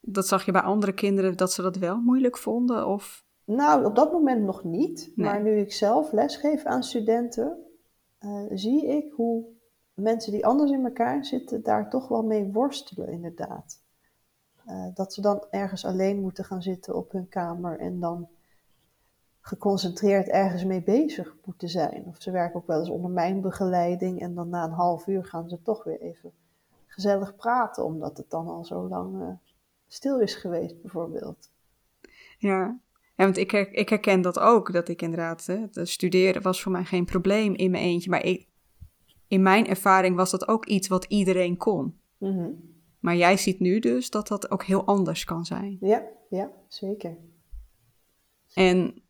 Dat 0.00 0.26
zag 0.26 0.44
je 0.44 0.52
bij 0.52 0.60
andere 0.60 0.94
kinderen 0.94 1.36
dat 1.36 1.52
ze 1.52 1.62
dat 1.62 1.76
wel 1.76 1.96
moeilijk 1.96 2.36
vonden? 2.36 2.86
Of? 2.86 3.24
Nou, 3.44 3.84
op 3.84 3.94
dat 3.94 4.12
moment 4.12 4.42
nog 4.42 4.64
niet. 4.64 5.12
Maar 5.14 5.42
nu 5.42 5.58
ik 5.58 5.72
zelf 5.72 6.12
lesgeef 6.12 6.64
aan 6.64 6.82
studenten, 6.82 7.56
uh, 8.20 8.42
zie 8.50 8.86
ik 8.86 9.12
hoe 9.12 9.44
mensen 9.94 10.32
die 10.32 10.46
anders 10.46 10.70
in 10.70 10.84
elkaar 10.84 11.24
zitten 11.24 11.62
daar 11.62 11.90
toch 11.90 12.08
wel 12.08 12.22
mee 12.22 12.52
worstelen, 12.52 13.08
inderdaad. 13.08 13.82
Uh, 14.66 14.86
dat 14.94 15.14
ze 15.14 15.20
dan 15.20 15.44
ergens 15.50 15.84
alleen 15.84 16.20
moeten 16.20 16.44
gaan 16.44 16.62
zitten 16.62 16.96
op 16.96 17.12
hun 17.12 17.28
kamer 17.28 17.78
en 17.78 18.00
dan 18.00 18.28
geconcentreerd 19.40 20.28
ergens 20.28 20.64
mee 20.64 20.82
bezig 20.82 21.36
moeten 21.44 21.68
zijn. 21.68 22.04
Of 22.06 22.16
ze 22.18 22.30
werken 22.30 22.60
ook 22.60 22.66
wel 22.66 22.78
eens 22.78 22.88
onder 22.88 23.10
mijn 23.10 23.40
begeleiding 23.40 24.20
en 24.20 24.34
dan 24.34 24.48
na 24.48 24.64
een 24.64 24.70
half 24.70 25.06
uur 25.06 25.24
gaan 25.24 25.48
ze 25.48 25.62
toch 25.62 25.84
weer 25.84 26.00
even 26.00 26.32
gezellig 26.94 27.36
praten, 27.36 27.84
omdat 27.84 28.16
het 28.16 28.30
dan 28.30 28.46
al 28.46 28.64
zo 28.64 28.88
lang 28.88 29.22
uh, 29.22 29.28
stil 29.86 30.20
is 30.20 30.34
geweest, 30.34 30.80
bijvoorbeeld. 30.82 31.50
Ja, 32.38 32.80
ja 33.16 33.24
want 33.24 33.36
ik, 33.36 33.50
her, 33.50 33.72
ik 33.72 33.88
herken 33.88 34.20
dat 34.20 34.38
ook, 34.38 34.72
dat 34.72 34.88
ik 34.88 35.02
inderdaad, 35.02 35.46
hè, 35.46 35.86
studeren 35.86 36.42
was 36.42 36.62
voor 36.62 36.72
mij 36.72 36.84
geen 36.84 37.04
probleem 37.04 37.54
in 37.54 37.70
mijn 37.70 37.84
eentje, 37.84 38.10
maar 38.10 38.24
ik, 38.24 38.48
in 39.26 39.42
mijn 39.42 39.66
ervaring 39.66 40.16
was 40.16 40.30
dat 40.30 40.48
ook 40.48 40.66
iets 40.66 40.88
wat 40.88 41.04
iedereen 41.04 41.56
kon. 41.56 41.98
Mm 42.18 42.72
Maar 43.00 43.16
jij 43.16 43.36
ziet 43.36 43.60
nu 43.60 43.78
dus 43.78 44.10
dat 44.10 44.28
dat 44.28 44.50
ook 44.50 44.64
heel 44.64 44.84
anders 44.84 45.24
kan 45.24 45.44
zijn. 45.44 45.76
Ja, 45.80 46.02
ja, 46.28 46.50
zeker. 46.68 47.16
En 48.54 49.02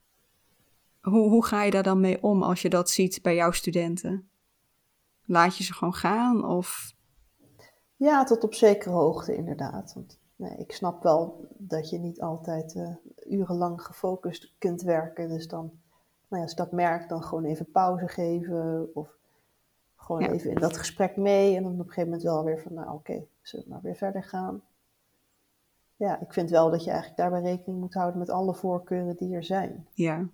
hoe, 1.01 1.28
hoe 1.28 1.45
ga 1.45 1.62
je 1.62 1.70
daar 1.70 1.82
dan 1.82 2.01
mee 2.01 2.22
om 2.22 2.43
als 2.43 2.62
je 2.62 2.68
dat 2.68 2.91
ziet 2.91 3.22
bij 3.22 3.35
jouw 3.35 3.51
studenten? 3.51 4.28
Laat 5.24 5.57
je 5.57 5.64
ze 5.64 5.72
gewoon 5.72 5.95
gaan 5.95 6.45
of... 6.45 6.93
Ja, 7.97 8.24
tot 8.24 8.45
op 8.45 8.55
zekere 8.55 8.95
hoogte 8.95 9.36
inderdaad. 9.36 9.95
Want 9.95 10.18
nee, 10.36 10.57
ik 10.57 10.72
snap 10.72 11.03
wel 11.03 11.47
dat 11.57 11.90
je 11.90 11.99
niet 11.99 12.20
altijd 12.20 12.74
uh, 12.74 12.97
urenlang 13.28 13.82
gefocust 13.82 14.55
kunt 14.59 14.82
werken. 14.82 15.28
Dus 15.28 15.49
dan, 15.49 15.64
nou 16.28 16.36
ja, 16.36 16.40
als 16.40 16.51
je 16.51 16.57
dat 16.57 16.72
merkt, 16.72 17.09
dan 17.09 17.22
gewoon 17.22 17.45
even 17.45 17.70
pauze 17.70 18.09
geven 18.09 18.90
of 18.95 19.16
gewoon 19.97 20.22
even 20.22 20.51
in 20.51 20.61
dat 20.61 20.76
gesprek 20.76 21.16
mee. 21.16 21.57
En 21.57 21.62
dan 21.62 21.72
op 21.72 21.78
een 21.78 21.84
gegeven 21.84 22.05
moment 22.05 22.22
wel 22.22 22.45
weer 22.45 22.61
van, 22.61 22.74
nou 22.74 22.86
oké, 22.86 22.97
okay, 22.97 23.28
zullen 23.42 23.66
we 23.66 23.72
maar 23.72 23.82
weer 23.82 23.97
verder 23.97 24.24
gaan. 24.24 24.62
Ja, 25.97 26.20
ik 26.20 26.32
vind 26.32 26.51
wel 26.51 26.70
dat 26.70 26.84
je 26.84 26.90
eigenlijk 26.90 27.20
daarbij 27.20 27.40
rekening 27.40 27.80
moet 27.80 27.95
houden 27.95 28.18
met 28.18 28.30
alle 28.30 28.55
voorkeuren 28.55 29.16
die 29.16 29.34
er 29.34 29.45
zijn. 29.45 29.86
Ja, 29.92 30.28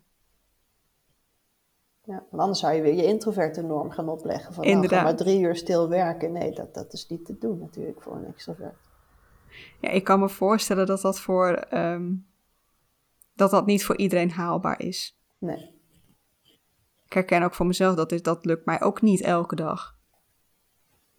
ja, 2.11 2.25
want 2.31 2.43
anders 2.43 2.61
zou 2.61 2.75
je 2.75 2.83
weer 2.83 2.95
je 2.95 3.05
introverte 3.05 3.63
norm 3.63 3.91
gaan 3.91 4.09
opleggen. 4.09 4.55
Van 4.55 4.67
nou, 4.67 4.89
ga 4.89 5.03
maar 5.03 5.17
drie 5.17 5.41
uur 5.41 5.57
stil 5.57 5.89
werken. 5.89 6.33
Nee, 6.33 6.53
dat, 6.53 6.75
dat 6.75 6.93
is 6.93 7.09
niet 7.09 7.25
te 7.25 7.39
doen 7.39 7.59
natuurlijk 7.59 8.03
voor 8.03 8.17
een 8.17 8.27
extrovert. 8.27 8.89
Ja, 9.81 9.89
ik 9.89 10.05
kan 10.05 10.21
me 10.21 10.29
voorstellen 10.29 10.87
dat 10.87 11.01
dat 11.01 11.21
voor 11.21 11.53
ehm, 11.53 12.13
dat 13.35 13.51
dat 13.51 13.67
niet 13.67 13.85
voor 13.85 13.97
iedereen 13.97 14.31
haalbaar 14.31 14.81
is. 14.81 15.19
Nee. 15.39 15.79
Ik 17.05 17.13
herken 17.13 17.43
ook 17.43 17.55
voor 17.55 17.67
mezelf 17.67 17.95
dat 17.95 18.09
dit, 18.09 18.25
dat 18.25 18.45
lukt 18.45 18.65
mij 18.65 18.81
ook 18.81 19.03
niet 19.03 19.21
elke 19.21 19.57
dag. 19.57 19.99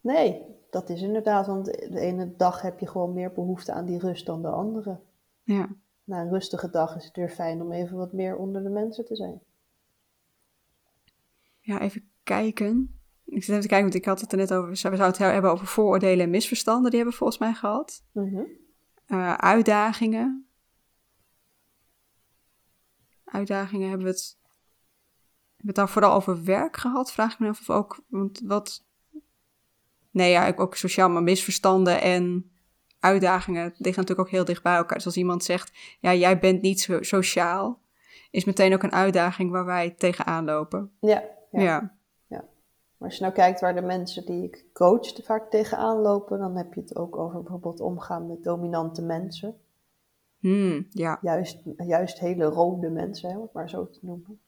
Nee, 0.02 0.46
dat 0.70 0.90
is 0.90 1.02
inderdaad, 1.02 1.48
want 1.48 1.66
de 1.66 2.00
ene 2.00 2.34
dag 2.38 2.62
heb 2.62 2.80
je 2.80 2.88
gewoon 2.88 3.14
meer 3.14 3.32
behoefte 3.32 3.72
aan 3.72 3.86
die 3.86 4.00
rust 4.00 4.26
dan 4.26 4.42
de 4.42 4.50
andere. 4.50 5.00
Ja. 5.44 5.70
Na 6.04 6.22
een 6.22 6.30
rustige 6.30 6.70
dag 6.70 6.96
is 6.96 7.06
het 7.06 7.16
weer 7.16 7.30
fijn 7.30 7.62
om 7.62 7.72
even 7.72 7.98
wat 7.98 8.14
meer 8.14 8.36
onder 8.36 8.64
de 8.64 8.70
mensen 8.70 9.06
te 9.06 9.16
zijn. 9.16 9.42
Ja, 11.62 11.82
even 11.82 12.12
kijken. 12.24 13.00
Ik 13.26 13.44
zit 13.44 13.50
even 13.50 13.62
te 13.62 13.68
kijken, 13.68 13.90
want 13.90 13.96
ik 14.00 14.06
had 14.06 14.22
het 14.22 14.32
er 14.32 14.38
net 14.38 14.54
over. 14.54 14.70
We 14.70 14.76
zouden 14.76 15.06
het 15.06 15.18
hebben 15.18 15.52
over 15.52 15.68
vooroordelen 15.68 16.26
en 16.26 16.30
misverstanden. 16.30 16.90
Die 16.92 17.00
hebben 17.00 17.12
we 17.12 17.20
volgens 17.20 17.40
mij 17.40 17.54
gehad. 17.54 18.04
Mhm. 18.12 18.44
Eh, 19.06 19.34
uitdagingen. 19.34 20.48
Uitdagingen 23.26 23.90
hebben 23.90 24.08
we 24.08 24.14
het. 24.14 24.38
Hebben 24.42 25.56
we 25.58 25.68
het 25.68 25.76
dan 25.76 25.90
vooral 25.90 26.14
over 26.14 26.44
werk 26.44 26.78
gehad? 26.78 27.12
Vraag 27.12 27.34
ik 27.34 27.40
me 27.40 27.48
af 27.48 27.60
of 27.60 27.70
ook. 27.70 28.04
Want 28.08 28.42
wat. 28.44 28.86
Nee, 30.12 30.32
ja, 30.32 30.54
ook 30.56 30.76
sociaal, 30.76 31.10
maar 31.10 31.24
misverstanden 31.24 32.02
en 32.02 32.52
uitdagingen 33.00 33.64
liggen 33.64 34.02
natuurlijk 34.02 34.20
ook 34.20 34.30
heel 34.30 34.46
dicht 34.46 34.64
bij 34.64 34.76
elkaar. 34.76 34.98
Dus 34.98 35.06
als 35.06 35.18
iemand 35.18 35.44
zegt: 35.44 35.72
Ja, 36.00 36.14
jij 36.14 36.40
bent 36.40 36.62
niet 36.62 36.82
zo 36.82 37.02
sociaal. 37.02 37.82
Is 38.32 38.46
meteen 38.46 38.74
ook 38.74 38.84
een 38.84 38.92
uitdaging 38.92 39.52
waar 39.52 39.66
wij 39.66 39.90
tegenaan 39.90 40.46
lopen. 40.46 40.92
Ja, 41.00 41.24
ja. 41.52 41.96
ja. 42.28 42.46
Maar 42.98 43.10
als 43.10 43.16
je 43.16 43.22
nou 43.24 43.34
kijkt 43.34 43.60
waar 43.60 43.76
de 43.76 43.82
mensen 43.82 44.26
die 44.26 44.44
ik 44.44 44.66
coach 44.74 45.24
vaak 45.24 45.50
tegenaan 45.50 45.98
lopen, 45.98 46.40
dan 46.40 46.58
heb 46.58 46.74
je 46.74 46.82
het 46.82 46.96
ook 46.96 47.18
over 47.18 47.42
bijvoorbeeld 47.42 47.80
omgaan 47.80 48.28
met 48.28 48.44
dominante 48.44 49.02
mensen. 49.02 49.56
Hmm, 50.40 50.88
ja. 50.90 51.20
Juist, 51.22 51.64
juist 51.78 52.20
hele 52.20 52.46
rode 52.46 52.90
mensen, 52.90 53.36
om 53.36 53.42
het 53.42 53.54
maar 53.54 53.70
zo 53.70 53.90
te 53.90 54.00
noemen. 54.02 54.42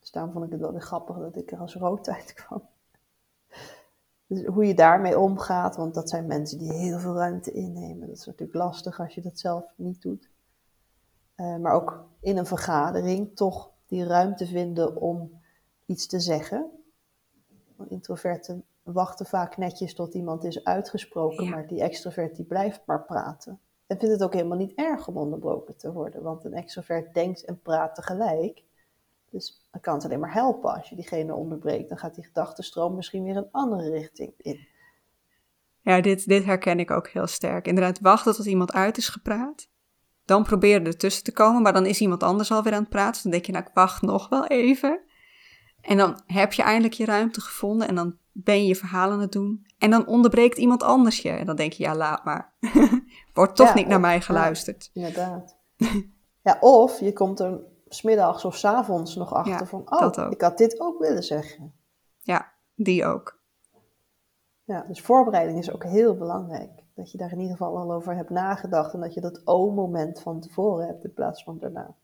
Dus 0.00 0.10
daarom 0.10 0.32
vond 0.32 0.44
ik 0.44 0.50
het 0.50 0.60
wel 0.60 0.72
weer 0.72 0.80
grappig 0.80 1.18
dat 1.18 1.36
ik 1.36 1.52
er 1.52 1.58
als 1.58 1.74
rood 1.74 2.08
uitkwam. 2.18 2.62
Dus 4.26 4.44
hoe 4.46 4.66
je 4.66 4.74
daarmee 4.74 5.18
omgaat, 5.18 5.76
want 5.76 5.94
dat 5.94 6.08
zijn 6.08 6.26
mensen 6.26 6.58
die 6.58 6.72
heel 6.72 6.98
veel 6.98 7.14
ruimte 7.14 7.52
innemen. 7.52 8.08
Dat 8.08 8.16
is 8.16 8.26
natuurlijk 8.26 8.58
lastig 8.58 9.00
als 9.00 9.14
je 9.14 9.20
dat 9.20 9.38
zelf 9.38 9.64
niet 9.76 10.02
doet. 10.02 10.30
Uh, 11.36 11.56
maar 11.56 11.72
ook 11.72 12.08
in 12.20 12.36
een 12.36 12.46
vergadering 12.46 13.36
toch 13.36 13.70
die 13.86 14.04
ruimte 14.04 14.46
vinden 14.46 14.96
om 14.96 15.42
iets 15.86 16.06
te 16.06 16.20
zeggen. 16.20 16.70
Introverten 17.88 18.64
wachten 18.82 19.26
vaak 19.26 19.56
netjes 19.56 19.94
tot 19.94 20.14
iemand 20.14 20.44
is 20.44 20.64
uitgesproken, 20.64 21.48
maar 21.48 21.66
die 21.66 21.82
extrovert 21.82 22.36
die 22.36 22.44
blijft 22.44 22.82
maar 22.86 23.04
praten. 23.04 23.60
En 23.86 23.98
vindt 23.98 24.14
het 24.14 24.22
ook 24.22 24.32
helemaal 24.32 24.58
niet 24.58 24.74
erg 24.74 25.08
om 25.08 25.16
onderbroken 25.16 25.76
te 25.76 25.92
worden, 25.92 26.22
want 26.22 26.44
een 26.44 26.54
extrovert 26.54 27.14
denkt 27.14 27.44
en 27.44 27.60
praat 27.60 27.94
tegelijk. 27.94 28.62
Dus 29.30 29.68
dan 29.70 29.80
kan 29.80 29.94
het 29.94 30.04
alleen 30.04 30.20
maar 30.20 30.32
helpen 30.32 30.74
als 30.74 30.88
je 30.88 30.94
diegene 30.94 31.34
onderbreekt. 31.34 31.88
Dan 31.88 31.98
gaat 31.98 32.14
die 32.14 32.24
gedachtenstroom 32.24 32.94
misschien 32.94 33.24
weer 33.24 33.36
een 33.36 33.48
andere 33.50 33.90
richting 33.90 34.32
in. 34.36 34.66
Ja, 35.80 36.00
dit, 36.00 36.26
dit 36.26 36.44
herken 36.44 36.78
ik 36.78 36.90
ook 36.90 37.08
heel 37.08 37.26
sterk. 37.26 37.66
Inderdaad, 37.66 38.00
wachten 38.00 38.34
tot 38.34 38.46
iemand 38.46 38.72
uit 38.72 38.96
is 38.96 39.08
gepraat. 39.08 39.68
Dan 40.24 40.42
proberen 40.42 40.86
er 40.86 40.96
tussen 40.96 41.24
te 41.24 41.32
komen, 41.32 41.62
maar 41.62 41.72
dan 41.72 41.86
is 41.86 42.00
iemand 42.00 42.22
anders 42.22 42.52
alweer 42.52 42.72
aan 42.72 42.80
het 42.80 42.88
praten. 42.88 43.22
Dan 43.22 43.30
denk 43.30 43.46
je, 43.46 43.52
nou, 43.52 43.64
ik 43.64 43.70
wacht 43.74 44.02
nog 44.02 44.28
wel 44.28 44.46
even. 44.46 45.00
En 45.86 45.96
dan 45.96 46.20
heb 46.26 46.52
je 46.52 46.62
eindelijk 46.62 46.94
je 46.94 47.04
ruimte 47.04 47.40
gevonden 47.40 47.88
en 47.88 47.94
dan 47.94 48.16
ben 48.32 48.60
je 48.62 48.66
je 48.66 48.76
verhaal 48.76 49.10
aan 49.10 49.20
het 49.20 49.32
doen. 49.32 49.66
En 49.78 49.90
dan 49.90 50.06
onderbreekt 50.06 50.58
iemand 50.58 50.82
anders 50.82 51.22
je. 51.22 51.30
En 51.30 51.46
dan 51.46 51.56
denk 51.56 51.72
je, 51.72 51.82
ja, 51.82 51.94
laat 51.94 52.24
maar. 52.24 52.54
Wordt 53.34 53.56
toch 53.56 53.74
niet 53.74 53.86
naar 53.86 54.00
mij 54.00 54.20
geluisterd. 54.20 54.90
Ja, 54.92 55.06
inderdaad. 55.06 55.56
ja, 56.42 56.56
of 56.60 57.00
je 57.00 57.12
komt 57.12 57.40
er 57.40 57.60
smiddags 57.88 58.44
of 58.44 58.56
s 58.56 58.64
avonds 58.64 59.16
nog 59.16 59.32
achter 59.32 59.66
van, 59.66 59.82
oh, 59.84 60.30
ik 60.30 60.40
had 60.40 60.58
dit 60.58 60.80
ook 60.80 60.98
willen 60.98 61.22
zeggen. 61.22 61.74
Ja, 62.20 62.52
die 62.74 63.04
ook. 63.04 63.42
Ja, 64.64 64.84
dus 64.88 65.00
voorbereiding 65.00 65.58
is 65.58 65.72
ook 65.72 65.84
heel 65.84 66.16
belangrijk. 66.16 66.82
Dat 66.94 67.10
je 67.10 67.18
daar 67.18 67.32
in 67.32 67.40
ieder 67.40 67.56
geval 67.56 67.76
al 67.76 67.92
over 67.92 68.16
hebt 68.16 68.30
nagedacht 68.30 68.94
en 68.94 69.00
dat 69.00 69.14
je 69.14 69.20
dat 69.20 69.40
o-moment 69.44 70.20
van 70.20 70.40
tevoren 70.40 70.86
hebt 70.86 71.04
in 71.04 71.12
plaats 71.12 71.44
van 71.44 71.58
daarna. 71.58 71.94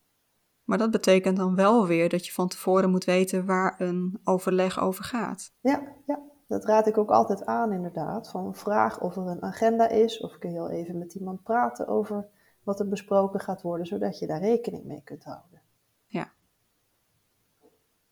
Maar 0.71 0.79
dat 0.79 0.91
betekent 0.91 1.37
dan 1.37 1.55
wel 1.55 1.87
weer 1.87 2.09
dat 2.09 2.27
je 2.27 2.33
van 2.33 2.49
tevoren 2.49 2.91
moet 2.91 3.05
weten 3.05 3.47
waar 3.47 3.81
een 3.81 4.21
overleg 4.25 4.81
over 4.81 5.05
gaat. 5.05 5.53
Ja, 5.61 5.83
ja. 6.07 6.19
dat 6.47 6.65
raad 6.65 6.87
ik 6.87 6.99
ook 6.99 7.11
altijd 7.11 7.47
aan 7.47 7.73
inderdaad. 7.73 8.31
Van 8.31 8.55
vraag 8.55 9.01
of 9.01 9.17
er 9.17 9.27
een 9.27 9.43
agenda 9.43 9.89
is 9.89 10.21
of 10.21 10.39
kun 10.39 10.53
je 10.53 10.61
al 10.61 10.71
even 10.71 10.99
met 10.99 11.15
iemand 11.15 11.43
praten 11.43 11.87
over 11.87 12.29
wat 12.63 12.81
er 12.81 12.89
besproken 12.89 13.41
gaat 13.41 13.63
worden, 13.63 13.87
zodat 13.87 14.19
je 14.19 14.27
daar 14.27 14.41
rekening 14.41 14.85
mee 14.85 15.03
kunt 15.05 15.25
houden. 15.25 15.61
Ja. 16.07 16.31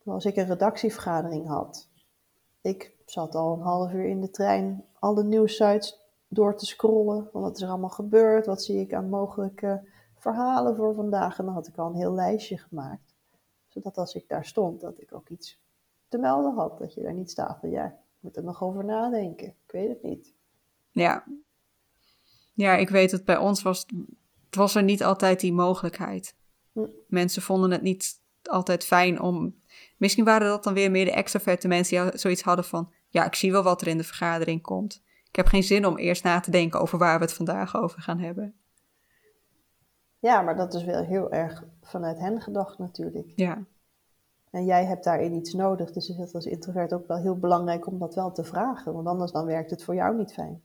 Als 0.05 0.25
ik 0.25 0.37
een 0.37 0.47
redactievergadering 0.47 1.47
had, 1.47 1.89
ik 2.61 2.95
zat 3.05 3.35
al 3.35 3.53
een 3.53 3.63
half 3.63 3.93
uur 3.93 4.05
in 4.05 4.21
de 4.21 4.31
trein 4.31 4.85
alle 4.99 5.25
nieuwsites 5.25 6.01
door 6.29 6.57
te 6.57 6.67
scrollen. 6.67 7.29
Wat 7.33 7.57
is 7.57 7.63
er 7.63 7.69
allemaal 7.69 7.89
gebeurd? 7.89 8.47
Wat 8.47 8.63
zie 8.63 8.81
ik 8.81 8.95
aan 8.95 9.09
mogelijke 9.09 9.97
verhalen 10.35 10.76
voor 10.76 10.95
vandaag. 10.95 11.39
En 11.39 11.45
dan 11.45 11.55
had 11.55 11.66
ik 11.66 11.76
al 11.76 11.87
een 11.87 11.97
heel 11.97 12.14
lijstje 12.14 12.59
gemaakt. 12.59 13.14
Zodat 13.68 13.99
als 13.99 14.14
ik 14.14 14.29
daar 14.29 14.45
stond, 14.45 14.81
dat 14.81 15.01
ik 15.01 15.14
ook 15.14 15.29
iets 15.29 15.61
te 16.09 16.18
melden 16.18 16.55
had. 16.55 16.79
Dat 16.79 16.95
je 16.95 17.03
daar 17.03 17.14
niet 17.14 17.31
staat 17.31 17.59
van, 17.61 17.70
ja, 17.70 17.87
ik 17.87 17.93
moet 18.20 18.37
er 18.37 18.45
nog 18.45 18.62
over 18.62 18.85
nadenken. 18.85 19.47
Ik 19.47 19.72
weet 19.72 19.89
het 19.89 20.03
niet. 20.03 20.35
Ja. 20.91 21.24
Ja, 22.53 22.76
ik 22.76 22.89
weet 22.89 23.11
het 23.11 23.24
bij 23.24 23.37
ons 23.37 23.62
was, 23.62 23.87
het 24.47 24.57
was 24.57 24.74
er 24.74 24.83
niet 24.83 25.05
altijd 25.05 25.41
die 25.41 25.53
mogelijkheid. 25.53 26.37
Hm. 26.72 26.87
Mensen 27.07 27.43
vonden 27.43 27.70
het 27.70 27.83
niet 27.83 28.20
altijd 28.43 28.85
fijn 28.85 29.20
om... 29.20 29.57
Misschien 29.97 30.24
waren 30.24 30.49
dat 30.49 30.64
dan 30.64 30.74
weer 30.74 30.91
meer 30.91 31.05
de 31.05 31.12
extraverte 31.12 31.68
mensen 31.68 32.11
die 32.11 32.18
zoiets 32.18 32.43
hadden 32.43 32.64
van... 32.64 32.93
Ja, 33.09 33.24
ik 33.24 33.35
zie 33.35 33.53
wel 33.53 33.62
wat 33.62 33.81
er 33.81 33.87
in 33.87 33.99
de 33.99 34.05
vergadering 34.05 34.62
komt. 34.62 35.03
Ik 35.29 35.37
heb 35.37 35.47
geen 35.47 35.62
zin 35.62 35.87
om 35.87 35.97
eerst 35.97 36.24
na 36.24 36.41
te 36.41 36.51
denken 36.51 36.81
over 36.81 36.99
waar 36.99 37.18
we 37.18 37.24
het 37.24 37.35
vandaag 37.35 37.76
over 37.76 38.01
gaan 38.01 38.18
hebben. 38.18 38.55
Ja, 40.19 40.43
maar 40.43 40.57
dat 40.57 40.75
is 40.75 40.85
wel 40.85 41.05
heel 41.05 41.33
erg 41.33 41.64
vanuit 41.83 42.19
hen 42.19 42.41
gedacht 42.41 42.79
natuurlijk. 42.79 43.33
Ja. 43.37 43.64
En 44.51 44.64
jij 44.64 44.85
hebt 44.85 45.05
daarin 45.05 45.35
iets 45.35 45.53
nodig, 45.53 45.93
dus 45.93 46.09
is 46.09 46.16
het 46.16 46.35
als 46.35 46.47
introvert 46.47 46.93
ook 46.93 47.07
wel 47.07 47.19
heel 47.19 47.39
belangrijk 47.39 47.87
om 47.87 47.99
dat 47.99 48.14
wel 48.14 48.33
te 48.33 48.45
vragen, 48.45 48.93
want 48.93 49.07
anders 49.07 49.33
dan 49.33 49.47
werkt 49.47 49.71
het 49.71 49.85
voor 49.85 49.95
jou 49.95 50.16
niet 50.16 50.33
fijn. 50.33 50.62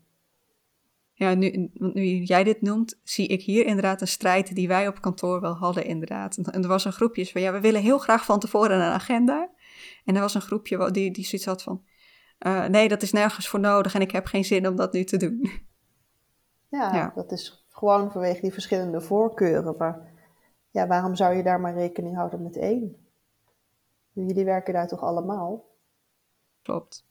Ja, 1.14 1.34
nu, 1.34 1.72
nu 1.74 2.04
jij 2.04 2.44
dit 2.44 2.62
noemt, 2.62 3.00
zie 3.04 3.28
ik 3.28 3.42
hier 3.42 3.66
inderdaad 3.66 4.02
een 4.02 4.08
strijd 4.08 4.56
die 4.56 4.68
wij 4.68 4.88
op 4.88 5.02
kantoor 5.02 5.42
wel 5.42 5.54
hadden 5.54 5.86
inderdaad. 5.86 6.38
En 6.38 6.62
er 6.62 6.68
was 6.68 6.86
een 6.86 6.92
groepje 6.92 7.26
van, 7.26 7.42
ja, 7.42 7.52
we 7.52 7.60
willen 7.60 7.82
heel 7.82 7.98
graag 7.98 8.26
van 8.26 8.40
tevoren 8.40 8.76
een 8.76 8.92
agenda. 8.92 9.50
En 10.06 10.16
er 10.16 10.22
was 10.22 10.34
een 10.34 10.42
groepje 10.42 10.92
die, 10.92 11.12
die 11.12 11.26
zoiets 11.26 11.48
had 11.48 11.64
van, 11.64 11.84
uh, 12.40 12.66
nee, 12.66 12.88
dat 12.88 13.02
is 13.02 13.12
nergens 13.12 13.48
voor 13.48 13.60
nodig 13.60 13.96
en 13.96 14.02
ik 14.02 14.12
heb 14.12 14.26
geen 14.26 14.46
zin 14.46 14.68
om 14.68 14.76
dat 14.76 14.94
nu 14.94 15.04
te 15.04 15.18
doen. 15.18 15.50
Ja, 16.70 16.96
ja. 16.96 17.12
dat 17.16 17.32
is 17.32 17.63
gewoon 17.74 18.12
vanwege 18.12 18.42
die 18.42 18.54
verschillende 18.54 19.02
voorkeuren. 19.02 19.76
Maar 19.78 20.12
ja, 20.70 20.88
waarom 20.88 21.16
zou 21.16 21.36
je 21.36 21.44
daar 21.44 21.60
maar 21.60 21.74
rekening 21.74 22.16
houden 22.16 22.44
met 22.44 22.58
één? 22.58 23.08
Jullie 24.12 24.46
werken 24.46 24.74
daar 24.74 24.88
toch 24.88 25.02
allemaal? 25.02 25.66
Klopt. 26.62 27.06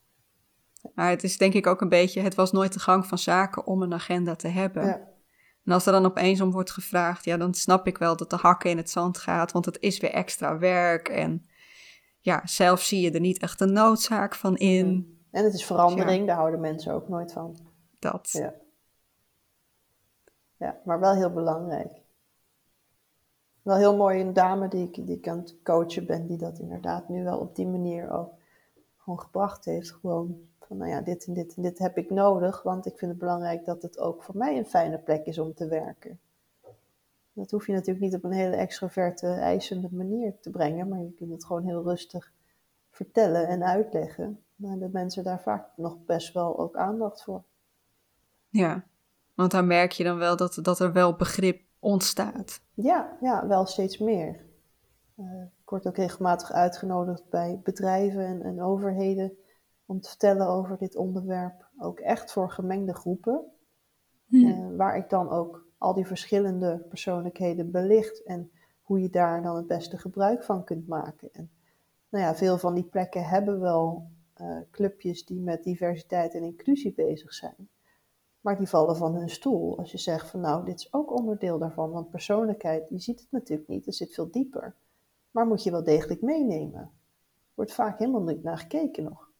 Maar 0.94 1.10
het 1.10 1.22
is 1.22 1.38
denk 1.38 1.54
ik 1.54 1.66
ook 1.66 1.80
een 1.80 1.88
beetje, 1.88 2.20
het 2.20 2.34
was 2.34 2.52
nooit 2.52 2.72
de 2.72 2.80
gang 2.80 3.06
van 3.06 3.18
zaken 3.18 3.66
om 3.66 3.82
een 3.82 3.94
agenda 3.94 4.34
te 4.34 4.48
hebben. 4.48 4.84
Ja. 4.84 5.10
En 5.64 5.72
als 5.72 5.86
er 5.86 5.92
dan 5.92 6.04
opeens 6.04 6.40
om 6.40 6.50
wordt 6.50 6.70
gevraagd, 6.70 7.24
ja, 7.24 7.36
dan 7.36 7.54
snap 7.54 7.86
ik 7.86 7.98
wel 7.98 8.16
dat 8.16 8.30
de 8.30 8.36
hakken 8.36 8.70
in 8.70 8.76
het 8.76 8.90
zand 8.90 9.18
gaat, 9.18 9.52
want 9.52 9.64
het 9.64 9.78
is 9.80 10.00
weer 10.00 10.12
extra 10.12 10.58
werk. 10.58 11.08
En 11.08 11.46
ja, 12.18 12.40
zelf 12.44 12.80
zie 12.80 13.00
je 13.00 13.10
er 13.10 13.20
niet 13.20 13.38
echt 13.38 13.60
een 13.60 13.72
noodzaak 13.72 14.34
van 14.34 14.56
in. 14.56 14.86
Mm. 14.86 15.20
En 15.30 15.44
het 15.44 15.54
is 15.54 15.64
verandering, 15.64 16.26
daar 16.26 16.36
houden 16.36 16.60
mensen 16.60 16.92
ook 16.92 17.08
nooit 17.08 17.32
van. 17.32 17.58
Dat. 17.98 18.28
Ja. 18.32 18.54
Ja, 20.62 20.80
maar 20.84 21.00
wel 21.00 21.14
heel 21.14 21.32
belangrijk. 21.32 22.00
Wel 23.62 23.76
heel 23.76 23.96
mooi 23.96 24.20
een 24.20 24.32
dame 24.32 24.68
die 24.68 24.86
ik, 24.86 24.94
die 24.94 25.16
ik 25.16 25.28
aan 25.28 25.38
het 25.38 25.56
coachen 25.62 26.06
ben, 26.06 26.26
die 26.26 26.36
dat 26.36 26.58
inderdaad 26.58 27.08
nu 27.08 27.24
wel 27.24 27.38
op 27.38 27.56
die 27.56 27.66
manier 27.66 28.10
ook 28.10 28.30
gewoon 28.96 29.20
gebracht 29.20 29.64
heeft. 29.64 29.92
Gewoon 29.92 30.48
van, 30.60 30.76
nou 30.76 30.90
ja, 30.90 31.00
dit 31.00 31.26
en 31.26 31.34
dit 31.34 31.54
en 31.54 31.62
dit 31.62 31.78
heb 31.78 31.96
ik 31.96 32.10
nodig, 32.10 32.62
want 32.62 32.86
ik 32.86 32.98
vind 32.98 33.10
het 33.10 33.20
belangrijk 33.20 33.64
dat 33.64 33.82
het 33.82 33.98
ook 33.98 34.22
voor 34.22 34.36
mij 34.36 34.58
een 34.58 34.66
fijne 34.66 34.98
plek 34.98 35.26
is 35.26 35.38
om 35.38 35.54
te 35.54 35.68
werken. 35.68 36.20
Dat 37.32 37.50
hoef 37.50 37.66
je 37.66 37.72
natuurlijk 37.72 38.04
niet 38.04 38.14
op 38.14 38.24
een 38.24 38.32
hele 38.32 38.56
extroverte, 38.56 39.26
eisende 39.26 39.88
manier 39.90 40.34
te 40.40 40.50
brengen, 40.50 40.88
maar 40.88 41.00
je 41.00 41.12
kunt 41.12 41.30
het 41.30 41.44
gewoon 41.44 41.64
heel 41.64 41.82
rustig 41.82 42.32
vertellen 42.90 43.48
en 43.48 43.64
uitleggen. 43.64 44.40
Dan 44.56 44.70
hebben 44.70 44.90
mensen 44.92 45.24
daar 45.24 45.40
vaak 45.40 45.66
nog 45.76 46.04
best 46.04 46.32
wel 46.32 46.58
ook 46.58 46.76
aandacht 46.76 47.22
voor. 47.22 47.42
Ja, 48.48 48.84
want 49.34 49.50
dan 49.50 49.66
merk 49.66 49.92
je 49.92 50.04
dan 50.04 50.18
wel 50.18 50.36
dat, 50.36 50.58
dat 50.62 50.78
er 50.78 50.92
wel 50.92 51.16
begrip 51.16 51.62
ontstaat. 51.78 52.60
Ja, 52.74 53.16
ja 53.20 53.46
wel 53.46 53.66
steeds 53.66 53.98
meer. 53.98 54.50
Uh, 55.16 55.42
ik 55.42 55.68
word 55.68 55.86
ook 55.86 55.96
regelmatig 55.96 56.52
uitgenodigd 56.52 57.28
bij 57.28 57.60
bedrijven 57.62 58.26
en, 58.26 58.42
en, 58.42 58.62
overheden 58.62 59.32
om 59.86 60.00
te 60.00 60.08
vertellen 60.08 60.46
over 60.46 60.78
dit 60.78 60.96
onderwerp. 60.96 61.68
Ook 61.78 62.00
echt 62.00 62.32
voor 62.32 62.50
gemengde 62.50 62.94
groepen. 62.94 63.44
Hmm. 64.26 64.44
Uh, 64.44 64.76
waar 64.76 64.96
ik 64.96 65.10
dan 65.10 65.30
ook 65.30 65.66
al 65.78 65.94
die 65.94 66.06
verschillende 66.06 66.86
persoonlijkheden 66.88 67.70
belicht 67.70 68.22
en 68.22 68.50
hoe 68.82 69.00
je 69.00 69.10
daar 69.10 69.42
dan 69.42 69.56
het 69.56 69.66
beste 69.66 69.98
gebruik 69.98 70.44
van 70.44 70.64
kunt 70.64 70.86
maken. 70.86 71.28
En 71.32 71.50
nou 72.08 72.24
ja, 72.24 72.34
veel 72.34 72.58
van 72.58 72.74
die 72.74 72.84
plekken 72.84 73.24
hebben 73.24 73.60
wel 73.60 74.10
uh, 74.36 74.58
clubjes 74.70 75.24
die 75.24 75.40
met 75.40 75.64
diversiteit 75.64 76.34
en 76.34 76.42
inclusie 76.42 76.94
bezig 76.94 77.32
zijn. 77.34 77.68
Maar 78.42 78.56
die 78.56 78.68
vallen 78.68 78.96
van 78.96 79.14
hun 79.14 79.30
stoel 79.30 79.78
als 79.78 79.90
je 79.90 79.98
zegt 79.98 80.30
van 80.30 80.40
nou, 80.40 80.64
dit 80.64 80.78
is 80.78 80.92
ook 80.92 81.18
onderdeel 81.18 81.58
daarvan. 81.58 81.90
Want 81.90 82.10
persoonlijkheid, 82.10 82.88
je 82.88 82.98
ziet 82.98 83.20
het 83.20 83.30
natuurlijk 83.30 83.68
niet, 83.68 83.86
het 83.86 83.94
zit 83.94 84.14
veel 84.14 84.30
dieper. 84.30 84.76
Maar 85.30 85.46
moet 85.46 85.62
je 85.62 85.70
wel 85.70 85.84
degelijk 85.84 86.22
meenemen. 86.22 86.90
Wordt 87.54 87.72
vaak 87.72 87.98
helemaal 87.98 88.22
niet 88.22 88.42
naar 88.42 88.58
gekeken 88.58 89.04
nog. 89.04 89.30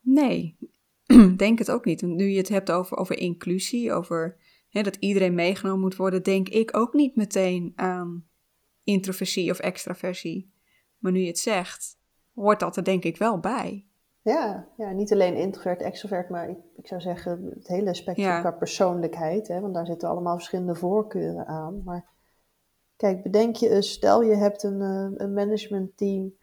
Nee, 0.00 0.56
denk 1.36 1.58
het 1.58 1.70
ook 1.70 1.84
niet. 1.84 2.02
Nu 2.02 2.24
je 2.24 2.38
het 2.38 2.48
hebt 2.48 2.70
over, 2.70 2.96
over 2.96 3.18
inclusie, 3.18 3.92
over 3.92 4.36
hè, 4.68 4.82
dat 4.82 4.96
iedereen 4.96 5.34
meegenomen 5.34 5.80
moet 5.80 5.96
worden, 5.96 6.22
denk 6.22 6.48
ik 6.48 6.76
ook 6.76 6.92
niet 6.92 7.16
meteen 7.16 7.72
aan 7.76 8.26
introversie 8.84 9.50
of 9.50 9.58
extraversie. 9.58 10.52
Maar 10.98 11.12
nu 11.12 11.20
je 11.20 11.26
het 11.26 11.38
zegt, 11.38 11.98
hoort 12.34 12.60
dat 12.60 12.76
er 12.76 12.84
denk 12.84 13.04
ik 13.04 13.16
wel 13.16 13.38
bij. 13.38 13.86
Ja, 14.24 14.68
ja 14.76 14.92
niet 14.92 15.12
alleen 15.12 15.36
introvert, 15.36 15.82
extrovert, 15.82 16.28
maar 16.28 16.48
ik, 16.48 16.58
ik 16.76 16.86
zou 16.86 17.00
zeggen 17.00 17.44
het 17.54 17.68
hele 17.68 17.94
spectrum 17.94 18.40
qua 18.40 18.50
persoonlijkheid. 18.50 19.48
Hè, 19.48 19.60
want 19.60 19.74
daar 19.74 19.86
zitten 19.86 20.08
allemaal 20.08 20.34
verschillende 20.34 20.74
voorkeuren 20.74 21.46
aan. 21.46 21.82
Maar 21.84 22.06
kijk, 22.96 23.22
bedenk 23.22 23.56
je 23.56 23.68
eens, 23.68 23.92
stel 23.92 24.22
je 24.22 24.34
hebt 24.34 24.62
een, 24.62 24.80
uh, 24.80 25.10
een 25.14 25.32
managementteam 25.32 26.34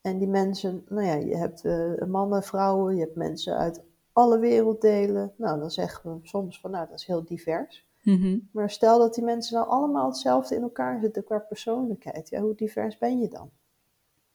en 0.00 0.18
die 0.18 0.28
mensen, 0.28 0.84
nou 0.88 1.06
ja, 1.06 1.14
je 1.14 1.36
hebt 1.36 1.64
uh, 1.64 2.02
mannen, 2.06 2.42
vrouwen, 2.42 2.94
je 2.94 3.00
hebt 3.00 3.16
mensen 3.16 3.56
uit 3.56 3.84
alle 4.12 4.38
werelddelen. 4.38 5.32
Nou, 5.36 5.58
dan 5.58 5.70
zeggen 5.70 6.12
we 6.12 6.18
soms 6.22 6.60
van, 6.60 6.70
nou, 6.70 6.88
dat 6.88 6.98
is 6.98 7.06
heel 7.06 7.24
divers. 7.24 7.86
Mhm. 8.02 8.38
Maar 8.52 8.70
stel 8.70 8.98
dat 8.98 9.14
die 9.14 9.24
mensen 9.24 9.56
nou 9.56 9.68
allemaal 9.68 10.06
hetzelfde 10.06 10.54
in 10.54 10.62
elkaar 10.62 11.00
zitten 11.00 11.24
qua 11.24 11.38
persoonlijkheid. 11.38 12.28
Ja, 12.28 12.40
hoe 12.40 12.54
divers 12.54 12.98
ben 12.98 13.18
je 13.18 13.28
dan? 13.28 13.50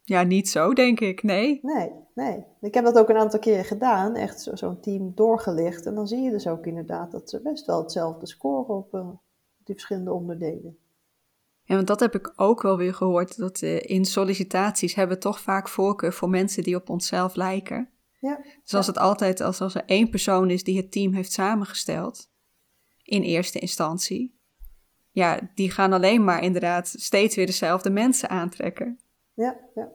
Ja, 0.08 0.24
niet 0.24 0.49
zo, 0.49 0.74
denk 0.74 0.99
ik, 0.99 1.24
nee. 1.24 1.60
Nee, 1.62 1.91
nee. 2.14 2.43
Ik 2.62 2.74
heb 2.74 2.84
dat 2.84 2.97
ook 2.97 3.10
een 3.10 3.18
aantal 3.18 3.39
keren 3.39 3.66
gedaan, 3.66 4.16
echt 4.16 4.49
zo'n 4.53 4.80
team 4.80 5.12
doorgelicht. 5.16 5.86
En 5.86 5.95
dan 5.95 6.08
zie 6.08 6.22
je 6.22 6.30
dus 6.30 6.47
ook 6.47 6.66
inderdaad 6.66 7.12
dat 7.12 7.30
ze 7.30 7.41
best 7.41 7.66
wel 7.66 7.82
hetzelfde 7.82 8.28
scoren 8.28 8.76
op 8.76 8.93
uh, 8.93 9.10
die 9.64 9.76
verschillende 9.76 10.14
onderdelen. 10.14 10.78
Ja, 11.64 11.76
want 11.76 11.88
dat 11.88 11.99
heb 11.99 12.16
ik 12.16 12.34
ook 12.36 12.62
wel 12.62 12.78
weer 12.78 12.93
gehoord, 12.93 13.38
dat 13.38 13.62
uh, 13.62 13.80
in 13.82 14.05
sollicitaties 14.05 14.95
hebben 14.95 15.16
we 15.16 15.22
toch 15.22 15.39
vaak 15.39 15.68
voorkeur 15.68 16.14
voor 16.14 16.30
mensen 16.30 16.64
die 16.64 16.76
op 16.76 16.89
onszelf 16.89 17.36
lijken. 17.36 17.89
Ja. 18.20 18.43
Dus 18.64 18.74
als 18.74 18.88
het 18.88 18.97
altijd, 18.97 19.41
als, 19.41 19.62
als 19.62 19.76
er 19.76 19.86
één 19.86 20.10
persoon 20.10 20.49
is 20.49 20.64
die 20.64 20.78
het 20.78 20.91
team 20.91 21.14
heeft 21.14 21.32
samengesteld, 21.32 22.30
in 23.03 23.22
eerste 23.22 23.60
instantie, 23.60 24.39
ja, 25.12 25.39
die 25.55 25.72
gaan 25.72 25.93
alleen 25.93 26.24
maar 26.24 26.43
inderdaad 26.43 26.88
steeds 26.88 27.36
weer 27.36 27.45
dezelfde 27.45 27.89
mensen 27.89 28.30
aantrekken. 28.30 28.99
Ja, 29.34 29.60
ja. 29.76 29.91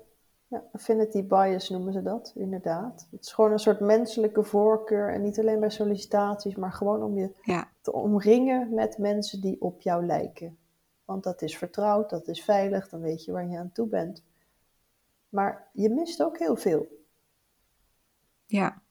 Ja, 0.53 0.65
affinity 0.73 1.27
bias 1.27 1.69
noemen 1.69 1.93
ze 1.93 2.03
dat, 2.03 2.33
inderdaad. 2.37 3.07
Het 3.11 3.25
is 3.25 3.33
gewoon 3.33 3.53
een 3.53 3.59
soort 3.59 3.81
menselijke 3.81 4.43
voorkeur 4.43 5.13
en 5.13 5.23
niet 5.23 5.39
alleen 5.39 5.61
bij 5.61 5.71
sollicitaties, 5.71 6.57
maar 6.57 6.73
gewoon 6.73 7.03
om 7.03 7.19
je 7.19 7.31
te 7.81 7.93
omringen 7.93 8.75
met 8.75 8.99
mensen 8.99 9.41
die 9.41 9.61
op 9.61 9.81
jou 9.81 10.07
lijken. 10.07 10.59
Want 11.05 11.25
dat 11.25 11.43
is 11.43 11.59
vertrouwd, 11.59 12.11
dat 12.11 12.29
is 12.29 12.45
veilig, 12.45 12.89
dan 12.89 13.01
weet 13.01 13.25
je 13.25 13.33
waar 13.33 13.49
je 13.49 13.59
aan 13.59 13.73
toe 13.73 13.87
bent. 13.87 14.25
Maar 15.29 15.71
je 15.73 15.91
mist 15.91 16.23
ook 16.23 16.39
heel 16.39 16.57
veel. 16.57 16.87
Ja. 18.47 18.83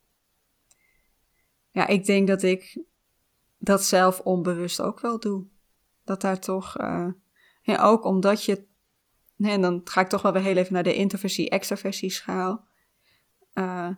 Ja, 1.72 1.88
ik 1.88 2.06
denk 2.06 2.28
dat 2.28 2.42
ik 2.42 2.84
dat 3.58 3.84
zelf 3.84 4.20
onbewust 4.20 4.82
ook 4.82 5.00
wel 5.00 5.20
doe. 5.20 5.46
Dat 6.04 6.22
daar 6.22 6.40
toch, 6.40 6.80
uh, 6.80 7.08
ja, 7.62 7.84
ook 7.84 8.04
omdat 8.04 8.44
je 8.44 8.70
en 9.54 9.62
dan 9.62 9.82
ga 9.84 10.02
ik 10.02 10.08
toch 10.08 10.22
wel 10.22 10.34
weer 10.34 10.42
heel 10.42 10.58
even 10.58 10.74
naar 10.74 10.84
de 10.84 10.94
introversie-extraversie 10.94 12.10
schaal. 12.10 12.66
Uh, 13.54 13.90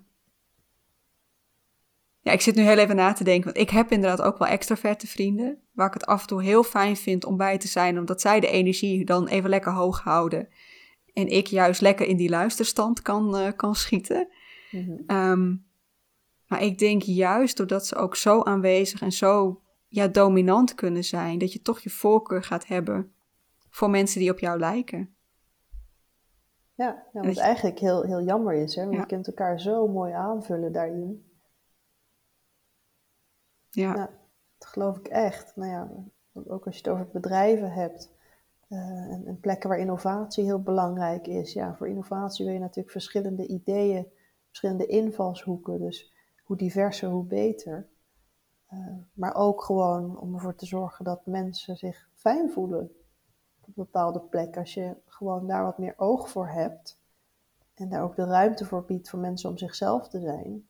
ja, 2.19 2.31
ik 2.31 2.41
zit 2.41 2.55
nu 2.55 2.61
heel 2.61 2.77
even 2.77 2.95
na 2.95 3.13
te 3.13 3.23
denken, 3.23 3.45
want 3.45 3.57
ik 3.57 3.69
heb 3.69 3.91
inderdaad 3.91 4.21
ook 4.21 4.37
wel 4.37 4.47
extraverte 4.47 5.07
vrienden, 5.07 5.57
waar 5.71 5.87
ik 5.87 5.93
het 5.93 6.05
af 6.05 6.21
en 6.21 6.27
toe 6.27 6.43
heel 6.43 6.63
fijn 6.63 6.97
vind 6.97 7.25
om 7.25 7.37
bij 7.37 7.57
te 7.57 7.67
zijn, 7.67 7.99
omdat 7.99 8.21
zij 8.21 8.39
de 8.39 8.47
energie 8.47 9.05
dan 9.05 9.27
even 9.27 9.49
lekker 9.49 9.71
hoog 9.71 10.01
houden. 10.01 10.47
En 11.13 11.27
ik 11.27 11.47
juist 11.47 11.81
lekker 11.81 12.07
in 12.07 12.17
die 12.17 12.29
luisterstand 12.29 13.01
kan, 13.01 13.39
uh, 13.39 13.47
kan 13.55 13.75
schieten. 13.75 14.27
Mm 14.71 15.03
um, 15.07 15.65
maar 16.47 16.61
ik 16.61 16.79
denk 16.79 17.01
juist 17.01 17.57
doordat 17.57 17.87
ze 17.87 17.95
ook 17.95 18.15
zo 18.15 18.41
aanwezig 18.41 19.01
en 19.01 19.11
zo 19.11 19.61
ja, 19.87 20.07
dominant 20.07 20.75
kunnen 20.75 21.03
zijn, 21.03 21.37
dat 21.37 21.53
je 21.53 21.61
toch 21.61 21.79
je 21.79 21.89
voorkeur 21.89 22.43
gaat 22.43 22.67
hebben 22.67 23.13
voor 23.69 23.89
mensen 23.89 24.19
die 24.19 24.31
op 24.31 24.39
jou 24.39 24.59
lijken. 24.59 25.12
Ja, 26.83 27.03
ja 27.13 27.21
wat 27.21 27.37
eigenlijk 27.37 27.79
heel, 27.79 28.03
heel 28.03 28.21
jammer 28.21 28.53
is, 28.53 28.75
hè? 28.75 28.85
want 28.85 28.97
je 28.97 29.05
kunt 29.05 29.27
elkaar 29.27 29.59
zo 29.59 29.87
mooi 29.87 30.13
aanvullen 30.13 30.71
daarin. 30.71 31.31
Ja. 33.69 34.09
Dat 34.57 34.67
geloof 34.67 34.97
ik 34.97 35.07
echt. 35.07 35.55
Nou 35.55 35.71
ja, 35.71 35.89
ook 36.47 36.65
als 36.65 36.75
je 36.75 36.81
het 36.81 36.91
over 36.91 37.07
bedrijven 37.11 37.71
hebt 37.71 38.11
uh, 38.69 38.79
en, 39.11 39.23
en, 39.25 39.39
plekken 39.39 39.69
waar 39.69 39.79
innovatie 39.79 40.43
heel 40.43 40.61
belangrijk 40.61 41.27
is. 41.27 41.53
Ja, 41.53 41.75
voor 41.75 41.87
innovatie 41.87 42.45
wil 42.45 42.53
je 42.53 42.59
natuurlijk 42.59 42.91
verschillende 42.91 43.47
ideeën, 43.47 44.07
verschillende 44.47 44.85
invalshoeken. 44.85 45.79
Dus 45.79 46.13
hoe 46.43 46.57
diverser, 46.57 47.09
hoe 47.09 47.25
beter. 47.25 47.87
Uh, 48.73 48.79
maar 49.13 49.35
ook 49.35 49.63
gewoon 49.63 50.19
om 50.19 50.33
ervoor 50.33 50.55
te 50.55 50.65
zorgen 50.65 51.05
dat 51.05 51.25
mensen 51.25 51.77
zich 51.77 52.09
fijn 52.13 52.51
voelen 52.51 52.91
op 53.67 53.75
bepaalde 53.75 54.19
plek. 54.19 54.57
Als 54.57 54.73
je 54.73 54.95
gewoon 55.05 55.47
daar 55.47 55.63
wat 55.63 55.77
meer 55.77 55.93
oog 55.97 56.29
voor 56.29 56.47
hebt 56.47 57.01
en 57.73 57.89
daar 57.89 58.03
ook 58.03 58.15
de 58.15 58.25
ruimte 58.25 58.65
voor 58.65 58.85
biedt 58.85 59.09
voor 59.09 59.19
mensen 59.19 59.49
om 59.49 59.57
zichzelf 59.57 60.09
te 60.09 60.19
zijn, 60.19 60.67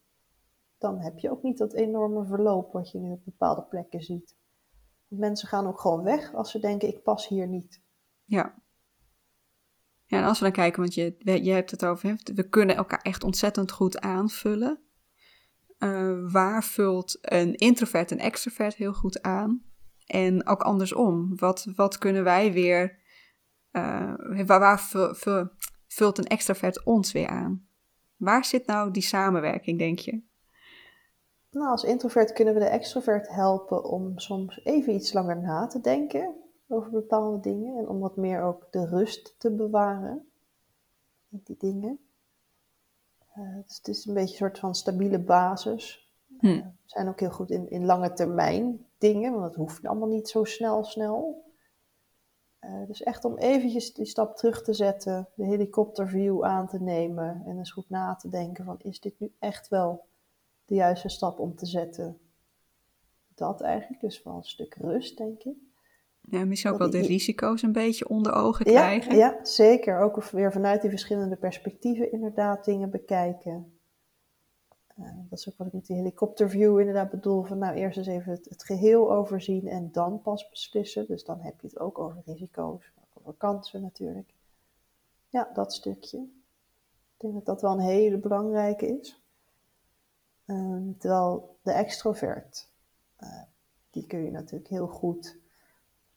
dan 0.77 0.99
heb 0.99 1.19
je 1.19 1.31
ook 1.31 1.43
niet 1.43 1.57
dat 1.57 1.73
enorme 1.73 2.25
verloop 2.25 2.71
wat 2.73 2.91
je 2.91 2.99
nu 2.99 3.11
op 3.11 3.25
bepaalde 3.25 3.63
plekken 3.63 4.01
ziet. 4.01 4.35
mensen 5.07 5.47
gaan 5.47 5.67
ook 5.67 5.79
gewoon 5.79 6.03
weg 6.03 6.33
als 6.33 6.51
ze 6.51 6.59
denken, 6.59 6.87
ik 6.87 7.03
pas 7.03 7.27
hier 7.27 7.47
niet. 7.47 7.81
Ja. 8.25 8.61
Ja, 10.05 10.17
en 10.19 10.25
als 10.25 10.39
we 10.39 10.45
dan 10.45 10.53
kijken, 10.53 10.81
want 10.81 10.93
je, 10.93 11.15
je 11.43 11.51
hebt 11.51 11.71
het 11.71 11.85
over, 11.85 12.17
we 12.33 12.49
kunnen 12.49 12.75
elkaar 12.75 13.01
echt 13.01 13.23
ontzettend 13.23 13.71
goed 13.71 13.99
aanvullen. 13.99 14.79
Uh, 15.79 16.31
waar 16.31 16.63
vult 16.63 17.17
een 17.21 17.55
introvert 17.55 18.11
een 18.11 18.19
extrovert 18.19 18.75
heel 18.75 18.93
goed 18.93 19.21
aan? 19.21 19.72
En 20.05 20.47
ook 20.47 20.61
andersom, 20.61 21.37
wat, 21.37 21.67
wat 21.75 21.97
kunnen 21.97 22.23
wij 22.23 22.53
weer, 22.53 22.99
uh, 23.71 24.13
waar, 24.45 24.59
waar 24.59 24.79
vult 25.87 26.17
een 26.17 26.27
extrovert 26.27 26.83
ons 26.83 27.11
weer 27.11 27.27
aan? 27.27 27.67
Waar 28.15 28.45
zit 28.45 28.65
nou 28.65 28.91
die 28.91 29.01
samenwerking, 29.01 29.77
denk 29.77 29.99
je? 29.99 30.21
Nou, 31.51 31.67
als 31.67 31.83
introvert 31.83 32.33
kunnen 32.33 32.53
we 32.53 32.59
de 32.59 32.65
extrovert 32.65 33.29
helpen 33.29 33.83
om 33.83 34.19
soms 34.19 34.63
even 34.63 34.93
iets 34.93 35.13
langer 35.13 35.41
na 35.41 35.67
te 35.67 35.81
denken 35.81 36.35
over 36.67 36.91
bepaalde 36.91 37.39
dingen 37.39 37.77
en 37.77 37.87
om 37.87 37.99
wat 37.99 38.17
meer 38.17 38.41
ook 38.41 38.67
de 38.71 38.85
rust 38.85 39.35
te 39.37 39.51
bewaren 39.51 40.27
in 41.29 41.41
die 41.43 41.57
dingen. 41.57 41.99
Uh, 43.37 43.55
dus 43.65 43.77
het 43.77 43.87
is 43.87 44.05
een 44.05 44.13
beetje 44.13 44.29
een 44.29 44.37
soort 44.37 44.59
van 44.59 44.75
stabiele 44.75 45.19
basis. 45.19 46.11
Hm. 46.39 46.45
Uh, 46.45 46.55
we 46.57 46.71
zijn 46.85 47.07
ook 47.07 47.19
heel 47.19 47.31
goed 47.31 47.51
in, 47.51 47.69
in 47.69 47.85
lange 47.85 48.13
termijn 48.13 48.85
dingen, 49.03 49.31
want 49.31 49.43
dat 49.43 49.55
hoeft 49.55 49.85
allemaal 49.85 50.07
niet 50.07 50.29
zo 50.29 50.43
snel, 50.43 50.83
snel. 50.83 51.43
Uh, 52.61 52.87
dus 52.87 53.03
echt 53.03 53.25
om 53.25 53.37
eventjes 53.37 53.93
die 53.93 54.05
stap 54.05 54.35
terug 54.35 54.63
te 54.63 54.73
zetten, 54.73 55.29
de 55.35 55.45
helikopterview 55.45 56.43
aan 56.43 56.67
te 56.67 56.81
nemen 56.81 57.43
en 57.45 57.57
eens 57.57 57.71
goed 57.71 57.89
na 57.89 58.15
te 58.15 58.29
denken 58.29 58.65
van 58.65 58.79
is 58.79 58.99
dit 58.99 59.19
nu 59.19 59.33
echt 59.39 59.67
wel 59.67 60.05
de 60.65 60.75
juiste 60.75 61.09
stap 61.09 61.39
om 61.39 61.55
te 61.55 61.65
zetten? 61.65 62.17
Dat 63.35 63.61
eigenlijk, 63.61 64.01
dus 64.01 64.23
wel 64.23 64.35
een 64.35 64.43
stuk 64.43 64.75
rust 64.75 65.17
denk 65.17 65.43
ik. 65.43 65.57
Ja, 66.21 66.45
misschien 66.45 66.71
ook 66.71 66.77
wel 66.77 66.89
de 66.89 67.01
risico's 67.01 67.61
een 67.61 67.71
beetje 67.71 68.07
onder 68.07 68.33
ogen 68.33 68.65
krijgen. 68.65 69.15
Ja, 69.15 69.29
ja, 69.31 69.45
zeker. 69.45 69.99
Ook 69.99 70.23
weer 70.23 70.51
vanuit 70.51 70.81
die 70.81 70.89
verschillende 70.89 71.35
perspectieven 71.35 72.11
inderdaad 72.11 72.65
dingen 72.65 72.89
bekijken. 72.89 73.79
Uh, 74.99 75.05
dat 75.29 75.39
is 75.39 75.49
ook 75.49 75.57
wat 75.57 75.67
ik 75.67 75.73
met 75.73 75.85
die 75.85 75.95
helikopterview 75.95 76.79
inderdaad 76.79 77.09
bedoel. 77.09 77.43
Van 77.43 77.57
nou 77.57 77.75
eerst 77.75 77.97
eens 77.97 78.07
even 78.07 78.31
het, 78.31 78.63
geheel 78.63 79.13
overzien 79.13 79.67
en 79.67 79.91
dan 79.91 80.21
pas 80.21 80.49
beslissen. 80.49 81.07
Dus 81.07 81.23
dan 81.23 81.39
heb 81.39 81.61
je 81.61 81.67
het 81.67 81.79
ook 81.79 81.99
over 81.99 82.21
risico's, 82.25 82.91
over 83.13 83.33
kansen 83.33 83.81
natuurlijk. 83.81 84.33
Ja, 85.29 85.49
dat 85.53 85.73
stukje. 85.73 86.17
Ik 86.17 87.17
denk 87.17 87.33
dat 87.33 87.45
dat 87.45 87.61
wel 87.61 87.71
een 87.71 87.79
hele 87.79 88.17
belangrijke 88.17 88.99
is. 88.99 89.21
Uh, 90.45 90.81
terwijl 90.97 91.57
de 91.61 91.71
extrovert, 91.71 92.69
uh, 93.19 93.41
die 93.89 94.07
kun 94.07 94.23
je 94.23 94.31
natuurlijk 94.31 94.69
heel 94.69 94.87
goed 94.87 95.41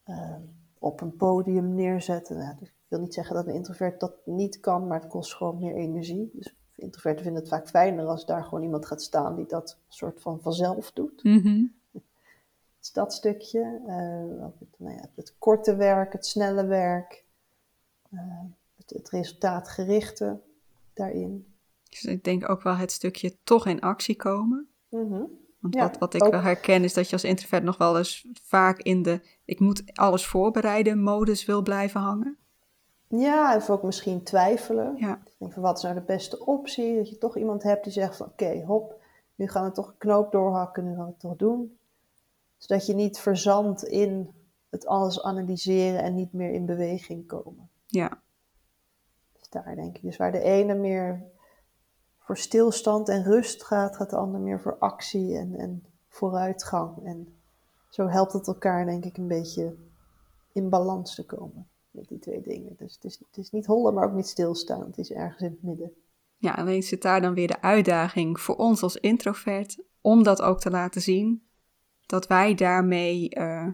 Ehm, 0.07 0.41
op 0.79 1.01
een 1.01 1.15
podium 1.15 1.73
neerzetten. 1.73 2.37
Nou, 2.37 2.55
dus 2.59 2.67
ik 2.67 2.75
wil 2.87 2.99
niet 2.99 3.13
zeggen 3.13 3.35
dat 3.35 3.47
een 3.47 3.53
introvert 3.53 3.99
dat 3.99 4.13
niet 4.25 4.59
kan, 4.59 4.87
maar 4.87 4.99
het 5.01 5.09
kost 5.09 5.35
gewoon 5.35 5.57
meer 5.57 5.75
energie. 5.75 6.29
Dus 6.33 6.55
introverten 6.77 7.23
vinden 7.23 7.41
het 7.41 7.51
vaak 7.51 7.67
fijner 7.67 8.05
als 8.05 8.25
daar 8.25 8.43
gewoon 8.43 8.63
iemand 8.63 8.85
gaat 8.85 9.01
staan 9.01 9.35
die 9.35 9.45
dat 9.45 9.77
soort 9.87 10.21
van 10.21 10.41
vanzelf 10.41 10.91
doet. 10.91 11.23
Mm 11.27 11.75
Dus 12.79 12.91
dat 12.91 13.13
stukje. 13.13 13.79
Uh, 13.81 14.67
nou 14.77 14.95
ja, 14.95 15.09
het 15.15 15.35
korte 15.37 15.75
werk, 15.75 16.13
het 16.13 16.25
snelle 16.25 16.65
werk, 16.65 17.23
uh, 18.13 18.21
het, 18.75 18.89
het, 18.89 19.09
resultaatgerichte 19.09 20.39
daarin. 20.93 21.45
Dus 21.89 22.03
ik 22.03 22.23
denk 22.23 22.49
ook 22.49 22.61
wel 22.61 22.75
het 22.75 22.91
stukje 22.91 23.37
toch 23.43 23.65
in 23.67 23.81
actie 23.81 24.15
komen. 24.15 24.67
Mm 24.89 25.45
want 25.59 25.75
wat, 25.75 25.97
wat 25.97 26.13
ik 26.13 26.31
wel 26.31 26.41
herken 26.41 26.83
is 26.83 26.93
dat 26.93 27.07
je 27.07 27.13
als 27.13 27.23
introvert 27.23 27.63
nog 27.63 27.77
wel 27.77 27.97
eens 27.97 28.27
vaak 28.43 28.79
in 28.79 29.03
de 29.03 29.21
ik 29.45 29.59
moet 29.59 29.83
alles 29.93 30.25
voorbereiden 30.25 31.01
modus 31.01 31.45
wil 31.45 31.61
blijven 31.61 32.01
hangen. 32.01 32.37
Ja, 33.07 33.55
of 33.55 33.69
ook 33.69 33.83
misschien 33.83 34.23
twijfelen. 34.23 34.95
Ja. 34.97 35.19
Denk 35.37 35.53
van 35.53 35.61
wat 35.61 35.77
is 35.77 35.83
nou 35.83 35.95
de 35.95 36.01
beste 36.01 36.45
optie? 36.45 36.95
Dat 36.95 37.09
je 37.09 37.17
toch 37.17 37.37
iemand 37.37 37.63
hebt 37.63 37.83
die 37.83 37.93
zegt 37.93 38.15
van 38.17 38.27
oké, 38.27 38.63
hop, 38.65 39.01
nu 39.35 39.47
gaan 39.47 39.63
we 39.63 39.71
toch 39.71 39.87
een 39.87 39.97
knoop 39.97 40.31
doorhakken, 40.31 40.83
nu 40.83 40.95
gaan 40.95 41.05
we 41.05 41.11
het 41.11 41.19
toch 41.19 41.35
doen. 41.35 41.77
Zodat 42.57 42.85
je 42.85 42.93
niet 42.93 43.19
verzandt 43.19 43.83
in 43.83 44.33
het 44.69 44.85
alles 44.85 45.23
analyseren 45.23 46.01
en 46.01 46.15
niet 46.15 46.33
meer 46.33 46.51
in 46.51 46.65
beweging 46.65 47.27
komen. 47.27 47.69
Ja. 47.85 48.21
Dus 49.33 49.49
daar 49.49 49.75
denk 49.75 49.95
ik. 49.95 50.01
Dus 50.01 50.17
waar 50.17 50.31
de 50.31 50.41
ene 50.41 50.73
meer 50.73 51.23
voor 52.19 52.37
stilstand 52.37 53.09
en 53.09 53.23
rust 53.23 53.63
gaat, 53.63 53.95
gaat 53.95 54.09
de 54.09 54.15
ander 54.15 54.41
meer 54.41 54.61
voor 54.61 54.77
actie 54.77 55.37
en, 55.37 55.55
en 55.55 55.85
vooruitgang. 56.07 57.05
En 57.05 57.37
zo 57.89 58.07
helpt 58.07 58.33
het 58.33 58.47
elkaar, 58.47 58.85
denk 58.85 59.05
ik, 59.05 59.17
een 59.17 59.27
beetje 59.27 59.75
in 60.51 60.69
balans 60.69 61.15
te 61.15 61.25
komen 61.25 61.67
met 61.97 62.07
die 62.07 62.19
twee 62.19 62.41
dingen. 62.41 62.75
Dus 62.77 62.93
het 62.93 63.03
is, 63.03 63.19
het 63.27 63.37
is 63.37 63.51
niet 63.51 63.65
hollen, 63.65 63.93
maar 63.93 64.05
ook 64.05 64.13
niet 64.13 64.27
stilstaan. 64.27 64.85
Het 64.85 64.97
is 64.97 65.11
ergens 65.11 65.41
in 65.41 65.51
het 65.51 65.63
midden. 65.63 65.91
Ja, 66.37 66.51
alleen 66.51 66.83
zit 66.83 67.01
daar 67.01 67.21
dan 67.21 67.33
weer 67.33 67.47
de 67.47 67.61
uitdaging 67.61 68.39
voor 68.39 68.55
ons 68.55 68.83
als 68.83 68.97
introvert 68.97 69.83
om 70.01 70.23
dat 70.23 70.41
ook 70.41 70.59
te 70.59 70.69
laten 70.69 71.01
zien. 71.01 71.47
Dat 72.05 72.27
wij 72.27 72.55
daarmee 72.55 73.35
uh, 73.37 73.67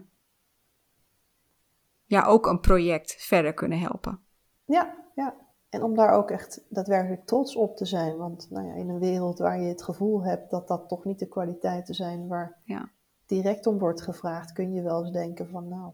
ja, 2.04 2.24
ook 2.24 2.46
een 2.46 2.60
project 2.60 3.14
verder 3.18 3.54
kunnen 3.54 3.78
helpen. 3.78 4.20
Ja, 4.64 4.94
ja. 5.14 5.34
En 5.68 5.82
om 5.82 5.94
daar 5.94 6.10
ook 6.10 6.30
echt 6.30 6.64
daadwerkelijk 6.68 7.26
trots 7.26 7.56
op 7.56 7.76
te 7.76 7.84
zijn. 7.84 8.16
Want 8.16 8.50
nou 8.50 8.66
ja, 8.66 8.74
in 8.74 8.88
een 8.88 8.98
wereld 8.98 9.38
waar 9.38 9.60
je 9.60 9.68
het 9.68 9.82
gevoel 9.82 10.24
hebt 10.24 10.50
dat 10.50 10.68
dat 10.68 10.88
toch 10.88 11.04
niet 11.04 11.18
de 11.18 11.28
kwaliteiten 11.28 11.94
zijn 11.94 12.28
waar 12.28 12.58
ja. 12.64 12.90
direct 13.26 13.66
om 13.66 13.78
wordt 13.78 14.02
gevraagd, 14.02 14.52
kun 14.52 14.72
je 14.72 14.82
wel 14.82 15.00
eens 15.00 15.12
denken 15.12 15.48
van 15.48 15.68
nou, 15.68 15.92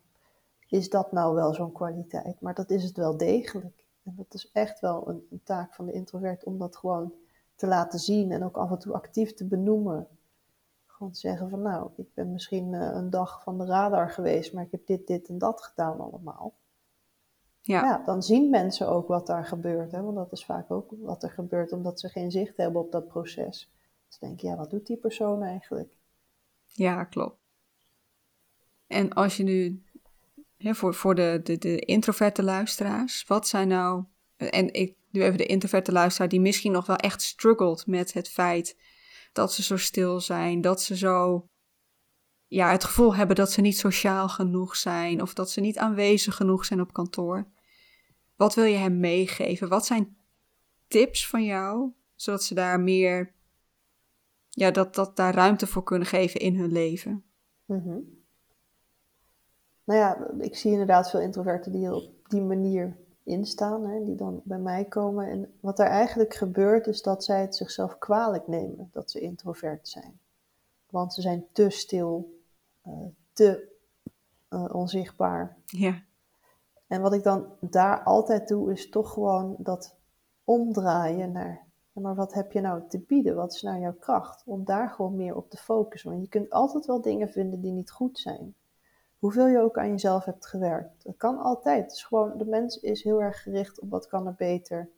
is 0.71 0.91
dat 0.91 1.13
nou 1.13 1.35
wel 1.35 1.55
zo'n 1.55 1.73
kwaliteit? 1.73 2.41
Maar 2.41 2.55
dat 2.55 2.71
is 2.71 2.85
het 2.85 2.97
wel 2.97 3.17
degelijk. 3.17 3.85
En 4.03 4.15
dat 4.17 4.35
is 4.35 4.51
echt 4.53 4.81
wel 4.81 5.09
een, 5.09 5.27
een 5.31 5.43
taak 5.45 5.75
van 5.75 5.87
de 5.87 5.93
introvert 5.93 6.45
om 6.45 6.59
dat 6.59 6.77
gewoon 6.77 7.13
te 7.55 7.67
laten 7.67 7.99
zien 7.99 8.33
en 8.33 8.45
ook 8.45 8.57
af 8.57 8.71
en 8.71 8.79
toe 8.79 8.93
actief 8.93 9.35
te 9.35 9.45
benoemen. 9.45 10.09
Gewoon 10.87 11.13
te 11.13 11.19
zeggen 11.19 11.51
van 11.51 11.63
nou, 11.63 11.91
ik 11.97 12.15
ben 12.15 12.33
misschien 12.33 12.75
eh, 12.75 12.91
een 12.93 13.11
dag 13.11 13.43
van 13.43 13.59
de 13.59 13.65
radar 13.65 14.11
geweest, 14.11 14.53
maar 14.53 14.65
ik 14.65 14.71
heb 14.71 14.87
dit, 14.87 15.07
dit 15.07 15.29
en 15.29 15.39
dat 15.39 15.63
gedaan 15.63 16.01
allemaal. 16.01 16.55
Ja. 17.61 17.83
ja. 17.83 18.03
dan 18.05 18.23
zien 18.23 18.51
mensen 18.51 18.89
ook 18.89 19.09
wat 19.09 19.27
daar 19.27 19.45
gebeurt. 19.45 19.93
Hè? 19.93 20.03
Want 20.03 20.17
dat 20.17 20.33
is 20.33 20.45
vaak 20.45 20.71
ook 20.71 20.91
wat 21.01 21.23
er 21.23 21.31
gebeurt 21.31 21.73
omdat 21.73 22.01
ze 22.01 22.09
geen 22.09 22.31
zicht 22.31 22.57
hebben 22.57 22.81
op 22.81 22.93
dat 22.93 23.07
proces. 23.07 23.71
Dus 24.09 24.19
denk 24.19 24.41
je, 24.41 24.47
ja, 24.47 24.57
wat 24.57 24.71
doet 24.71 24.87
die 24.87 24.97
persoon 24.97 25.43
eigenlijk? 25.43 25.97
Ja, 26.67 27.05
klopt. 27.05 27.39
En 28.87 29.13
als 29.13 29.37
je 29.37 29.43
nu, 29.43 29.83
voor, 30.61 30.95
voor 30.95 31.15
de, 31.15 31.41
de, 31.43 31.59
de 31.59 31.79
introverte 31.79 32.43
luisteraars, 32.43 33.25
wat 33.27 33.49
zijn 33.49 33.69
nou, 33.69 34.05
en 34.37 34.73
ik 34.73 34.95
nu 35.11 35.23
even 35.23 35.39
de 35.39 35.47
introverte 35.47 35.93
luisteraar 35.93 36.29
die 36.29 36.41
misschien 36.41 36.73
nog 36.73 36.87
wel 36.87 36.97
echt 36.97 37.23
struggelt 37.23 37.87
met 37.87 38.13
het 38.13 38.29
feit 38.29 38.77
dat 39.33 39.53
ze 39.53 39.63
zo 39.63 39.77
stil 39.77 40.21
zijn, 40.21 40.61
dat 40.61 40.83
ze 40.83 40.97
zo, 40.97 41.49
ja, 42.47 42.71
het 42.71 42.85
gevoel 42.85 43.15
hebben 43.15 43.37
dat 43.37 43.53
ze 43.53 43.61
niet 43.61 43.79
sociaal 43.79 44.29
genoeg 44.29 44.77
zijn 44.77 45.23
of 45.23 45.35
dat 45.35 45.51
ze 45.51 45.61
niet 45.61 45.79
aanwezig 45.79 46.35
genoeg 46.35 46.65
zijn 46.65 46.81
op 46.81 46.93
kantoor. 46.93 47.49
Wat 48.37 48.55
wil 48.55 48.65
je 48.65 48.77
hem 48.77 49.01
meegeven? 49.01 49.69
Wat 49.69 49.87
zijn 49.87 50.17
tips 50.89 51.29
van 51.29 51.45
jou, 51.45 51.93
zodat 52.15 52.45
ze 52.45 52.55
daar 52.55 52.81
meer, 52.81 53.35
ja, 54.49 54.71
dat, 54.71 54.95
dat 54.95 55.17
daar 55.17 55.35
ruimte 55.35 55.67
voor 55.67 55.83
kunnen 55.83 56.09
geven 56.09 56.41
in 56.41 56.57
hun 56.57 56.73
leven? 56.73 57.25
Mm 57.65 58.20
Nou 59.91 60.03
ja, 60.03 60.31
ik 60.39 60.57
zie 60.57 60.71
inderdaad 60.71 61.11
veel 61.11 61.21
introverten 61.21 61.73
die 61.73 61.95
op 61.95 62.11
die 62.29 62.41
manier 62.41 62.97
instaan, 63.23 63.87
hè, 63.87 64.05
die 64.05 64.15
dan 64.15 64.41
bij 64.45 64.59
mij 64.59 64.85
komen. 64.85 65.29
En 65.29 65.53
wat 65.61 65.79
er 65.79 65.87
eigenlijk 65.87 66.35
gebeurt, 66.35 66.87
is 66.87 67.03
dat 67.03 67.25
zij 67.25 67.41
het 67.41 67.57
zichzelf 67.57 67.99
kwalijk 67.99 68.47
nemen 68.47 68.89
dat 68.93 69.11
ze 69.11 69.21
introvert 69.21 69.89
zijn. 69.89 70.19
Want 70.91 71.15
ze 71.15 71.21
zijn 71.21 71.47
te 71.53 71.71
stil, 71.71 72.41
uh, 72.87 72.95
te 73.33 73.69
uh, 74.51 74.75
onzichtbaar. 74.75 75.57
Ja. 75.67 76.03
En 76.87 77.01
wat 77.01 77.13
ik 77.13 77.23
dan 77.23 77.47
daar 77.61 78.03
altijd 78.03 78.49
doe, 78.49 78.73
is 78.73 78.89
toch 78.89 79.13
gewoon 79.13 79.55
dat 79.59 79.97
omdraaien 80.45 81.33
naar, 81.33 81.67
maar 81.93 82.15
wat 82.15 82.33
heb 82.33 82.53
je 82.53 82.61
nou 82.61 82.83
te 82.89 82.99
bieden? 82.99 83.35
Wat 83.35 83.53
is 83.53 83.63
nou 83.63 83.81
jouw 83.81 83.97
kracht? 83.99 84.43
Om 84.47 84.65
daar 84.65 84.91
gewoon 84.91 85.17
meer 85.17 85.37
op 85.37 85.51
te 85.51 85.57
focussen. 85.57 86.11
Want 86.11 86.23
je 86.23 86.29
kunt 86.29 86.51
altijd 86.51 86.87
wel 86.87 87.01
dingen 87.01 87.29
vinden 87.29 87.61
die 87.61 87.73
niet 87.73 87.91
goed 87.91 88.19
zijn. 88.19 88.55
Hoeveel 89.21 89.47
je 89.47 89.61
ook 89.61 89.79
aan 89.79 89.91
jezelf 89.91 90.25
hebt 90.25 90.47
gewerkt. 90.47 91.05
Dat 91.05 91.17
kan 91.17 91.39
altijd. 91.39 91.91
Dus 91.91 92.05
gewoon, 92.05 92.39
de 92.39 92.45
mens 92.45 92.81
is 92.81 93.03
heel 93.03 93.23
erg 93.23 93.43
gericht 93.43 93.81
op 93.81 93.91
wat 93.91 94.07
kan 94.07 94.27
er 94.27 94.35
beter. 94.35 94.89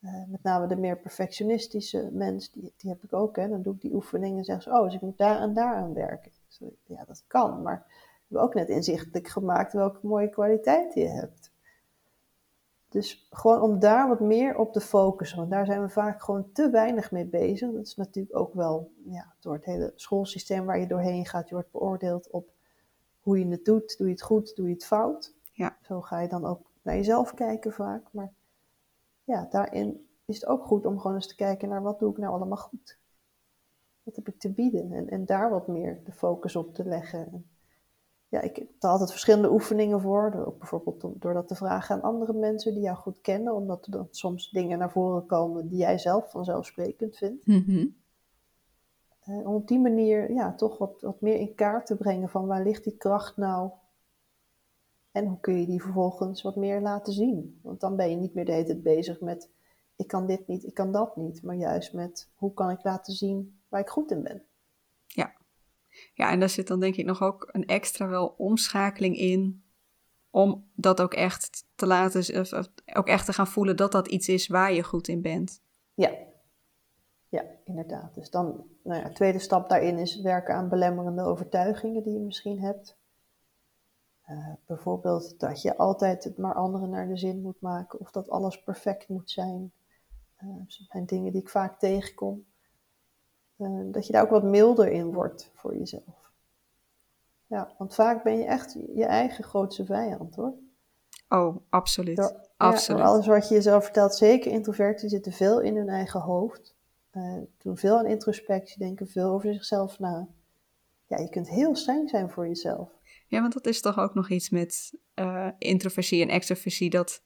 Uh, 0.00 0.22
met 0.28 0.42
name 0.42 0.66
de 0.66 0.76
meer 0.76 0.98
perfectionistische 0.98 2.10
mens, 2.12 2.50
die, 2.50 2.72
die 2.76 2.90
heb 2.90 3.02
ik 3.02 3.12
ook. 3.12 3.36
Hè. 3.36 3.48
Dan 3.48 3.62
doe 3.62 3.74
ik 3.74 3.80
die 3.80 3.94
oefeningen 3.94 4.38
en 4.38 4.44
zeg 4.44 4.62
ze, 4.62 4.70
oh, 4.70 4.82
dus 4.82 4.94
ik 4.94 5.00
moet 5.00 5.18
daar 5.18 5.40
en 5.40 5.54
daar 5.54 5.74
aan 5.74 5.94
werken. 5.94 6.32
ja, 6.84 7.04
dat 7.04 7.24
kan, 7.26 7.62
maar 7.62 7.86
hebben 8.28 8.46
ook 8.46 8.54
net 8.54 8.68
inzichtelijk 8.68 9.28
gemaakt 9.28 9.72
welke 9.72 10.06
mooie 10.06 10.28
kwaliteiten 10.28 11.02
je 11.02 11.08
hebt. 11.08 11.52
Dus 12.88 13.26
gewoon 13.30 13.60
om 13.60 13.78
daar 13.78 14.08
wat 14.08 14.20
meer 14.20 14.56
op 14.56 14.72
te 14.72 14.80
focussen, 14.80 15.38
want 15.38 15.50
daar 15.50 15.66
zijn 15.66 15.82
we 15.82 15.88
vaak 15.88 16.22
gewoon 16.22 16.52
te 16.52 16.70
weinig 16.70 17.10
mee 17.10 17.26
bezig. 17.26 17.72
Dat 17.72 17.86
is 17.86 17.96
natuurlijk 17.96 18.36
ook 18.36 18.54
wel 18.54 18.92
ja, 19.04 19.34
door 19.40 19.54
het 19.54 19.64
hele 19.64 19.92
schoolsysteem 19.94 20.64
waar 20.64 20.78
je 20.78 20.86
doorheen 20.86 21.26
gaat. 21.26 21.48
Je 21.48 21.54
wordt 21.54 21.70
beoordeeld 21.70 22.30
op 22.30 22.48
hoe 23.28 23.38
je 23.38 23.48
het 23.48 23.64
doet. 23.64 23.98
Doe 23.98 24.06
je 24.06 24.12
het 24.12 24.22
goed, 24.22 24.56
doe 24.56 24.66
je 24.66 24.72
het 24.72 24.86
fout. 24.86 25.34
Ja. 25.52 25.78
Zo 25.82 26.00
ga 26.00 26.20
je 26.20 26.28
dan 26.28 26.44
ook 26.44 26.70
naar 26.82 26.96
jezelf 26.96 27.34
kijken 27.34 27.72
vaak. 27.72 28.02
Maar 28.10 28.32
ja, 29.24 29.46
daarin 29.50 30.08
is 30.24 30.34
het 30.34 30.46
ook 30.46 30.64
goed 30.64 30.86
om 30.86 30.98
gewoon 30.98 31.16
eens 31.16 31.26
te 31.26 31.34
kijken 31.34 31.68
naar 31.68 31.82
wat 31.82 31.98
doe 31.98 32.10
ik 32.10 32.18
nou 32.18 32.32
allemaal 32.32 32.58
goed. 32.58 32.98
Wat 34.02 34.16
heb 34.16 34.28
ik 34.28 34.38
te 34.38 34.52
bieden? 34.52 34.92
En, 34.92 35.08
en 35.08 35.24
daar 35.24 35.50
wat 35.50 35.68
meer 35.68 36.00
de 36.04 36.12
focus 36.12 36.56
op 36.56 36.74
te 36.74 36.84
leggen. 36.84 37.46
ja, 38.28 38.40
ik 38.40 38.56
heb 38.56 38.68
er 38.78 38.88
altijd 38.88 39.10
verschillende 39.10 39.50
oefeningen 39.50 40.00
voor. 40.00 40.44
Ook 40.46 40.58
bijvoorbeeld 40.58 41.22
door 41.22 41.34
dat 41.34 41.48
te 41.48 41.54
vragen 41.54 41.94
aan 41.94 42.02
andere 42.02 42.32
mensen 42.32 42.74
die 42.74 42.82
jou 42.82 42.96
goed 42.96 43.20
kennen. 43.20 43.54
Omdat 43.54 43.86
er 43.86 43.92
dan 43.92 44.08
soms 44.10 44.50
dingen 44.50 44.78
naar 44.78 44.90
voren 44.90 45.26
komen 45.26 45.68
die 45.68 45.78
jij 45.78 45.98
zelf 45.98 46.30
vanzelfsprekend 46.30 47.16
vindt. 47.16 47.46
Mm 47.46 47.96
om 49.28 49.54
op 49.54 49.68
die 49.68 49.80
manier 49.80 50.32
ja, 50.32 50.54
toch 50.54 50.78
wat, 50.78 51.00
wat 51.00 51.20
meer 51.20 51.36
in 51.36 51.54
kaart 51.54 51.86
te 51.86 51.96
brengen 51.96 52.28
van 52.28 52.46
waar 52.46 52.62
ligt 52.62 52.84
die 52.84 52.96
kracht 52.96 53.36
nou 53.36 53.70
en 55.12 55.26
hoe 55.26 55.40
kun 55.40 55.60
je 55.60 55.66
die 55.66 55.82
vervolgens 55.82 56.42
wat 56.42 56.56
meer 56.56 56.80
laten 56.80 57.12
zien? 57.12 57.60
Want 57.62 57.80
dan 57.80 57.96
ben 57.96 58.10
je 58.10 58.16
niet 58.16 58.34
meer 58.34 58.44
de 58.44 58.52
hele 58.52 58.64
tijd 58.64 58.82
bezig 58.82 59.20
met 59.20 59.50
ik 59.96 60.06
kan 60.06 60.26
dit 60.26 60.46
niet, 60.46 60.64
ik 60.64 60.74
kan 60.74 60.92
dat 60.92 61.16
niet, 61.16 61.42
maar 61.42 61.56
juist 61.56 61.92
met 61.92 62.30
hoe 62.34 62.54
kan 62.54 62.70
ik 62.70 62.84
laten 62.84 63.14
zien 63.14 63.60
waar 63.68 63.80
ik 63.80 63.88
goed 63.88 64.10
in 64.10 64.22
ben. 64.22 64.42
Ja, 65.06 65.36
ja 66.14 66.30
en 66.30 66.40
daar 66.40 66.48
zit 66.48 66.66
dan 66.66 66.80
denk 66.80 66.96
ik 66.96 67.04
nog 67.04 67.22
ook 67.22 67.48
een 67.52 67.66
extra 67.66 68.08
wel 68.08 68.34
omschakeling 68.36 69.16
in 69.16 69.62
om 70.30 70.70
dat 70.74 71.00
ook 71.00 71.14
echt 71.14 71.66
te 71.74 71.86
laten, 71.86 72.46
ook 72.92 73.06
echt 73.06 73.26
te 73.26 73.32
gaan 73.32 73.46
voelen 73.46 73.76
dat 73.76 73.92
dat 73.92 74.08
iets 74.08 74.28
is 74.28 74.46
waar 74.46 74.72
je 74.72 74.82
goed 74.82 75.08
in 75.08 75.22
bent. 75.22 75.62
Ja, 75.94 76.10
inderdaad. 77.68 78.14
Dus 78.14 78.30
dan, 78.30 78.64
nou 78.82 79.02
ja, 79.02 79.12
tweede 79.12 79.38
stap 79.38 79.68
daarin 79.68 79.98
is 79.98 80.20
werken 80.20 80.54
aan 80.54 80.68
belemmerende 80.68 81.22
overtuigingen 81.22 82.02
die 82.02 82.12
je 82.12 82.20
misschien 82.20 82.60
hebt. 82.60 82.96
Uh, 84.30 84.52
bijvoorbeeld 84.66 85.40
dat 85.40 85.62
je 85.62 85.76
altijd 85.76 86.24
het 86.24 86.38
maar 86.38 86.54
anderen 86.54 86.90
naar 86.90 87.08
de 87.08 87.16
zin 87.16 87.40
moet 87.40 87.60
maken 87.60 88.00
of 88.00 88.10
dat 88.10 88.30
alles 88.30 88.62
perfect 88.62 89.08
moet 89.08 89.30
zijn. 89.30 89.72
Uh, 90.42 90.56
dat 90.56 90.78
zijn 90.88 91.06
dingen 91.06 91.32
die 91.32 91.40
ik 91.40 91.48
vaak 91.48 91.78
tegenkom. 91.78 92.46
Uh, 93.56 93.92
dat 93.92 94.06
je 94.06 94.12
daar 94.12 94.22
ook 94.22 94.30
wat 94.30 94.42
milder 94.42 94.88
in 94.88 95.12
wordt 95.12 95.50
voor 95.54 95.76
jezelf. 95.76 96.32
Ja, 97.46 97.74
want 97.78 97.94
vaak 97.94 98.22
ben 98.22 98.38
je 98.38 98.44
echt 98.44 98.72
je 98.94 99.04
eigen 99.04 99.44
grootste 99.44 99.84
vijand 99.84 100.34
hoor. 100.34 100.54
Oh, 101.28 101.56
absoluut. 101.68 102.34
absoluut. 102.56 103.02
alles 103.02 103.26
wat 103.26 103.48
je 103.48 103.54
jezelf 103.54 103.84
vertelt, 103.84 104.14
zeker 104.14 104.52
introverten 104.52 105.08
zitten 105.08 105.32
veel 105.32 105.60
in 105.60 105.76
hun 105.76 105.88
eigen 105.88 106.20
hoofd. 106.20 106.76
Doen 107.58 107.76
veel 107.76 107.98
aan 107.98 108.06
introspectie, 108.06 108.78
denken 108.78 109.08
veel 109.08 109.30
over 109.30 109.52
zichzelf 109.52 109.98
na. 109.98 110.28
Ja, 111.06 111.18
je 111.18 111.28
kunt 111.28 111.48
heel 111.48 111.74
streng 111.74 112.08
zijn 112.10 112.30
voor 112.30 112.46
jezelf. 112.46 112.90
Ja, 113.26 113.40
want 113.40 113.52
dat 113.52 113.66
is 113.66 113.80
toch 113.80 113.98
ook 113.98 114.14
nog 114.14 114.30
iets 114.30 114.50
met 114.50 114.98
uh, 115.14 115.48
introversie 115.58 116.22
en 116.22 116.28
extroversie. 116.28 116.90
Dat 116.90 117.22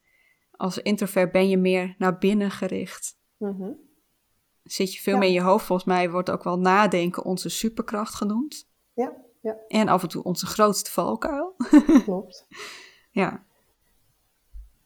als 0.51 0.79
introvert 0.79 1.33
ben 1.33 1.49
je 1.49 1.57
meer 1.57 1.95
naar 1.99 2.19
binnen 2.19 2.51
gericht. 2.51 3.19
Mm 3.37 3.91
Zit 4.63 4.95
je 4.95 5.01
veel 5.01 5.19
meer 5.19 5.29
in 5.29 5.35
je 5.35 5.41
hoofd. 5.41 5.65
Volgens 5.65 5.89
mij 5.89 6.11
wordt 6.11 6.31
ook 6.31 6.45
wel 6.45 6.59
nadenken 6.59 7.25
onze 7.25 7.49
superkracht 7.49 8.15
genoemd. 8.15 8.69
Ja, 8.95 9.17
ja. 9.41 9.57
En 9.69 9.89
af 9.89 10.03
en 10.03 10.09
toe 10.09 10.23
onze 10.23 10.47
grootste 10.47 10.91
valkuil. 10.91 11.55
Klopt. 12.05 12.47
ja. 13.11 13.47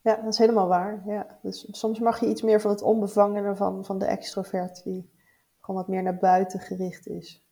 Ja, 0.07 0.17
dat 0.17 0.33
is 0.33 0.39
helemaal 0.39 0.69
waar. 0.69 1.03
Ja. 1.07 1.39
Dus 1.43 1.69
soms 1.71 1.99
mag 1.99 2.21
je 2.21 2.29
iets 2.29 2.43
meer 2.43 2.61
van 2.61 2.71
het 2.71 2.83
onbevangene 2.83 3.57
van, 3.57 3.85
van 3.85 3.99
de 3.99 4.05
extrovert, 4.05 4.83
die 4.83 5.11
gewoon 5.61 5.81
wat 5.81 5.89
meer 5.89 6.03
naar 6.03 6.19
buiten 6.19 6.61
gericht 6.61 7.07
is. 7.07 7.47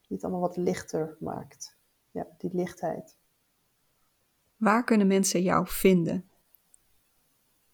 Die 0.00 0.16
het 0.16 0.22
allemaal 0.22 0.40
wat 0.40 0.56
lichter 0.56 1.16
maakt 1.20 1.78
ja, 2.10 2.26
die 2.38 2.54
lichtheid. 2.54 3.16
Waar 4.56 4.84
kunnen 4.84 5.06
mensen 5.06 5.42
jou 5.42 5.66
vinden? 5.66 6.28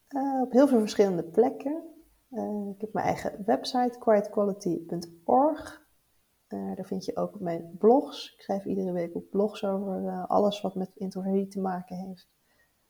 Uh, 0.08 0.40
op 0.40 0.52
heel 0.52 0.68
veel 0.68 0.80
verschillende 0.80 1.24
plekken. 1.24 1.82
Uh, 2.30 2.68
ik 2.74 2.80
heb 2.80 2.92
mijn 2.92 3.06
eigen 3.06 3.42
website, 3.44 3.98
quietquality.org. 3.98 5.82
Uh, 6.48 6.70
eh, 6.70 6.76
daar 6.76 6.86
vind 6.86 7.04
je 7.04 7.16
ook 7.16 7.40
mijn 7.40 7.76
blogs. 7.78 8.34
Ik 8.34 8.42
schrijf 8.42 8.64
iedere 8.64 8.92
week 8.92 9.14
op 9.14 9.30
blogs 9.30 9.64
over 9.64 10.26
alles 10.26 10.60
wat 10.60 10.74
met 10.74 10.96
introversie 10.96 11.48
te 11.48 11.60
maken 11.60 11.96
heeft. 11.96 12.33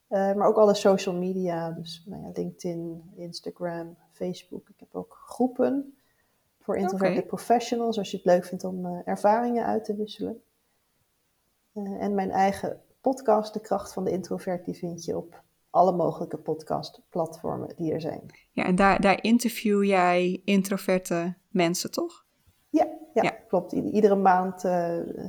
Maar 0.09 0.47
ook 0.47 0.57
alle 0.57 0.75
social 0.75 1.15
media, 1.15 1.71
dus 1.71 2.03
nou 2.07 2.23
ja, 2.23 2.31
LinkedIn, 2.35 3.13
Instagram, 3.17 3.97
Facebook. 4.13 4.69
Ik 4.69 4.81
heb 4.81 4.95
ook 4.95 5.19
groepen 5.27 5.95
voor 6.61 6.77
introverte 6.77 7.17
okay. 7.17 7.27
professionals, 7.27 7.99
als 7.99 8.11
je 8.11 8.17
het 8.17 8.27
leuk 8.27 8.45
vindt 8.45 8.65
om 8.65 8.87
ervaringen 9.05 9.67
uit 9.67 9.85
te 9.85 9.97
wisselen. 9.97 10.43
Eh, 11.73 12.03
en 12.03 12.15
mijn 12.15 12.31
eigen 12.31 12.81
podcast, 13.01 13.53
De 13.53 13.61
Kracht 13.61 13.93
van 13.93 14.05
de 14.05 14.11
Introvert, 14.11 14.65
die 14.65 14.75
vind 14.75 15.05
je 15.05 15.17
op 15.17 15.43
alle 15.71 15.93
mogelijke 15.93 16.37
podcastplatformen 16.37 17.75
die 17.77 17.93
er 17.93 18.01
zijn. 18.01 18.23
Ja, 18.53 18.65
en 18.65 18.75
daar, 18.75 19.01
daar 19.01 19.23
interview 19.23 19.85
jij 19.85 20.41
introverte 20.45 21.35
mensen, 21.49 21.91
toch? 21.91 22.25
Ja, 22.71 22.89
ja, 23.15 23.31
klopt. 23.31 23.73
Iedere 23.73 24.17
maand 24.17 24.61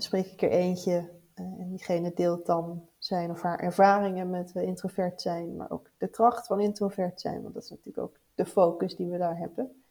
spreek 0.03 0.25
ik 0.25 0.41
er 0.41 0.49
eentje. 0.49 1.09
En 1.33 1.69
diegene 1.69 2.11
deelt 2.13 2.45
dan 2.45 2.89
zijn 3.05 3.31
of 3.31 3.41
haar 3.41 3.59
ervaringen 3.59 4.29
met 4.29 4.51
uh, 4.55 4.63
introvert 4.63 5.21
zijn, 5.21 5.55
maar 5.55 5.71
ook 5.71 5.89
de 5.97 6.07
kracht 6.07 6.47
van 6.47 6.59
introvert 6.59 7.21
zijn. 7.21 7.41
Want 7.41 7.53
dat 7.53 7.63
is 7.63 7.69
natuurlijk 7.69 7.97
ook 7.97 8.19
de 8.35 8.45
focus 8.45 8.95
die 8.95 9.07
we 9.07 9.17
daar 9.17 9.37
hebben. 9.37 9.83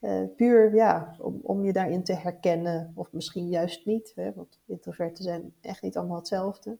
Uh, 0.00 0.24
puur 0.36 0.74
ja, 0.74 1.16
om, 1.18 1.40
om 1.42 1.64
je 1.64 1.72
daarin 1.72 2.04
te 2.04 2.14
herkennen, 2.14 2.92
of 2.94 3.12
misschien 3.12 3.48
juist 3.48 3.86
niet, 3.86 4.12
hè, 4.14 4.32
want 4.32 4.58
introverten 4.66 5.24
zijn 5.24 5.54
echt 5.60 5.82
niet 5.82 5.96
allemaal 5.96 6.16
hetzelfde. 6.16 6.78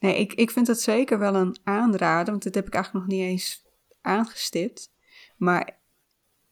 Nee, 0.00 0.18
ik, 0.18 0.32
ik 0.32 0.50
vind 0.50 0.66
het 0.66 0.80
zeker 0.80 1.18
wel 1.18 1.34
een 1.34 1.56
aanrader, 1.64 2.30
want 2.30 2.42
dit 2.42 2.54
heb 2.54 2.66
ik 2.66 2.74
eigenlijk 2.74 3.04
nog 3.04 3.14
niet 3.14 3.26
eens 3.26 3.66
aangestipt. 4.00 4.92
Maar 5.36 5.80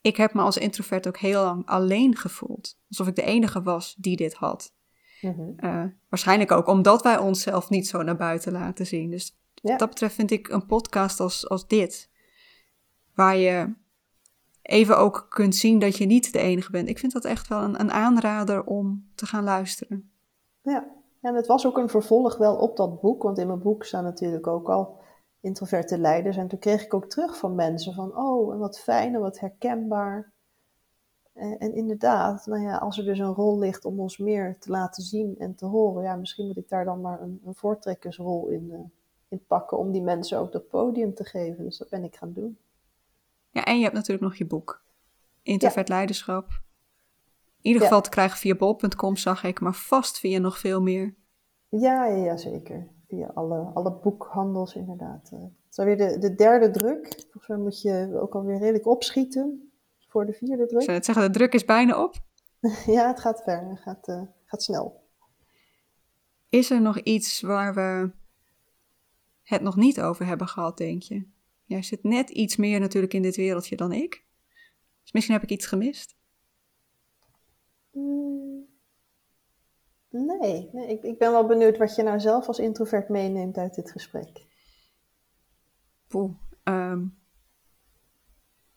ik 0.01 0.17
heb 0.17 0.33
me 0.33 0.41
als 0.41 0.57
introvert 0.57 1.07
ook 1.07 1.17
heel 1.17 1.43
lang 1.43 1.65
alleen 1.65 2.15
gevoeld. 2.15 2.79
Alsof 2.87 3.07
ik 3.07 3.15
de 3.15 3.21
enige 3.21 3.61
was 3.61 3.95
die 3.95 4.15
dit 4.15 4.33
had. 4.33 4.73
Mm 5.21 5.99
waarschijnlijk 6.09 6.51
ook 6.51 6.67
omdat 6.67 7.01
wij 7.01 7.17
onszelf 7.17 7.69
niet 7.69 7.87
zo 7.87 8.01
naar 8.01 8.15
buiten 8.15 8.51
laten 8.51 8.85
zien. 8.85 9.09
Dus 9.09 9.37
wat 9.61 9.79
dat 9.79 9.89
betreft 9.89 10.15
vind 10.15 10.31
ik 10.31 10.47
een 10.47 10.65
podcast 10.65 11.19
als, 11.19 11.49
als 11.49 11.67
dit, 11.67 12.09
waar 13.15 13.37
je 13.37 13.73
even 14.61 14.97
ook 14.97 15.25
kunt 15.29 15.55
zien 15.55 15.79
dat 15.79 15.97
je 15.97 16.05
niet 16.05 16.33
de 16.33 16.39
enige 16.39 16.71
bent. 16.71 16.89
Ik 16.89 16.99
vind 16.99 17.11
dat 17.13 17.25
echt 17.25 17.47
wel 17.47 17.61
een, 17.61 17.79
een 17.79 17.91
aanrader 17.91 18.63
om 18.63 19.09
te 19.15 19.25
gaan 19.25 19.43
luisteren. 19.43 20.11
Ja, 20.61 20.87
en 21.21 21.35
het 21.35 21.47
was 21.47 21.65
ook 21.65 21.77
een 21.77 21.89
vervolg 21.89 22.37
wel 22.37 22.55
op 22.55 22.77
dat 22.77 23.01
boek, 23.01 23.23
want 23.23 23.37
in 23.37 23.47
mijn 23.47 23.61
boek 23.61 23.83
staan 23.83 24.03
natuurlijk 24.03 24.47
ook 24.47 24.69
al 24.69 24.99
introverte 25.41 25.97
leiders. 25.97 26.37
En 26.37 26.47
toen 26.47 26.59
kreeg 26.59 26.83
ik 26.83 26.93
ook 26.93 27.05
terug 27.05 27.37
van 27.37 27.55
mensen 27.55 27.93
van, 27.93 28.17
oh, 28.17 28.53
en 28.53 28.59
wat 28.59 28.79
fijn 28.79 29.13
en 29.13 29.21
wat 29.21 29.39
herkenbaar. 29.39 30.31
En, 31.41 31.59
en, 31.59 31.73
inderdaad, 31.73 32.45
nou 32.45 32.61
ja, 32.61 32.77
als 32.77 32.97
er 32.97 33.05
dus 33.05 33.19
een 33.19 33.33
rol 33.33 33.59
ligt 33.59 33.85
om 33.85 33.99
ons 33.99 34.17
meer 34.17 34.57
te 34.59 34.69
laten 34.69 35.03
zien 35.03 35.35
en 35.37 35.55
te 35.55 35.65
horen, 35.65 36.03
ja, 36.03 36.15
misschien 36.15 36.47
moet 36.47 36.57
ik 36.57 36.69
daar 36.69 36.85
dan 36.85 37.01
maar 37.01 37.21
een, 37.21 37.41
een 37.45 37.55
voortrekkersrol 37.55 38.47
in, 38.47 38.69
uh, 38.71 38.79
in 39.27 39.45
pakken 39.47 39.77
om 39.77 39.91
die 39.91 40.01
mensen 40.01 40.39
ook 40.39 40.51
dat 40.51 40.67
podium 40.67 41.13
te 41.13 41.23
geven. 41.23 41.63
Dus 41.63 41.77
dat 41.77 41.89
ben 41.89 42.03
ik 42.03 42.15
gaan 42.15 42.33
doen. 42.33 42.57
Ja, 43.49 43.63
en 43.63 43.77
je 43.77 43.83
hebt 43.83 43.95
natuurlijk 43.95 44.23
nog 44.23 44.35
je 44.35 44.45
boek. 44.45 44.83
Introvert 45.41 45.89
Leiderschap. 45.89 46.47
In 47.61 47.71
ieder 47.71 47.81
geval 47.81 48.01
te 48.01 48.09
krijgen 48.09 48.37
via 48.37 48.55
bol.com 48.55 49.15
zag 49.15 49.43
ik, 49.43 49.59
maar 49.59 49.75
vast 49.75 50.19
via 50.19 50.39
nog 50.39 50.59
veel 50.59 50.81
meer. 50.81 51.15
Ja, 51.69 52.05
ja, 52.05 52.23
ja 52.23 52.37
zeker. 52.37 52.87
Via 53.07 53.31
alle, 53.33 53.59
alle 53.73 53.91
boekhandels 53.91 54.75
inderdaad. 54.75 55.29
Eh, 55.33 55.39
het 55.39 55.51
is 55.69 55.79
alweer 55.79 55.97
de, 55.97 56.17
de 56.17 56.35
derde 56.35 56.71
druk. 56.71 57.13
Volgens 57.21 57.47
mij 57.47 57.57
moet 57.57 57.81
je 57.81 58.19
ook 58.21 58.35
alweer 58.35 58.57
redelijk 58.57 58.87
opschieten 58.87 59.70
voor 60.11 60.25
de 60.25 60.33
vierde 60.33 60.65
druk. 60.65 60.81
Zou 60.81 60.95
het 60.95 61.05
zeggen, 61.05 61.23
de 61.23 61.37
druk 61.37 61.53
is 61.53 61.65
bijna 61.65 62.03
op. 62.03 62.15
ja, 62.95 63.07
het 63.07 63.19
gaat 63.19 63.43
ver. 63.43 63.69
Het 63.69 63.79
gaat, 63.79 64.07
uh, 64.07 64.21
gaat 64.45 64.63
snel. 64.63 65.09
Is 66.49 66.69
er 66.69 66.81
nog 66.81 66.99
iets 66.99 67.41
waar 67.41 67.73
we 67.73 68.11
het 69.43 69.61
nog 69.61 69.75
niet 69.75 70.01
over 70.01 70.25
hebben 70.25 70.47
gehad, 70.47 70.77
denk 70.77 71.01
je? 71.01 71.27
Jij 71.63 71.83
zit 71.83 72.03
net 72.03 72.29
iets 72.29 72.55
meer 72.55 72.79
natuurlijk 72.79 73.13
in 73.13 73.21
dit 73.21 73.35
wereldje 73.35 73.75
dan 73.75 73.91
ik. 73.91 74.25
Dus 75.01 75.11
misschien 75.11 75.35
heb 75.35 75.43
ik 75.43 75.49
iets 75.49 75.65
gemist. 75.65 76.15
Mm, 77.91 78.65
nee, 80.09 80.69
nee 80.71 80.87
ik, 80.87 81.03
ik, 81.03 81.17
ben 81.17 81.31
wel 81.31 81.45
benieuwd 81.45 81.77
wat 81.77 81.95
je 81.95 82.03
nou 82.03 82.19
zelf 82.19 82.47
als 82.47 82.59
introvert 82.59 83.09
meeneemt 83.09 83.57
uit 83.57 83.75
dit 83.75 83.91
gesprek. 83.91 84.45
Poeh, 86.07 86.31
ehm, 86.63 87.05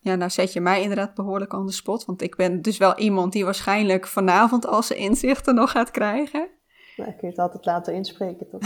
ja, 0.04 0.14
nou 0.14 0.30
zet 0.30 0.52
je 0.52 0.60
mij 0.60 0.82
inderdaad 0.82 1.14
behoorlijk 1.14 1.54
aan 1.54 1.66
de 1.66 1.72
spot. 1.72 2.04
Want 2.04 2.22
ik 2.22 2.36
ben 2.36 2.62
dus 2.62 2.78
wel 2.78 2.98
iemand 2.98 3.32
die 3.32 3.44
waarschijnlijk 3.44 4.06
vanavond 4.06 4.66
al 4.66 4.82
zijn 4.82 4.98
inzichten 4.98 5.54
nog 5.54 5.70
gaat 5.70 5.90
krijgen. 5.90 6.48
Nou, 6.96 7.10
kun 7.10 7.18
je 7.20 7.26
het 7.26 7.38
altijd 7.38 7.64
later 7.64 7.94
inspreken, 7.94 8.48
toch? 8.48 8.60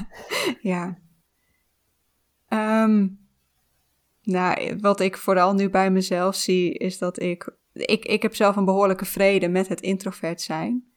ja. 0.72 0.98
Um, 2.48 3.28
nou, 4.22 4.78
wat 4.80 5.00
ik 5.00 5.16
vooral 5.16 5.54
nu 5.54 5.70
bij 5.70 5.90
mezelf 5.90 6.34
zie, 6.34 6.72
is 6.72 6.98
dat 6.98 7.20
ik. 7.20 7.56
Ik, 7.72 8.04
ik 8.04 8.22
heb 8.22 8.34
zelf 8.34 8.56
een 8.56 8.64
behoorlijke 8.64 9.04
vrede 9.04 9.48
met 9.48 9.68
het 9.68 9.80
introvert 9.80 10.40
zijn. 10.40 10.92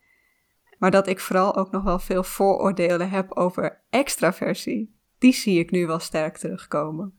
Maar 0.77 0.91
dat 0.91 1.07
ik 1.07 1.19
vooral 1.19 1.55
ook 1.55 1.71
nog 1.71 1.83
wel 1.83 1.99
veel 1.99 2.23
vooroordelen 2.23 3.09
heb 3.09 3.31
over 3.31 3.81
extraversie. 3.89 4.95
Die 5.17 5.33
zie 5.33 5.59
ik 5.59 5.71
nu 5.71 5.87
wel 5.87 5.99
sterk 5.99 6.37
terugkomen. 6.37 7.16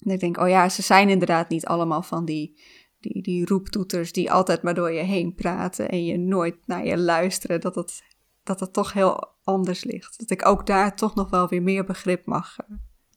En 0.00 0.10
ik 0.10 0.20
denk, 0.20 0.38
oh 0.38 0.48
ja, 0.48 0.68
ze 0.68 0.82
zijn 0.82 1.08
inderdaad 1.08 1.48
niet 1.48 1.66
allemaal 1.66 2.02
van 2.02 2.24
die, 2.24 2.60
die, 2.98 3.22
die 3.22 3.46
roeptoeters 3.46 4.12
die 4.12 4.32
altijd 4.32 4.62
maar 4.62 4.74
door 4.74 4.92
je 4.92 5.02
heen 5.02 5.34
praten 5.34 5.88
en 5.88 6.04
je 6.04 6.18
nooit 6.18 6.66
naar 6.66 6.86
je 6.86 6.98
luisteren. 6.98 7.60
Dat 7.60 8.02
dat 8.46 8.60
het 8.60 8.72
toch 8.72 8.92
heel 8.92 9.34
anders 9.42 9.84
ligt. 9.84 10.18
Dat 10.18 10.30
ik 10.30 10.46
ook 10.46 10.66
daar 10.66 10.96
toch 10.96 11.14
nog 11.14 11.30
wel 11.30 11.48
weer 11.48 11.62
meer 11.62 11.84
begrip 11.84 12.26
mag, 12.26 12.56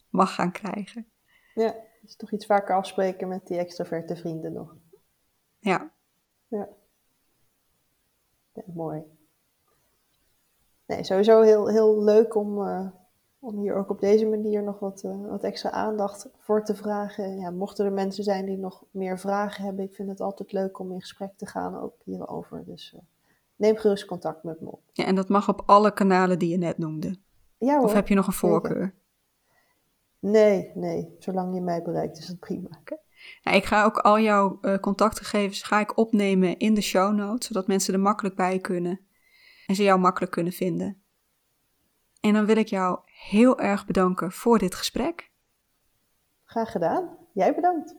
mag 0.09 0.35
gaan 0.35 0.51
krijgen. 0.51 1.07
Ja, 1.53 1.75
dus 2.01 2.15
toch 2.15 2.31
iets 2.31 2.45
vaker 2.45 2.75
afspreken 2.75 3.27
met 3.27 3.47
die 3.47 3.57
extraverte 3.57 4.15
vrienden 4.15 4.53
nog. 4.53 4.75
Ja. 5.59 5.91
Ja. 6.47 6.69
ja 8.53 8.63
mooi. 8.73 9.03
Nee, 10.85 11.03
sowieso 11.03 11.41
heel, 11.41 11.67
heel 11.67 12.03
leuk 12.03 12.35
om, 12.35 12.61
uh, 12.61 12.89
om 13.39 13.59
hier 13.59 13.75
ook 13.75 13.89
op 13.89 13.99
deze 13.99 14.25
manier 14.25 14.63
nog 14.63 14.79
wat, 14.79 15.03
uh, 15.03 15.27
wat 15.29 15.43
extra 15.43 15.71
aandacht 15.71 16.29
voor 16.37 16.63
te 16.63 16.75
vragen. 16.75 17.37
Ja, 17.37 17.49
mochten 17.49 17.85
er 17.85 17.91
mensen 17.91 18.23
zijn 18.23 18.45
die 18.45 18.57
nog 18.57 18.83
meer 18.91 19.19
vragen 19.19 19.63
hebben, 19.63 19.85
ik 19.85 19.93
vind 19.93 20.09
het 20.09 20.21
altijd 20.21 20.51
leuk 20.51 20.79
om 20.79 20.91
in 20.91 20.99
gesprek 20.99 21.31
te 21.35 21.45
gaan 21.45 21.79
ook 21.79 21.95
hierover. 22.03 22.63
Dus 22.65 22.93
uh, 22.95 23.01
neem 23.55 23.77
gerust 23.77 24.05
contact 24.05 24.43
met 24.43 24.61
me 24.61 24.71
op. 24.71 24.81
Ja, 24.93 25.05
en 25.05 25.15
dat 25.15 25.29
mag 25.29 25.49
op 25.49 25.63
alle 25.65 25.93
kanalen 25.93 26.39
die 26.39 26.49
je 26.49 26.57
net 26.57 26.77
noemde. 26.77 27.15
Ja, 27.57 27.75
hoor. 27.75 27.85
Of 27.85 27.93
heb 27.93 28.07
je 28.07 28.15
nog 28.15 28.27
een 28.27 28.33
voorkeur? 28.33 28.95
Nee, 30.19 30.71
nee. 30.73 31.15
Zolang 31.19 31.53
je 31.53 31.61
mij 31.61 31.81
bereikt 31.81 32.17
is 32.17 32.27
dat 32.27 32.39
prima. 32.39 32.69
Okay. 32.79 32.97
Nou, 33.43 33.57
ik 33.57 33.65
ga 33.65 33.83
ook 33.83 33.97
al 33.97 34.19
jouw 34.19 34.57
uh, 34.61 34.77
contactgegevens 34.77 35.63
ga 35.63 35.79
ik 35.79 35.97
opnemen 35.97 36.57
in 36.57 36.73
de 36.73 36.81
show 36.81 37.15
notes, 37.15 37.47
zodat 37.47 37.67
mensen 37.67 37.93
er 37.93 37.99
makkelijk 37.99 38.35
bij 38.35 38.59
kunnen 38.59 38.99
en 39.67 39.75
ze 39.75 39.83
jou 39.83 39.99
makkelijk 39.99 40.31
kunnen 40.31 40.53
vinden. 40.53 41.01
En 42.19 42.33
dan 42.33 42.45
wil 42.45 42.57
ik 42.57 42.67
jou 42.67 42.99
heel 43.27 43.59
erg 43.59 43.85
bedanken 43.85 44.31
voor 44.31 44.57
dit 44.59 44.75
gesprek. 44.75 45.31
Graag 46.43 46.71
gedaan. 46.71 47.17
Jij 47.33 47.55
bedankt. 47.55 47.95